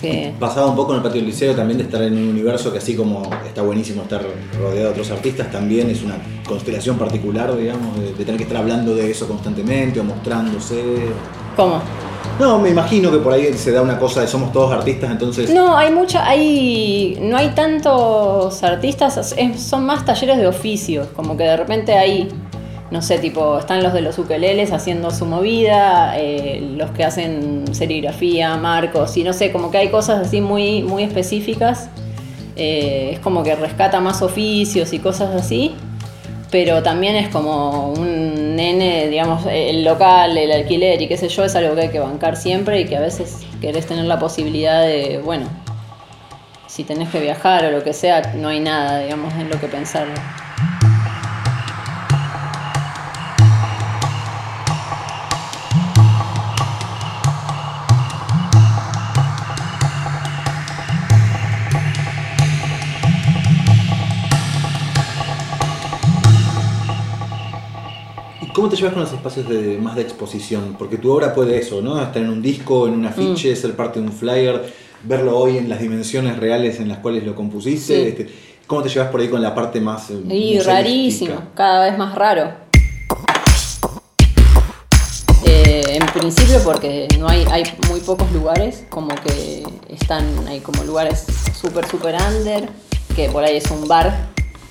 Que- 0.00 0.34
Pasaba 0.38 0.66
un 0.68 0.76
poco 0.76 0.92
en 0.92 0.98
el 0.98 1.02
patio 1.02 1.20
del 1.20 1.30
liceo 1.30 1.54
también 1.54 1.78
de 1.78 1.84
estar 1.84 2.02
en 2.02 2.12
un 2.16 2.28
universo 2.28 2.70
que 2.70 2.78
así 2.78 2.94
como 2.94 3.22
está 3.46 3.62
buenísimo 3.62 4.02
estar 4.02 4.20
rodeado 4.60 4.74
de 4.74 4.86
otros 4.88 5.10
artistas, 5.10 5.50
también 5.50 5.88
es 5.88 6.02
una 6.02 6.16
constelación 6.46 6.98
particular, 6.98 7.56
digamos, 7.56 7.98
de, 7.98 8.12
de 8.12 8.24
tener 8.24 8.36
que 8.36 8.42
estar 8.42 8.58
hablando 8.58 8.94
de 8.94 9.10
eso 9.10 9.26
constantemente 9.26 10.00
o 10.00 10.04
mostrándose. 10.04 10.82
¿Cómo? 11.56 11.80
No, 12.38 12.58
me 12.58 12.68
imagino 12.70 13.10
que 13.10 13.18
por 13.18 13.32
ahí 13.32 13.52
se 13.54 13.72
da 13.72 13.80
una 13.82 13.98
cosa 13.98 14.20
de 14.20 14.28
somos 14.28 14.52
todos 14.52 14.70
artistas, 14.72 15.10
entonces... 15.10 15.50
No, 15.52 15.76
hay 15.76 15.90
mucha, 15.92 16.26
hay, 16.28 17.18
no 17.22 17.36
hay 17.36 17.48
tantos 17.50 18.62
artistas, 18.62 19.34
son 19.56 19.86
más 19.86 20.04
talleres 20.04 20.36
de 20.38 20.46
oficios, 20.46 21.08
como 21.16 21.36
que 21.36 21.44
de 21.44 21.56
repente 21.56 21.92
hay, 21.94 22.28
no 22.92 23.00
sé, 23.00 23.18
tipo, 23.18 23.58
están 23.58 23.82
los 23.82 23.94
de 23.94 24.02
los 24.02 24.18
ukeleles 24.18 24.70
haciendo 24.70 25.10
su 25.10 25.24
movida, 25.24 26.12
eh, 26.18 26.62
los 26.76 26.90
que 26.90 27.04
hacen 27.04 27.64
serigrafía, 27.74 28.58
marcos, 28.58 29.16
y 29.16 29.24
no 29.24 29.32
sé, 29.32 29.50
como 29.50 29.70
que 29.70 29.78
hay 29.78 29.88
cosas 29.88 30.26
así 30.26 30.42
muy, 30.42 30.82
muy 30.82 31.02
específicas, 31.02 31.88
eh, 32.54 33.12
es 33.14 33.20
como 33.20 33.42
que 33.42 33.54
rescata 33.54 33.98
más 34.00 34.20
oficios 34.20 34.92
y 34.92 34.98
cosas 34.98 35.34
así, 35.34 35.74
pero 36.50 36.82
también 36.82 37.16
es 37.16 37.30
como 37.30 37.94
un 37.94 38.56
nene, 38.56 39.08
digamos, 39.08 39.46
el 39.50 39.84
local, 39.84 40.36
el 40.36 40.52
alquiler 40.52 41.00
y 41.00 41.08
qué 41.08 41.16
sé 41.16 41.30
yo, 41.30 41.44
es 41.44 41.56
algo 41.56 41.74
que 41.74 41.80
hay 41.80 41.88
que 41.88 41.98
bancar 41.98 42.36
siempre 42.36 42.82
y 42.82 42.84
que 42.84 42.98
a 42.98 43.00
veces 43.00 43.38
querés 43.62 43.86
tener 43.86 44.04
la 44.04 44.18
posibilidad 44.18 44.82
de, 44.82 45.18
bueno, 45.24 45.46
si 46.66 46.84
tenés 46.84 47.08
que 47.08 47.20
viajar 47.20 47.64
o 47.64 47.70
lo 47.70 47.82
que 47.82 47.94
sea, 47.94 48.34
no 48.34 48.48
hay 48.48 48.60
nada, 48.60 48.98
digamos, 48.98 49.32
en 49.32 49.48
lo 49.48 49.58
que 49.58 49.68
pensar. 49.68 50.08
Cómo 68.62 68.70
te 68.70 68.76
llevas 68.76 68.92
con 68.92 69.02
los 69.02 69.12
espacios 69.12 69.48
de, 69.48 69.76
más 69.78 69.96
de 69.96 70.02
exposición? 70.02 70.76
Porque 70.78 70.96
tu 70.96 71.10
obra 71.10 71.34
puede 71.34 71.58
eso, 71.58 71.82
¿no? 71.82 72.00
Estar 72.00 72.22
en 72.22 72.28
un 72.28 72.40
disco, 72.40 72.86
en 72.86 72.94
un 72.94 73.04
afiche, 73.04 73.56
ser 73.56 73.74
parte 73.74 73.98
de 73.98 74.06
un 74.06 74.12
flyer, 74.12 74.72
verlo 75.02 75.36
hoy 75.36 75.58
en 75.58 75.68
las 75.68 75.80
dimensiones 75.80 76.36
reales 76.36 76.78
en 76.78 76.88
las 76.88 76.98
cuales 76.98 77.26
lo 77.26 77.34
compusiste. 77.34 77.96
Sí. 77.96 78.08
este, 78.22 78.32
¿Cómo 78.68 78.84
te 78.84 78.88
llevas 78.88 79.08
por 79.08 79.20
ahí 79.20 79.26
con 79.26 79.42
la 79.42 79.52
parte 79.52 79.80
más... 79.80 80.10
eh, 80.10 80.22
Y 80.30 80.60
rarísimo, 80.60 81.34
cada 81.56 81.86
vez 81.86 81.98
más 81.98 82.14
raro. 82.14 82.52
Eh, 85.44 85.98
en 86.00 86.06
principio 86.06 86.60
porque 86.62 87.08
no 87.18 87.28
hay, 87.28 87.44
hay 87.50 87.64
muy 87.90 87.98
pocos 87.98 88.30
lugares, 88.30 88.84
como 88.90 89.08
que 89.08 89.64
están, 89.88 90.24
hay 90.46 90.60
como 90.60 90.84
lugares 90.84 91.26
súper, 91.60 91.84
súper 91.88 92.14
under, 92.30 92.68
que 93.16 93.28
por 93.28 93.42
ahí 93.42 93.56
es 93.56 93.68
un 93.72 93.88
bar 93.88 94.28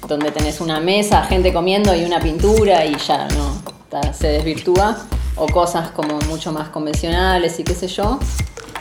donde 0.08 0.32
tenés 0.32 0.62
una 0.62 0.80
mesa, 0.80 1.24
gente 1.24 1.52
comiendo 1.52 1.94
y 1.94 2.06
una 2.06 2.22
pintura 2.22 2.86
y 2.86 2.96
ya, 2.96 3.28
¿no? 3.28 3.71
Se 4.14 4.28
desvirtúa. 4.28 4.98
O 5.36 5.48
cosas 5.48 5.92
como 5.92 6.20
mucho 6.28 6.52
más 6.52 6.70
convencionales 6.70 7.60
y 7.60 7.64
qué 7.64 7.74
sé 7.74 7.88
yo. 7.88 8.20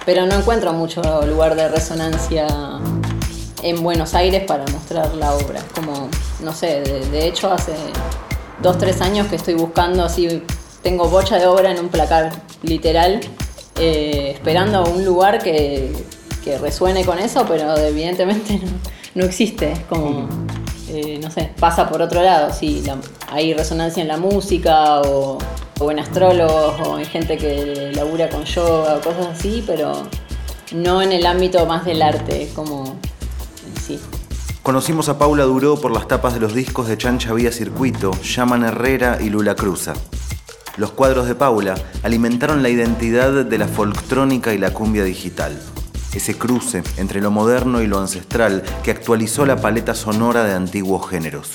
Pero 0.04 0.26
no 0.26 0.34
encuentro 0.34 0.72
mucho 0.72 1.02
lugar 1.26 1.54
de 1.54 1.68
resonancia 1.68 2.46
en 3.62 3.82
Buenos 3.82 4.14
Aires 4.14 4.44
para 4.46 4.64
mostrar 4.66 5.14
la 5.14 5.34
obra. 5.34 5.62
Como, 5.74 6.08
no 6.42 6.52
sé, 6.52 6.80
de, 6.80 7.26
hecho 7.26 7.52
hace 7.52 7.74
dos, 8.62 8.78
tres 8.78 9.00
años 9.00 9.28
que 9.28 9.36
estoy 9.36 9.54
buscando 9.54 10.04
así, 10.04 10.42
tengo 10.82 11.08
bocha 11.08 11.38
de 11.38 11.46
obra 11.46 11.70
en 11.70 11.78
un 11.78 11.88
placar 11.88 12.32
literal, 12.62 13.20
eh, 13.78 14.32
esperando 14.34 14.84
un 14.84 15.04
lugar 15.04 15.42
que, 15.42 15.92
que 16.44 16.58
resuene 16.58 17.04
con 17.04 17.18
eso, 17.18 17.44
pero 17.46 17.76
evidentemente 17.76 18.58
no, 18.62 18.70
no 19.14 19.24
existe. 19.24 19.74
Como, 19.88 20.28
eh, 20.92 21.18
no 21.22 21.30
sé, 21.30 21.52
pasa 21.58 21.88
por 21.88 22.02
otro 22.02 22.22
lado. 22.22 22.52
Sí, 22.52 22.82
la- 22.84 22.98
hay 23.30 23.54
resonancia 23.54 24.00
en 24.02 24.08
la 24.08 24.16
música 24.16 25.00
o, 25.02 25.38
en 25.90 25.98
astrólogos 25.98 26.74
o 26.86 26.98
en 26.98 27.04
gente 27.06 27.36
que 27.38 27.90
labura 27.94 28.28
con 28.28 28.44
yoga 28.44 28.96
o 28.96 29.00
cosas 29.00 29.28
así, 29.38 29.62
pero 29.66 30.02
no 30.72 31.00
en 31.02 31.12
el 31.12 31.24
ámbito 31.26 31.64
más 31.66 31.84
del 31.84 32.02
arte, 32.02 32.50
como 32.54 32.96
sí. 33.86 33.98
Conocimos 34.62 35.08
a 35.08 35.18
Paula 35.18 35.44
Duró 35.44 35.80
por 35.80 35.90
las 35.90 36.06
tapas 36.06 36.34
de 36.34 36.40
los 36.40 36.52
discos 36.54 36.86
de 36.86 36.98
Chancha 36.98 37.32
Vía 37.32 37.50
Circuito, 37.50 38.10
Llaman 38.22 38.64
Herrera 38.64 39.18
y 39.20 39.30
Lula 39.30 39.54
Cruza. 39.54 39.94
Los 40.76 40.92
cuadros 40.92 41.26
de 41.26 41.34
Paula 41.34 41.74
alimentaron 42.02 42.62
la 42.62 42.68
identidad 42.68 43.44
de 43.44 43.58
la 43.58 43.66
folktrónica 43.68 44.52
y 44.54 44.58
la 44.58 44.72
cumbia 44.72 45.02
digital. 45.04 45.58
Ese 46.14 46.36
cruce 46.36 46.82
entre 46.96 47.20
lo 47.20 47.30
moderno 47.30 47.82
y 47.82 47.86
lo 47.86 47.98
ancestral 47.98 48.62
que 48.82 48.90
actualizó 48.90 49.46
la 49.46 49.56
paleta 49.56 49.94
sonora 49.94 50.44
de 50.44 50.54
antiguos 50.54 51.08
géneros. 51.08 51.50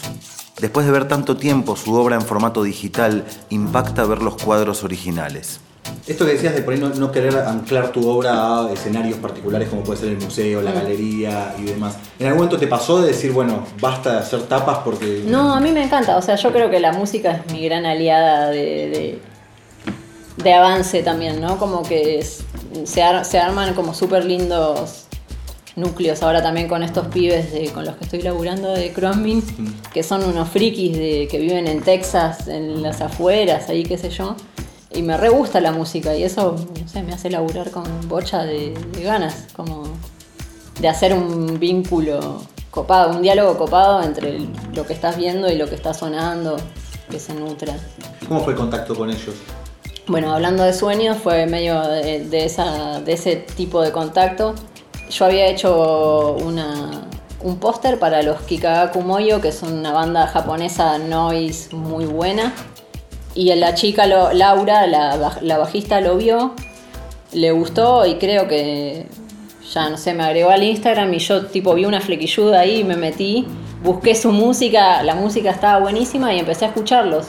Después 0.61 0.85
de 0.85 0.93
ver 0.93 1.07
tanto 1.09 1.35
tiempo 1.35 1.75
su 1.75 1.93
obra 1.95 2.15
en 2.15 2.21
formato 2.21 2.63
digital, 2.63 3.25
impacta 3.49 4.05
ver 4.05 4.21
los 4.21 4.41
cuadros 4.41 4.83
originales. 4.85 5.59
Esto 6.07 6.25
que 6.25 6.31
decías 6.33 6.55
de 6.55 6.61
por 6.61 6.73
ahí 6.73 6.79
no, 6.79 6.89
no 6.89 7.11
querer 7.11 7.37
anclar 7.37 7.89
tu 7.91 8.07
obra 8.09 8.61
a 8.61 8.71
escenarios 8.71 9.17
particulares 9.19 9.67
como 9.69 9.83
puede 9.83 9.99
ser 9.99 10.09
el 10.09 10.17
museo, 10.19 10.61
la 10.61 10.71
galería 10.71 11.53
y 11.59 11.63
demás. 11.63 11.97
¿En 12.17 12.27
algún 12.27 12.37
momento 12.45 12.57
te 12.57 12.67
pasó 12.67 13.01
de 13.01 13.07
decir, 13.07 13.33
bueno, 13.33 13.65
basta 13.81 14.13
de 14.13 14.19
hacer 14.19 14.43
tapas 14.43 14.79
porque... 14.79 15.23
No, 15.27 15.53
a 15.53 15.59
mí 15.59 15.71
me 15.73 15.83
encanta. 15.83 16.15
O 16.17 16.21
sea, 16.21 16.35
yo 16.37 16.51
creo 16.53 16.69
que 16.71 16.79
la 16.79 16.93
música 16.93 17.31
es 17.33 17.51
mi 17.51 17.65
gran 17.65 17.85
aliada 17.85 18.47
de, 18.49 18.55
de, 18.55 19.21
de 20.37 20.53
avance 20.53 21.03
también, 21.03 21.41
¿no? 21.41 21.57
Como 21.57 21.83
que 21.83 22.19
es- 22.19 22.44
se, 22.85 23.01
ar- 23.03 23.25
se 23.25 23.39
arman 23.39 23.73
como 23.73 23.93
súper 23.93 24.25
lindos 24.25 25.05
núcleos 25.75 26.23
ahora 26.23 26.41
también 26.41 26.67
con 26.67 26.83
estos 26.83 27.07
pibes 27.07 27.51
de- 27.51 27.69
con 27.71 27.85
los 27.85 27.95
que 27.97 28.05
estoy 28.05 28.21
laburando 28.21 28.71
de 28.71 28.93
Crombin, 28.93 29.43
que 29.93 30.03
son 30.03 30.23
unos 30.23 30.49
frikis 30.49 30.97
de, 30.97 31.27
que 31.29 31.37
viven 31.39 31.67
en 31.67 31.81
Texas, 31.81 32.47
en 32.47 32.81
las 32.81 33.01
afueras, 33.01 33.67
ahí 33.69 33.83
qué 33.83 33.97
sé 33.97 34.09
yo. 34.09 34.35
Y 34.93 35.01
me 35.01 35.17
re 35.17 35.27
gusta 35.27 35.59
la 35.59 35.73
música 35.73 36.15
y 36.15 36.23
eso, 36.23 36.55
no 36.81 36.87
sé, 36.87 37.03
me 37.03 37.11
hace 37.13 37.29
laburar 37.29 37.69
con 37.71 37.83
bocha 38.07 38.43
de, 38.43 38.73
de 38.93 39.03
ganas, 39.03 39.47
como 39.53 39.83
de 40.79 40.87
hacer 40.87 41.13
un 41.13 41.59
vínculo 41.59 42.41
copado, 42.71 43.11
un 43.15 43.21
diálogo 43.21 43.57
copado 43.57 44.01
entre 44.03 44.39
lo 44.73 44.85
que 44.85 44.93
estás 44.93 45.17
viendo 45.17 45.51
y 45.51 45.55
lo 45.57 45.67
que 45.67 45.75
está 45.75 45.93
sonando, 45.93 46.55
que 47.09 47.19
se 47.19 47.33
nutra. 47.33 47.75
¿Cómo 48.27 48.41
fue 48.41 48.53
el 48.53 48.59
contacto 48.59 48.95
con 48.95 49.09
ellos? 49.09 49.35
Bueno, 50.07 50.33
hablando 50.33 50.63
de 50.63 50.73
sueños, 50.73 51.17
fue 51.17 51.47
medio 51.47 51.81
de, 51.81 52.25
de 52.25 52.45
esa, 52.45 53.01
de 53.01 53.13
ese 53.13 53.37
tipo 53.37 53.81
de 53.81 53.91
contacto. 53.91 54.53
Yo 55.09 55.25
había 55.25 55.47
hecho 55.47 56.33
una, 56.43 57.07
un 57.41 57.57
póster 57.57 57.97
para 57.97 58.21
los 58.21 58.41
Kikagaku 58.41 59.01
Moyo, 59.01 59.41
que 59.41 59.51
son 59.51 59.73
una 59.73 59.91
banda 59.91 60.27
japonesa 60.27 60.97
noise 60.99 61.75
muy 61.75 62.05
buena. 62.05 62.53
Y 63.33 63.53
la 63.55 63.73
chica, 63.73 64.05
lo- 64.05 64.31
Laura, 64.33 64.85
la, 64.85 65.37
la 65.41 65.57
bajista, 65.57 65.99
lo 66.01 66.17
vio, 66.17 66.53
le 67.33 67.51
gustó 67.51 68.05
y 68.05 68.15
creo 68.15 68.47
que 68.47 69.07
ya 69.73 69.89
no 69.89 69.97
sé, 69.97 70.13
me 70.13 70.23
agregó 70.23 70.51
al 70.51 70.63
Instagram 70.63 71.11
y 71.15 71.19
yo 71.19 71.47
tipo 71.47 71.73
vi 71.73 71.85
una 71.85 71.99
flequilluda 71.99 72.59
ahí, 72.59 72.83
me 72.83 72.95
metí, 72.95 73.45
busqué 73.83 74.13
su 74.15 74.31
música, 74.31 75.01
la 75.03 75.15
música 75.15 75.49
estaba 75.49 75.79
buenísima 75.79 76.33
y 76.33 76.39
empecé 76.39 76.65
a 76.65 76.67
escucharlos. 76.69 77.25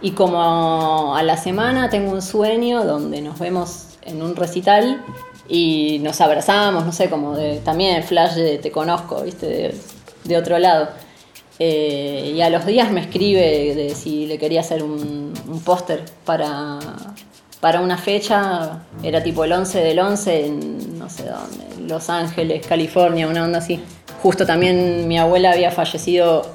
Y 0.00 0.12
como 0.12 1.16
a 1.16 1.22
la 1.22 1.36
semana 1.36 1.90
tengo 1.90 2.12
un 2.12 2.22
sueño 2.22 2.84
donde 2.84 3.20
nos 3.20 3.38
vemos 3.38 3.98
en 4.02 4.22
un 4.22 4.36
recital 4.36 5.04
y 5.48 5.98
nos 6.02 6.20
abrazamos, 6.20 6.84
no 6.84 6.92
sé, 6.92 7.10
como 7.10 7.36
también 7.64 7.96
el 7.96 8.04
flash 8.04 8.34
de 8.34 8.58
te 8.58 8.70
conozco, 8.70 9.22
viste, 9.22 9.46
de, 9.46 9.74
de 10.24 10.36
otro 10.36 10.58
lado. 10.58 10.88
Eh, 11.58 12.34
y 12.36 12.40
a 12.40 12.50
los 12.50 12.64
días 12.66 12.92
me 12.92 13.00
escribe 13.00 13.74
de 13.74 13.94
si 13.94 14.26
le 14.26 14.38
quería 14.38 14.60
hacer 14.60 14.82
un, 14.82 15.32
un 15.48 15.60
póster 15.62 16.04
para, 16.24 16.78
para 17.60 17.80
una 17.80 17.98
fecha, 17.98 18.82
era 19.02 19.22
tipo 19.22 19.42
el 19.42 19.52
11 19.52 19.80
del 19.80 19.98
11 19.98 20.46
en 20.46 20.98
no 20.98 21.10
sé 21.10 21.24
dónde, 21.24 21.92
Los 21.92 22.10
Ángeles, 22.10 22.64
California, 22.66 23.26
una 23.26 23.44
onda 23.44 23.58
así. 23.58 23.80
Justo 24.22 24.46
también 24.46 25.08
mi 25.08 25.18
abuela 25.18 25.52
había 25.52 25.70
fallecido 25.70 26.46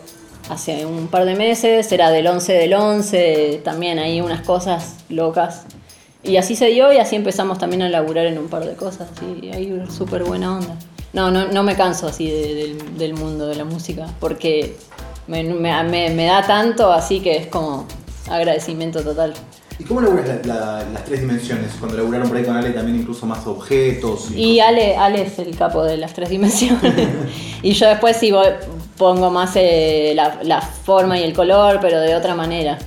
hace 0.49 0.85
un 0.85 1.07
par 1.07 1.25
de 1.25 1.35
meses, 1.35 1.91
era 1.91 2.11
del 2.11 2.27
11 2.27 2.53
del 2.53 2.73
11, 2.73 3.61
también 3.63 3.99
hay 3.99 4.21
unas 4.21 4.41
cosas 4.41 4.97
locas. 5.09 5.65
Y 6.23 6.37
así 6.37 6.55
se 6.55 6.67
dio 6.67 6.93
y 6.93 6.97
así 6.97 7.15
empezamos 7.15 7.57
también 7.57 7.81
a 7.81 7.89
laburar 7.89 8.25
en 8.25 8.37
un 8.37 8.47
par 8.47 8.65
de 8.65 8.75
cosas, 8.75 9.09
y 9.41 9.49
hay 9.49 9.83
súper 9.89 10.23
buena 10.23 10.57
onda. 10.57 10.77
No, 11.11 11.29
no, 11.29 11.47
no 11.47 11.63
me 11.63 11.75
canso 11.75 12.07
así 12.07 12.29
del, 12.29 12.97
del 12.97 13.13
mundo 13.13 13.45
de 13.47 13.55
la 13.55 13.65
música, 13.65 14.07
porque 14.19 14.75
me, 15.27 15.43
me, 15.43 16.09
me, 16.09 16.25
da 16.25 16.45
tanto, 16.45 16.91
así 16.91 17.19
que 17.19 17.37
es 17.37 17.47
como 17.47 17.85
agradecimiento 18.29 19.03
total. 19.03 19.33
¿Y 19.79 19.83
cómo 19.85 20.01
laburas 20.01 20.45
las 20.45 21.05
tres 21.05 21.21
dimensiones? 21.21 21.71
Cuando 21.79 21.97
laburaron 21.97 22.27
por 22.27 22.37
ahí 22.37 22.43
con 22.43 22.55
Ale 22.55 22.71
también 22.71 22.99
incluso 22.99 23.25
más 23.25 23.45
objetos. 23.47 24.31
Y, 24.31 24.59
Ale, 24.59 24.95
Ale 24.97 25.23
es 25.23 25.39
el 25.39 25.55
capo 25.55 25.83
de 25.83 25.97
las 25.97 26.13
tres 26.13 26.29
dimensiones. 26.29 26.93
y 27.61 27.73
yo 27.73 27.87
después 27.87 28.17
sí 28.17 28.31
pongo 28.97 29.29
más 29.29 29.51
eh, 29.55 30.13
la, 30.15 30.39
la, 30.43 30.61
forma 30.61 31.19
y 31.19 31.23
el 31.23 31.33
color, 31.33 31.79
pero 31.81 31.99
de 31.99 32.15
otra 32.15 32.35
manera. 32.35 32.77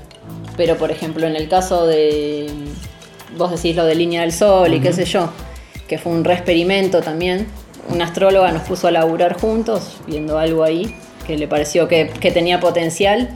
Pero 0.56 0.76
por 0.76 0.90
ejemplo, 0.90 1.26
en 1.26 1.36
el 1.36 1.48
caso 1.48 1.86
de, 1.86 2.50
vos 3.36 3.50
decís 3.50 3.76
lo 3.76 3.84
de 3.84 3.94
línea 3.94 4.22
del 4.22 4.32
sol 4.32 4.72
y 4.72 4.80
qué 4.80 4.92
sé 4.92 5.04
yo, 5.04 5.30
que 5.88 5.98
fue 5.98 6.12
un 6.12 6.24
re 6.24 6.34
experimento 6.34 7.00
también. 7.00 7.46
Una 7.88 8.06
astróloga 8.06 8.50
nos 8.50 8.62
puso 8.62 8.88
a 8.88 8.90
laburar 8.90 9.38
juntos, 9.38 9.98
viendo 10.06 10.38
algo 10.38 10.64
ahí 10.64 10.94
que 11.26 11.36
le 11.36 11.48
pareció 11.48 11.88
que, 11.88 12.08
que 12.08 12.30
tenía 12.30 12.60
potencial 12.60 13.28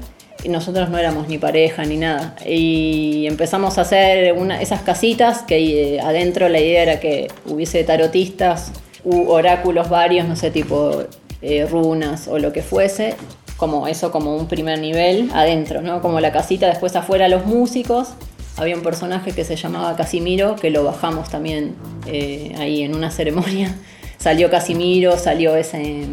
y 0.43 0.49
nosotros 0.49 0.89
no 0.89 0.99
éramos 0.99 1.29
ni 1.29 1.39
pareja 1.39 1.85
ni 1.85 1.97
nada. 1.97 2.35
Y 2.47 3.27
empezamos 3.27 3.79
a 3.79 3.83
hacer 3.83 4.33
una, 4.33 4.61
esas 4.61 4.83
casitas 4.83 5.43
que 5.43 5.97
eh, 5.97 6.01
adentro 6.01 6.49
la 6.49 6.61
idea 6.61 6.83
era 6.83 7.01
que 7.01 7.29
hubiese 7.47 7.83
tarotistas 7.85 8.73
u 9.05 9.31
oráculos 9.31 9.89
varios, 9.89 10.27
no 10.27 10.37
sé, 10.37 10.51
tipo 10.51 11.05
eh, 11.43 11.67
runas 11.67 12.29
o 12.29 12.39
lo 12.39 12.53
que 12.53 12.63
fuese, 12.63 13.17
como 13.57 13.89
eso 13.89 14.11
como 14.11 14.37
un 14.37 14.47
primer 14.47 14.79
nivel 14.79 15.31
adentro, 15.35 15.83
¿no? 15.83 16.01
Como 16.01 16.21
la 16.21 16.33
casita, 16.33 16.67
después 16.67 16.97
afuera 16.97 17.29
los 17.29 17.47
músicos. 17.47 18.09
Había 18.57 18.75
un 18.75 18.83
personaje 18.83 19.33
que 19.33 19.45
se 19.45 19.57
llamaba 19.57 19.97
Casimiro, 19.97 20.57
que 20.57 20.71
lo 20.71 20.85
bajamos 20.85 21.31
también 21.31 21.77
eh, 22.07 22.55
ahí 22.59 22.83
en 22.83 22.95
una 22.95 23.11
ceremonia. 23.11 23.75
Salió 24.19 24.51
Casimiro, 24.51 25.17
salió 25.17 25.57
ese, 25.57 26.05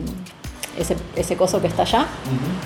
ese, 0.80 0.96
ese 1.18 1.36
coso 1.36 1.60
que 1.60 1.68
está 1.68 1.82
allá, 1.82 2.08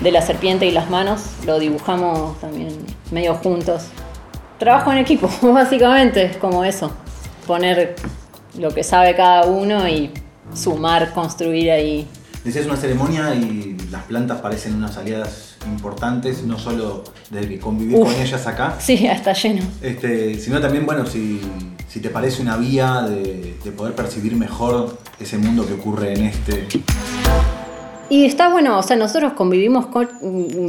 de 0.00 0.12
la 0.12 0.22
serpiente 0.22 0.66
y 0.66 0.70
las 0.70 0.88
manos, 0.88 1.22
lo 1.44 1.58
dibujamos 1.58 2.40
también 2.40 2.68
medio 3.10 3.34
juntos. 3.34 3.86
Trabajo 4.58 4.92
en 4.92 4.98
equipo, 4.98 5.28
básicamente, 5.42 6.26
es 6.26 6.36
como 6.36 6.62
eso, 6.62 6.92
poner 7.48 7.96
lo 8.56 8.70
que 8.70 8.84
sabe 8.84 9.16
cada 9.16 9.46
uno 9.46 9.88
y 9.88 10.12
sumar, 10.54 11.12
construir 11.12 11.72
ahí 11.72 12.06
Decías 12.44 12.66
una 12.66 12.76
ceremonia 12.76 13.36
y 13.36 13.76
las 13.92 14.02
plantas 14.02 14.40
parecen 14.40 14.74
unas 14.74 14.96
aliadas 14.96 15.54
importantes, 15.64 16.42
no 16.42 16.58
solo 16.58 17.04
desde 17.30 17.48
que 17.48 17.58
convivís 17.60 17.96
con 17.96 18.12
ellas 18.12 18.46
acá. 18.48 18.74
Sí, 18.80 19.06
está 19.06 19.32
lleno. 19.32 19.62
Este, 19.80 20.36
sino 20.40 20.60
también, 20.60 20.84
bueno, 20.84 21.06
si, 21.06 21.40
si 21.88 22.00
te 22.00 22.10
parece 22.10 22.42
una 22.42 22.56
vía 22.56 23.02
de, 23.02 23.54
de, 23.62 23.70
poder 23.70 23.94
percibir 23.94 24.34
mejor 24.34 24.98
ese 25.20 25.38
mundo 25.38 25.64
que 25.64 25.74
ocurre 25.74 26.14
en 26.14 26.24
este. 26.24 26.66
Y 28.10 28.24
está 28.24 28.48
bueno, 28.48 28.76
o 28.76 28.82
sea, 28.82 28.96
nosotros 28.96 29.34
convivimos 29.34 29.86
con 29.86 30.08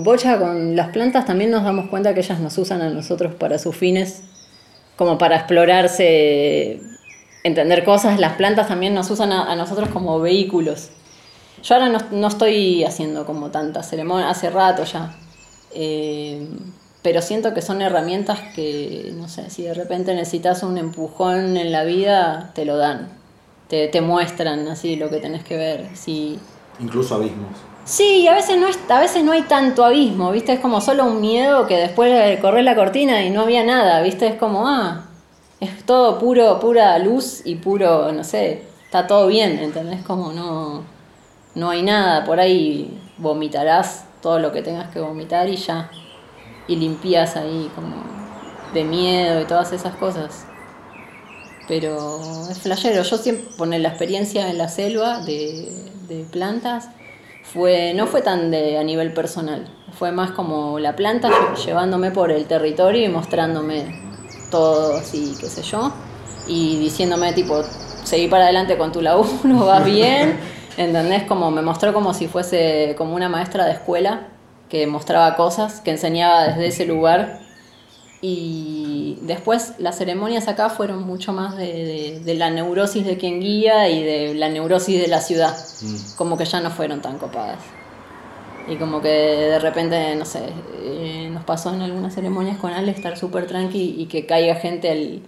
bocha 0.03 0.37
con 0.37 0.75
las 0.75 0.89
plantas, 0.89 1.25
también 1.25 1.49
nos 1.49 1.63
damos 1.63 1.89
cuenta 1.89 2.13
que 2.13 2.19
ellas 2.19 2.39
nos 2.39 2.55
usan 2.59 2.83
a 2.83 2.89
nosotros 2.89 3.33
para 3.33 3.57
sus 3.57 3.75
fines, 3.75 4.21
como 4.95 5.17
para 5.17 5.37
explorarse, 5.37 6.81
entender 7.43 7.83
cosas. 7.83 8.19
Las 8.19 8.33
plantas 8.33 8.67
también 8.67 8.93
nos 8.93 9.09
usan 9.09 9.31
a, 9.31 9.51
a 9.51 9.55
nosotros 9.55 9.89
como 9.89 10.19
vehículos. 10.19 10.91
Yo 11.63 11.75
ahora 11.75 11.89
no, 11.89 11.99
no, 12.11 12.27
estoy 12.27 12.83
haciendo 12.83 13.25
como 13.25 13.49
tanta 13.49 13.83
ceremonia, 13.83 14.29
hace 14.29 14.49
rato 14.49 14.83
ya. 14.83 15.15
Eh, 15.73 16.45
pero 17.01 17.21
siento 17.21 17.53
que 17.53 17.61
son 17.61 17.81
herramientas 17.81 18.39
que, 18.55 19.13
no 19.15 19.27
sé, 19.27 19.49
si 19.49 19.63
de 19.63 19.73
repente 19.73 20.13
necesitas 20.13 20.63
un 20.63 20.77
empujón 20.77 21.57
en 21.57 21.71
la 21.71 21.83
vida, 21.83 22.51
te 22.53 22.65
lo 22.65 22.77
dan. 22.77 23.09
Te, 23.67 23.87
te 23.87 24.01
muestran 24.01 24.67
así 24.67 24.97
lo 24.97 25.09
que 25.09 25.17
tenés 25.17 25.43
que 25.43 25.57
ver. 25.57 25.89
Si... 25.95 26.37
Incluso 26.79 27.15
abismos. 27.15 27.51
Sí, 27.85 28.27
a 28.27 28.33
veces, 28.33 28.57
no 28.57 28.67
es, 28.67 28.79
a 28.89 28.99
veces 28.99 29.23
no 29.23 29.33
hay 29.33 29.41
tanto 29.43 29.83
abismo, 29.83 30.31
¿viste? 30.31 30.53
Es 30.53 30.59
como 30.59 30.79
solo 30.79 31.05
un 31.05 31.19
miedo 31.19 31.67
que 31.67 31.75
después 31.77 32.39
correr 32.39 32.63
la 32.63 32.75
cortina 32.75 33.23
y 33.23 33.29
no 33.29 33.41
había 33.41 33.63
nada, 33.63 34.01
¿viste? 34.01 34.27
Es 34.27 34.35
como, 34.35 34.67
ah, 34.67 35.05
es 35.59 35.85
todo 35.85 36.19
puro, 36.19 36.59
pura 36.59 36.97
luz 36.99 37.41
y 37.43 37.55
puro, 37.55 38.11
no 38.13 38.23
sé, 38.23 38.63
está 38.85 39.07
todo 39.07 39.27
bien, 39.27 39.59
¿entendés? 39.59 40.01
Como 40.03 40.31
no 40.31 40.92
no 41.55 41.69
hay 41.69 41.83
nada, 41.83 42.25
por 42.25 42.39
ahí 42.39 42.99
vomitarás 43.17 44.05
todo 44.21 44.39
lo 44.39 44.51
que 44.51 44.61
tengas 44.61 44.89
que 44.91 44.99
vomitar 44.99 45.47
y 45.49 45.57
ya. 45.57 45.91
Y 46.67 46.77
limpias 46.77 47.35
ahí 47.35 47.69
como 47.75 47.97
de 48.73 48.83
miedo 48.83 49.41
y 49.41 49.45
todas 49.45 49.71
esas 49.73 49.95
cosas. 49.95 50.45
Pero 51.67 52.19
es 52.49 52.59
flashero. 52.59 53.03
Yo 53.03 53.17
siempre 53.17 53.45
poner 53.57 53.81
la 53.81 53.89
experiencia 53.89 54.49
en 54.49 54.57
la 54.57 54.69
selva 54.69 55.19
de, 55.19 55.69
de, 56.07 56.23
plantas 56.31 56.89
fue 57.43 57.93
no 57.93 58.07
fue 58.07 58.21
tan 58.21 58.49
de 58.49 58.77
a 58.77 58.83
nivel 58.83 59.13
personal. 59.13 59.67
Fue 59.91 60.11
más 60.11 60.31
como 60.31 60.79
la 60.79 60.95
planta 60.95 61.29
llevándome 61.65 62.11
por 62.11 62.31
el 62.31 62.45
territorio 62.45 63.05
y 63.05 63.09
mostrándome 63.09 64.01
todo 64.49 64.97
así, 64.97 65.35
qué 65.39 65.47
sé 65.47 65.61
yo. 65.61 65.91
Y 66.47 66.77
diciéndome 66.79 67.33
tipo, 67.33 67.61
seguí 68.03 68.27
para 68.27 68.45
adelante 68.45 68.77
con 68.77 68.91
tu 68.91 69.01
laburo, 69.01 69.65
vas 69.65 69.85
bien. 69.85 70.39
¿Entendés? 70.77 71.23
Como 71.23 71.51
me 71.51 71.61
mostró 71.61 71.93
como 71.93 72.13
si 72.13 72.27
fuese 72.27 72.95
como 72.97 73.15
una 73.15 73.29
maestra 73.29 73.65
de 73.65 73.73
escuela 73.73 74.27
que 74.69 74.87
mostraba 74.87 75.35
cosas, 75.35 75.81
que 75.81 75.91
enseñaba 75.91 76.47
desde 76.47 76.67
ese 76.67 76.85
lugar. 76.85 77.39
Y 78.21 79.19
después 79.21 79.73
las 79.79 79.97
ceremonias 79.97 80.47
acá 80.47 80.69
fueron 80.69 81.03
mucho 81.03 81.33
más 81.33 81.57
de, 81.57 81.65
de, 81.65 82.19
de 82.23 82.35
la 82.35 82.49
neurosis 82.49 83.05
de 83.05 83.17
quien 83.17 83.41
guía 83.41 83.89
y 83.89 84.01
de 84.01 84.33
la 84.33 84.49
neurosis 84.49 84.99
de 84.99 85.07
la 85.07 85.19
ciudad. 85.19 85.55
Mm. 85.81 86.15
Como 86.17 86.37
que 86.37 86.45
ya 86.45 86.61
no 86.61 86.71
fueron 86.71 87.01
tan 87.01 87.19
copadas. 87.19 87.59
Y 88.67 88.77
como 88.77 89.01
que 89.01 89.09
de 89.09 89.59
repente, 89.59 90.15
no 90.15 90.25
sé, 90.25 90.39
eh, 90.81 91.29
nos 91.31 91.43
pasó 91.43 91.73
en 91.73 91.81
algunas 91.81 92.15
ceremonias 92.15 92.57
con 92.57 92.71
Ale 92.71 92.91
estar 92.91 93.17
súper 93.17 93.45
tranqui 93.45 93.95
y 93.97 94.05
que 94.05 94.25
caiga 94.25 94.55
gente 94.55 94.89
al, 94.89 95.21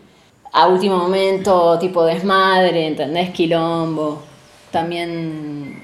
a 0.54 0.68
último 0.68 0.98
momento, 0.98 1.78
tipo 1.78 2.06
desmadre, 2.06 2.88
¿entendés? 2.88 3.32
Quilombo 3.32 4.35
también 4.76 5.82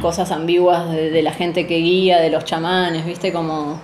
cosas 0.00 0.30
ambiguas 0.30 0.88
de, 0.92 1.10
de, 1.10 1.20
la 1.20 1.32
gente 1.32 1.66
que 1.66 1.78
guía, 1.78 2.18
de 2.20 2.30
los 2.30 2.44
chamanes, 2.44 3.04
¿viste? 3.04 3.32
Como 3.32 3.80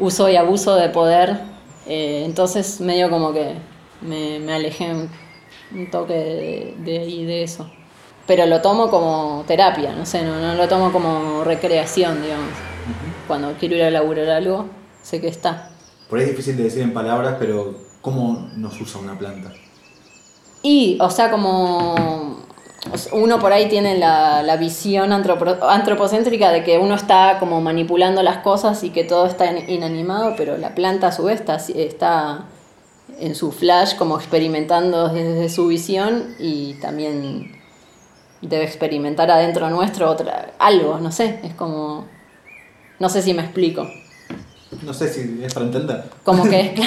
uso 0.00 0.28
y 0.28 0.34
abuso 0.34 0.74
de 0.74 0.88
poder. 0.88 1.38
Eh, 1.86 2.24
entonces 2.26 2.80
medio 2.80 3.08
como 3.08 3.32
que 3.32 3.54
me, 4.00 4.40
me 4.40 4.52
alejé 4.52 4.92
un, 4.92 5.08
un 5.78 5.90
toque 5.92 6.14
de, 6.14 6.74
de, 6.78 6.98
ahí, 6.98 7.24
de 7.24 7.44
eso. 7.44 7.70
Pero 8.26 8.46
lo 8.46 8.60
tomo 8.60 8.90
como 8.90 9.44
terapia, 9.46 9.92
no 9.92 10.04
sé, 10.04 10.24
no, 10.24 10.40
no 10.40 10.56
lo 10.56 10.66
tomo 10.66 10.90
como 10.90 11.44
recreación, 11.44 12.22
digamos. 12.22 12.50
Uh 12.50 12.50
-huh. 12.50 13.26
Cuando 13.28 13.52
quiero 13.60 13.76
ir 13.76 13.84
a 13.84 13.90
laburar 13.92 14.28
algo, 14.28 14.66
sé 15.02 15.20
que 15.20 15.28
está. 15.28 15.70
Por 16.10 16.18
ahí 16.18 16.24
es 16.24 16.30
difícil 16.32 16.56
de 16.56 16.64
decir 16.64 16.82
en 16.82 16.92
palabras, 16.92 17.36
pero 17.38 17.76
¿cómo 18.00 18.50
nos 18.56 18.80
usa 18.80 19.00
una 19.00 19.16
planta? 19.16 19.52
Y, 20.62 20.98
o 21.00 21.10
sea, 21.10 21.30
como 21.30 22.44
uno 23.12 23.38
por 23.38 23.52
ahí 23.52 23.68
tiene 23.68 23.98
la, 23.98 24.42
la 24.42 24.56
visión 24.56 25.12
antropo, 25.12 25.64
antropocéntrica 25.64 26.50
de 26.50 26.64
que 26.64 26.78
uno 26.78 26.94
está 26.94 27.38
como 27.38 27.60
manipulando 27.60 28.22
las 28.22 28.38
cosas 28.38 28.82
y 28.84 28.90
que 28.90 29.04
todo 29.04 29.26
está 29.26 29.50
inanimado, 29.52 30.34
pero 30.36 30.56
la 30.56 30.74
planta 30.74 31.08
a 31.08 31.12
su 31.12 31.24
vez 31.24 31.40
está, 31.40 31.56
está 31.56 32.44
en 33.18 33.34
su 33.34 33.52
flash 33.52 33.96
como 33.96 34.16
experimentando 34.16 35.08
desde 35.08 35.48
su 35.48 35.68
visión 35.68 36.34
y 36.38 36.74
también 36.74 37.52
debe 38.40 38.64
experimentar 38.64 39.30
adentro 39.30 39.68
nuestro 39.70 40.10
otra, 40.10 40.52
algo, 40.58 40.98
no 40.98 41.12
sé, 41.12 41.40
es 41.42 41.54
como... 41.54 42.06
No 42.98 43.10
sé 43.10 43.20
si 43.20 43.34
me 43.34 43.42
explico. 43.42 43.86
No 44.82 44.94
sé 44.94 45.12
si 45.12 45.44
es 45.44 45.52
para 45.52 45.66
entender. 45.66 46.04
Como 46.24 46.44
que 46.44 46.60
es, 46.74 46.80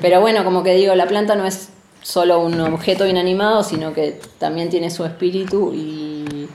pero 0.00 0.20
bueno, 0.20 0.44
como 0.44 0.62
que 0.64 0.74
digo, 0.74 0.94
la 0.94 1.06
planta 1.06 1.36
no 1.36 1.46
es 1.46 1.68
solo 2.04 2.40
un 2.40 2.60
objeto 2.60 3.06
inanimado, 3.06 3.64
sino 3.64 3.94
que 3.94 4.20
también 4.38 4.68
tiene 4.68 4.90
su 4.90 5.04
espíritu 5.04 5.72
y 5.74 6.48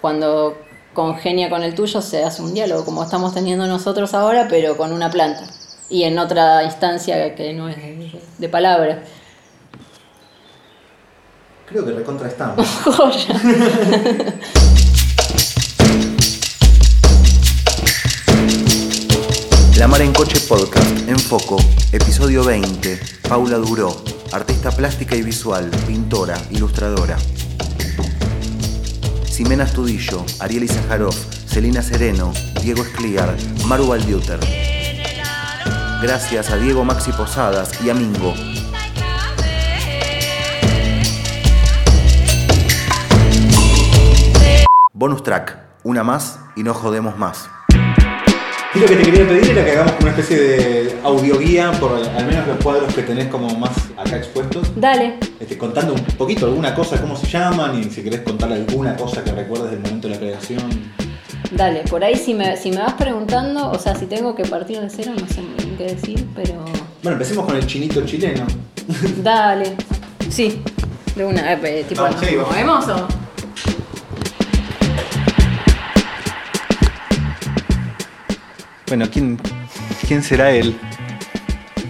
cuando 0.00 0.56
congenia 0.94 1.50
con 1.50 1.62
el 1.62 1.74
tuyo 1.74 2.00
se 2.00 2.24
hace 2.24 2.40
un 2.40 2.54
diálogo, 2.54 2.84
como 2.84 3.02
estamos 3.02 3.34
teniendo 3.34 3.66
nosotros 3.66 4.14
ahora, 4.14 4.46
pero 4.48 4.76
con 4.76 4.92
una 4.92 5.10
planta 5.10 5.42
y 5.90 6.04
en 6.04 6.18
otra 6.18 6.64
instancia 6.64 7.34
que 7.34 7.52
no 7.52 7.68
es 7.68 7.76
de, 7.76 8.20
de 8.38 8.48
palabras. 8.48 8.98
Creo 11.68 11.84
que 11.84 11.92
recontra 11.92 12.28
estamos. 12.28 12.56
La 19.76 19.88
Mar 19.88 20.00
en 20.00 20.14
Coche 20.14 20.40
Podcast, 20.48 21.06
en 21.06 21.18
Foco, 21.18 21.58
episodio 21.92 22.42
20, 22.44 22.98
Paula 23.28 23.58
Duró, 23.58 23.94
artista 24.32 24.70
plástica 24.70 25.16
y 25.16 25.22
visual, 25.22 25.70
pintora, 25.86 26.36
ilustradora. 26.50 27.16
Ximena 29.26 29.64
Astudillo, 29.64 30.24
Ariel 30.40 30.64
Izajarov, 30.64 31.14
Celina 31.46 31.82
Sereno, 31.82 32.32
Diego 32.62 32.82
Escliar, 32.82 33.36
Maru 33.66 33.88
Valdiuter. 33.88 34.40
Gracias 36.02 36.50
a 36.50 36.56
Diego 36.56 36.84
Maxi 36.84 37.12
Posadas 37.12 37.80
y 37.82 37.90
a 37.90 37.94
Mingo. 37.94 38.34
Bonus 44.92 45.22
track, 45.22 45.58
una 45.84 46.02
más 46.02 46.38
y 46.56 46.62
no 46.62 46.72
jodemos 46.72 47.18
más. 47.18 47.50
Y 48.76 48.78
lo 48.78 48.86
que 48.86 48.96
te 48.96 49.02
quería 49.04 49.26
pedir 49.26 49.50
era 49.52 49.64
que 49.64 49.70
hagamos 49.70 49.94
una 50.02 50.10
especie 50.10 50.38
de 50.38 50.98
audioguía 51.02 51.72
por 51.80 51.92
al 51.94 52.26
menos 52.26 52.46
los 52.46 52.62
cuadros 52.62 52.92
que 52.92 53.02
tenés 53.04 53.28
como 53.28 53.48
más 53.58 53.70
acá 53.96 54.18
expuestos. 54.18 54.70
Dale. 54.76 55.14
Este, 55.40 55.56
contando 55.56 55.94
un 55.94 56.02
poquito 56.18 56.44
alguna 56.44 56.74
cosa, 56.74 57.00
cómo 57.00 57.16
se 57.16 57.26
llaman 57.26 57.80
y 57.80 57.84
si 57.84 58.02
querés 58.02 58.20
contar 58.20 58.52
alguna 58.52 58.94
cosa 58.94 59.24
que 59.24 59.32
recuerdes 59.32 59.70
del 59.70 59.80
momento 59.80 60.08
de 60.08 60.14
la 60.14 60.20
creación. 60.20 60.92
Dale, 61.52 61.84
por 61.88 62.04
ahí 62.04 62.16
si 62.16 62.34
me, 62.34 62.54
si 62.58 62.70
me 62.70 62.78
vas 62.78 62.92
preguntando, 62.92 63.70
o 63.70 63.78
sea, 63.78 63.94
si 63.94 64.04
tengo 64.04 64.34
que 64.34 64.44
partir 64.44 64.78
de 64.78 64.90
cero, 64.90 65.12
no 65.18 65.26
sé 65.26 65.40
muy 65.40 65.54
bien 65.54 65.76
qué 65.78 65.84
decir, 65.84 66.26
pero... 66.34 66.62
Bueno, 67.02 67.12
empecemos 67.12 67.46
con 67.46 67.56
el 67.56 67.66
chinito 67.66 68.04
chileno. 68.04 68.46
Dale. 69.22 69.74
Sí, 70.28 70.60
de 71.14 71.24
una, 71.24 71.50
eh, 71.54 71.86
tipo, 71.88 72.06
sí, 72.20 72.36
¿nos 72.36 72.36
vamos. 72.36 72.50
movemos 72.50 72.88
o...? 72.88 73.25
Bueno, 78.88 79.06
¿quién, 79.10 79.38
quién 80.06 80.22
será 80.22 80.50
él? 80.50 80.76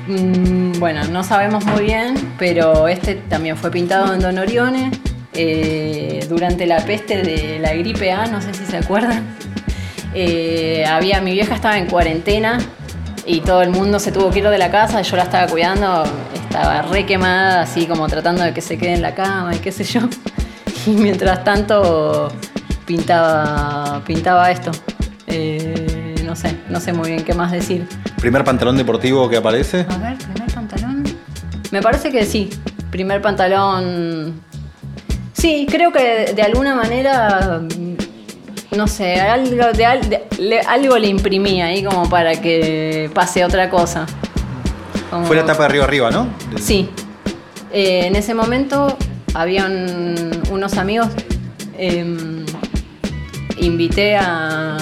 Mm, 0.08 0.78
bueno, 0.78 1.04
no 1.04 1.24
sabemos 1.24 1.64
muy 1.64 1.84
bien, 1.84 2.14
pero 2.38 2.88
este 2.88 3.14
también 3.14 3.56
fue 3.56 3.70
pintado 3.70 4.14
en 4.14 4.20
Don 4.20 4.38
Orione 4.38 4.92
eh, 5.34 6.24
durante 6.28 6.64
la 6.66 6.84
peste 6.86 7.22
de 7.22 7.58
la 7.58 7.74
gripe 7.74 8.12
A, 8.12 8.26
no 8.26 8.40
sé 8.40 8.54
si 8.54 8.64
se 8.64 8.78
acuerdan. 8.78 9.36
Eh, 10.14 10.86
había, 10.88 11.20
mi 11.20 11.32
vieja 11.32 11.54
estaba 11.54 11.76
en 11.76 11.86
cuarentena 11.86 12.58
y 13.26 13.40
todo 13.40 13.60
el 13.62 13.70
mundo 13.70 13.98
se 13.98 14.12
tuvo 14.12 14.30
que 14.30 14.38
ir 14.38 14.48
de 14.48 14.56
la 14.56 14.70
casa, 14.70 15.02
yo 15.02 15.16
la 15.16 15.24
estaba 15.24 15.46
cuidando, 15.48 16.04
estaba 16.32 16.82
re 16.82 17.04
quemada, 17.04 17.62
así 17.62 17.86
como 17.86 18.06
tratando 18.06 18.44
de 18.44 18.54
que 18.54 18.62
se 18.62 18.78
quede 18.78 18.94
en 18.94 19.02
la 19.02 19.14
cama 19.14 19.54
y 19.54 19.58
qué 19.58 19.72
sé 19.72 19.84
yo. 19.84 20.00
Y 20.86 20.90
mientras 20.90 21.42
tanto 21.42 22.28
pintaba, 22.86 24.00
pintaba 24.06 24.52
esto. 24.52 24.70
Eh, 25.26 25.95
no 26.26 26.36
sé, 26.36 26.56
no 26.68 26.80
sé 26.80 26.92
muy 26.92 27.10
bien 27.10 27.24
qué 27.24 27.32
más 27.34 27.52
decir. 27.52 27.86
¿Primer 28.20 28.44
pantalón 28.44 28.76
deportivo 28.76 29.28
que 29.28 29.36
aparece? 29.36 29.86
A 29.88 29.96
ver, 29.98 30.18
primer 30.18 30.52
pantalón. 30.52 31.04
Me 31.70 31.80
parece 31.80 32.10
que 32.12 32.24
sí. 32.26 32.50
Primer 32.90 33.20
pantalón. 33.22 34.40
Sí, 35.32 35.66
creo 35.70 35.92
que 35.92 36.32
de, 36.34 36.42
alguna 36.42 36.74
manera. 36.74 37.60
No 38.76 38.86
sé, 38.86 39.20
algo, 39.20 39.72
de, 39.72 39.86
al- 39.86 40.08
de- 40.08 40.24
le, 40.38 40.60
algo 40.60 40.98
le 40.98 41.08
imprimí 41.08 41.62
ahí 41.62 41.82
como 41.84 42.08
para 42.10 42.40
que 42.40 43.10
pase 43.14 43.44
otra 43.44 43.70
cosa. 43.70 44.06
Como- 45.10 45.26
Fue 45.26 45.36
la 45.36 45.46
tapa 45.46 45.60
de 45.60 45.66
arriba 45.66 45.84
arriba, 45.84 46.10
¿no? 46.10 46.28
Sí. 46.60 46.88
Eh, 47.72 48.06
en 48.06 48.16
ese 48.16 48.34
momento 48.34 48.96
habían 49.34 50.30
unos 50.50 50.76
amigos. 50.78 51.08
em, 51.78 52.44
invité 53.58 54.16
a, 54.16 54.76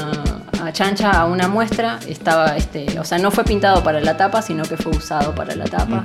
a 0.64 0.72
Chancha 0.72 1.10
a 1.10 1.24
una 1.26 1.48
muestra. 1.48 1.98
Estaba, 2.08 2.56
este, 2.56 2.98
o 2.98 3.04
sea, 3.04 3.18
no 3.18 3.30
fue 3.30 3.44
pintado 3.44 3.82
para 3.82 4.00
la 4.00 4.16
tapa, 4.16 4.42
sino 4.42 4.64
que 4.64 4.76
fue 4.76 4.92
usado 4.96 5.34
para 5.34 5.54
la 5.54 5.64
tapa. 5.64 6.04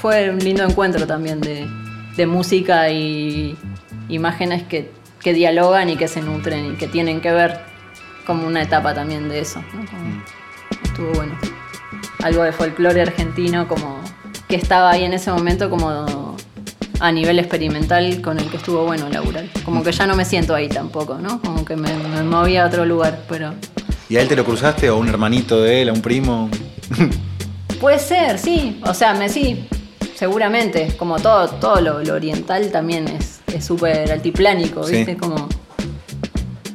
Fue 0.00 0.30
un 0.30 0.38
lindo 0.38 0.62
encuentro 0.64 1.06
también 1.06 1.40
de, 1.40 1.66
de 2.16 2.26
música 2.26 2.88
y 2.90 3.56
imágenes 4.08 4.62
que, 4.64 4.90
que 5.20 5.32
dialogan 5.34 5.88
y 5.90 5.96
que 5.96 6.08
se 6.08 6.20
nutren 6.22 6.72
y 6.72 6.76
que 6.76 6.88
tienen 6.88 7.20
que 7.20 7.30
ver 7.32 7.60
como 8.26 8.46
una 8.46 8.62
etapa 8.62 8.94
también 8.94 9.28
de 9.28 9.40
eso. 9.40 9.62
¿no? 9.74 9.84
Como- 9.90 10.22
Estuvo 10.84 11.12
bueno 11.12 11.38
algo 12.22 12.42
de 12.42 12.52
folclore 12.52 13.00
argentino 13.00 13.66
como 13.66 13.98
que 14.48 14.56
estaba 14.56 14.90
ahí 14.90 15.04
en 15.04 15.14
ese 15.14 15.30
momento 15.32 15.70
como 15.70 16.36
a 17.00 17.12
nivel 17.12 17.38
experimental 17.38 18.20
con 18.20 18.38
el 18.38 18.50
que 18.50 18.58
estuvo 18.58 18.84
bueno 18.84 19.08
laburar. 19.08 19.44
Como 19.64 19.82
que 19.82 19.92
ya 19.92 20.06
no 20.06 20.14
me 20.16 20.24
siento 20.26 20.54
ahí 20.54 20.68
tampoco, 20.68 21.14
¿no? 21.16 21.40
Como 21.40 21.64
que 21.64 21.76
me, 21.76 21.94
me 21.94 22.22
moví 22.22 22.56
a 22.58 22.66
otro 22.66 22.84
lugar, 22.84 23.20
pero 23.28 23.54
¿Y 24.10 24.16
a 24.16 24.20
él 24.22 24.28
te 24.28 24.36
lo 24.36 24.44
cruzaste 24.44 24.90
o 24.90 24.96
a 24.96 24.98
un 24.98 25.08
hermanito 25.08 25.62
de 25.62 25.82
él, 25.82 25.88
a 25.88 25.92
un 25.94 26.02
primo? 26.02 26.50
puede 27.80 27.98
ser, 27.98 28.38
sí. 28.38 28.80
O 28.84 28.92
sea, 28.92 29.14
me 29.14 29.28
sí, 29.28 29.66
seguramente. 30.16 30.94
Como 30.98 31.18
todo, 31.18 31.48
todo 31.48 31.80
lo, 31.80 32.00
lo 32.02 32.14
oriental 32.14 32.70
también 32.70 33.08
es 33.08 33.40
es 33.54 33.64
súper 33.64 34.12
altiplánico, 34.12 34.84
Sí. 34.84 34.96
¿viste? 34.98 35.16
Como 35.16 35.48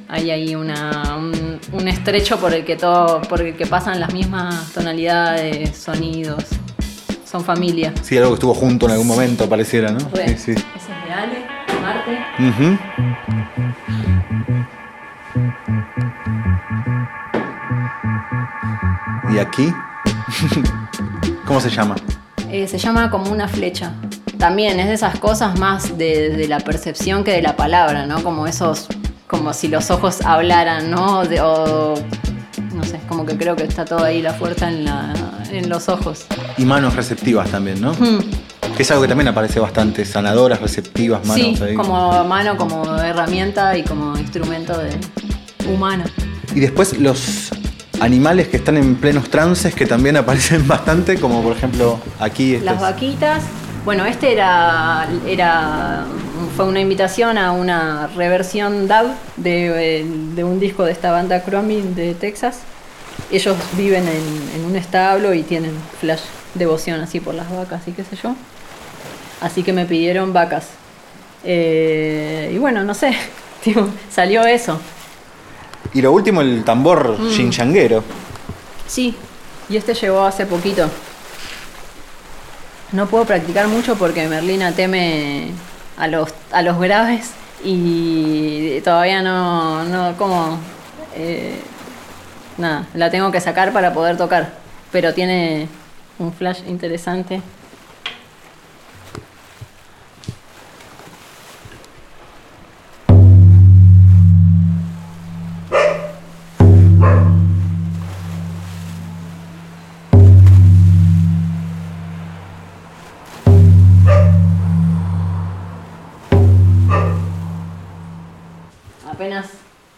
hay 0.10 0.30
ahí 0.32 0.56
una, 0.56 1.16
un, 1.18 1.60
un 1.74 1.88
estrecho 1.88 2.38
por 2.38 2.54
el 2.54 2.64
que 2.66 2.76
todo, 2.76 3.22
por 3.22 3.42
el 3.42 3.56
que 3.56 3.66
pasan 3.66 4.00
las 4.00 4.14
mismas 4.14 4.72
tonalidades, 4.74 5.78
sonidos. 5.78 6.44
Son 7.30 7.44
familia. 7.44 7.94
Sí, 8.02 8.18
algo 8.18 8.30
que 8.30 8.34
estuvo 8.36 8.54
junto 8.54 8.86
en 8.86 8.94
algún 8.94 9.08
momento, 9.08 9.50
pareciera, 9.50 9.92
¿no? 9.92 10.00
Sí, 10.00 10.08
sí. 10.38 10.52
Ese 10.52 10.52
es 10.52 11.06
de 11.06 11.14
Ale, 11.14 11.46
Marte. 11.82 12.18
Ujú. 12.40 12.78
¿Y 19.34 19.38
aquí? 19.38 19.74
¿Cómo 21.46 21.60
se 21.62 21.70
llama? 21.70 21.96
Eh, 22.50 22.68
se 22.68 22.78
llama 22.78 23.10
como 23.10 23.32
una 23.32 23.48
flecha. 23.48 23.94
También 24.38 24.80
es 24.80 24.88
de 24.88 24.94
esas 24.94 25.18
cosas 25.20 25.58
más 25.60 25.98
de, 25.98 26.30
de 26.30 26.48
la 26.48 26.60
percepción 26.60 27.24
que 27.24 27.32
de 27.32 27.42
la 27.42 27.56
palabra, 27.56 28.06
¿no? 28.06 28.22
Como 28.24 28.48
esos, 28.48 28.88
como 29.28 29.54
si 29.54 29.68
los 29.68 29.90
ojos 29.92 30.22
hablaran, 30.22 30.92
¿no? 30.92 31.26
De- 31.26 31.42
o, 31.42 31.96
no 32.74 32.84
sé, 32.84 33.00
como 33.08 33.26
que 33.26 33.38
creo 33.38 33.56
que 33.56 33.64
está 33.64 33.86
todo 33.86 34.04
ahí 34.04 34.22
la 34.22 34.34
fuerza 34.34 34.68
en, 34.70 34.86
la- 34.86 35.14
en 35.52 35.70
los 35.70 35.88
ojos. 35.90 36.26
Y 36.58 36.66
manos 36.66 36.96
receptivas 36.96 37.50
también, 37.50 37.82
¿no? 37.82 37.94
Que 38.76 38.84
es 38.84 38.92
algo 38.92 39.04
que 39.04 39.08
también 39.08 39.30
aparece 39.30 39.60
bastante, 39.60 40.04
sanadoras, 40.06 40.60
receptivas, 40.62 41.26
manos 41.26 41.58
Sí, 41.58 41.64
ahí. 41.64 41.76
como 41.76 42.24
mano, 42.26 42.58
como 42.58 42.96
herramienta 42.98 43.78
y 43.78 43.84
como 43.84 44.18
instrumento 44.18 44.78
de 44.78 44.90
humano. 45.74 46.04
Y 46.54 46.60
después 46.60 46.98
los 47.00 47.52
animales 48.06 48.48
que 48.48 48.58
están 48.58 48.78
en 48.78 48.96
plenos 48.96 49.30
trances 49.30 49.74
que 49.74 49.86
también 49.86 50.16
aparecen 50.18 50.68
bastante, 50.76 51.18
como 51.20 51.42
por 51.42 51.56
ejemplo 51.58 52.00
aquí. 52.20 52.54
este 52.54 52.66
Las 52.66 52.76
es- 52.76 52.82
vaquitas. 52.82 53.44
Bueno, 53.84 54.04
este 54.06 54.32
era, 54.34 55.08
era 55.28 56.06
fue 56.56 56.66
una 56.66 56.80
invitación 56.80 57.38
a 57.38 57.52
una 57.52 58.08
reversión 58.16 58.88
DAW 58.88 59.10
de, 59.38 60.06
de 60.34 60.44
un 60.44 60.60
disco 60.60 60.84
de 60.86 60.92
esta 60.92 61.12
banda 61.12 61.44
Chromie 61.44 61.84
de 61.84 62.16
Texas. 62.16 62.60
Ellos 63.32 63.56
viven 63.78 64.08
en, 64.08 64.60
en 64.60 64.66
un 64.66 64.76
establo 64.76 65.34
y 65.36 65.44
tienen 65.44 65.72
flash 66.00 66.22
devoción 66.56 67.00
así 67.02 67.20
por 67.20 67.36
las 67.36 67.52
vacas 67.52 67.88
y 67.88 67.92
qué 67.92 68.04
sé 68.04 68.16
yo. 68.22 68.36
Así 69.42 69.62
que 69.62 69.72
me 69.72 69.86
pidieron 69.86 70.34
vacas. 70.34 70.66
Eh, 71.44 72.52
y 72.54 72.58
bueno, 72.58 72.84
no 72.84 72.94
sé, 72.96 73.16
tipo, 73.64 73.88
salió 74.10 74.44
eso. 74.46 74.80
Y 75.94 76.02
lo 76.02 76.12
último, 76.12 76.42
el 76.42 76.64
tambor 76.64 77.18
Mm. 77.20 77.30
chinchanguero. 77.32 78.04
Sí, 78.88 79.16
y 79.70 79.78
este 79.78 79.94
llegó 79.94 80.24
hace 80.24 80.46
poquito. 80.46 80.90
No 82.92 83.08
puedo 83.08 83.26
practicar 83.26 83.68
mucho 83.68 83.96
porque 83.96 84.28
Merlina 84.28 84.72
teme 84.72 85.50
a 85.98 86.08
los, 86.08 86.30
a 86.52 86.62
los 86.62 86.80
graves 86.80 87.32
y 87.64 88.80
todavía 88.82 89.22
no, 89.22 89.84
no 89.86 90.16
como... 90.18 90.60
eh, 91.16 91.60
nada, 92.58 92.86
la 92.94 93.10
tengo 93.10 93.32
que 93.32 93.42
sacar 93.42 93.74
para 93.74 93.94
poder 93.94 94.18
tocar. 94.18 94.54
Pero 94.92 95.14
tiene 95.14 95.68
un 96.20 96.32
flash 96.32 96.60
interesante. 96.68 97.42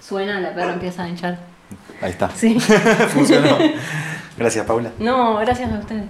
Suena, 0.08 0.39
la 0.39 0.53
perra 0.53 0.74
empieza 0.74 1.03
a 1.03 1.10
hinchar. 1.10 1.38
Ahí 2.01 2.12
está. 2.12 2.30
Sí. 2.30 2.60
Funcionó. 3.10 3.58
Gracias, 4.38 4.66
Paula. 4.66 4.91
No, 4.99 5.38
gracias 5.38 5.72
a 5.72 5.80
ustedes. 5.80 6.03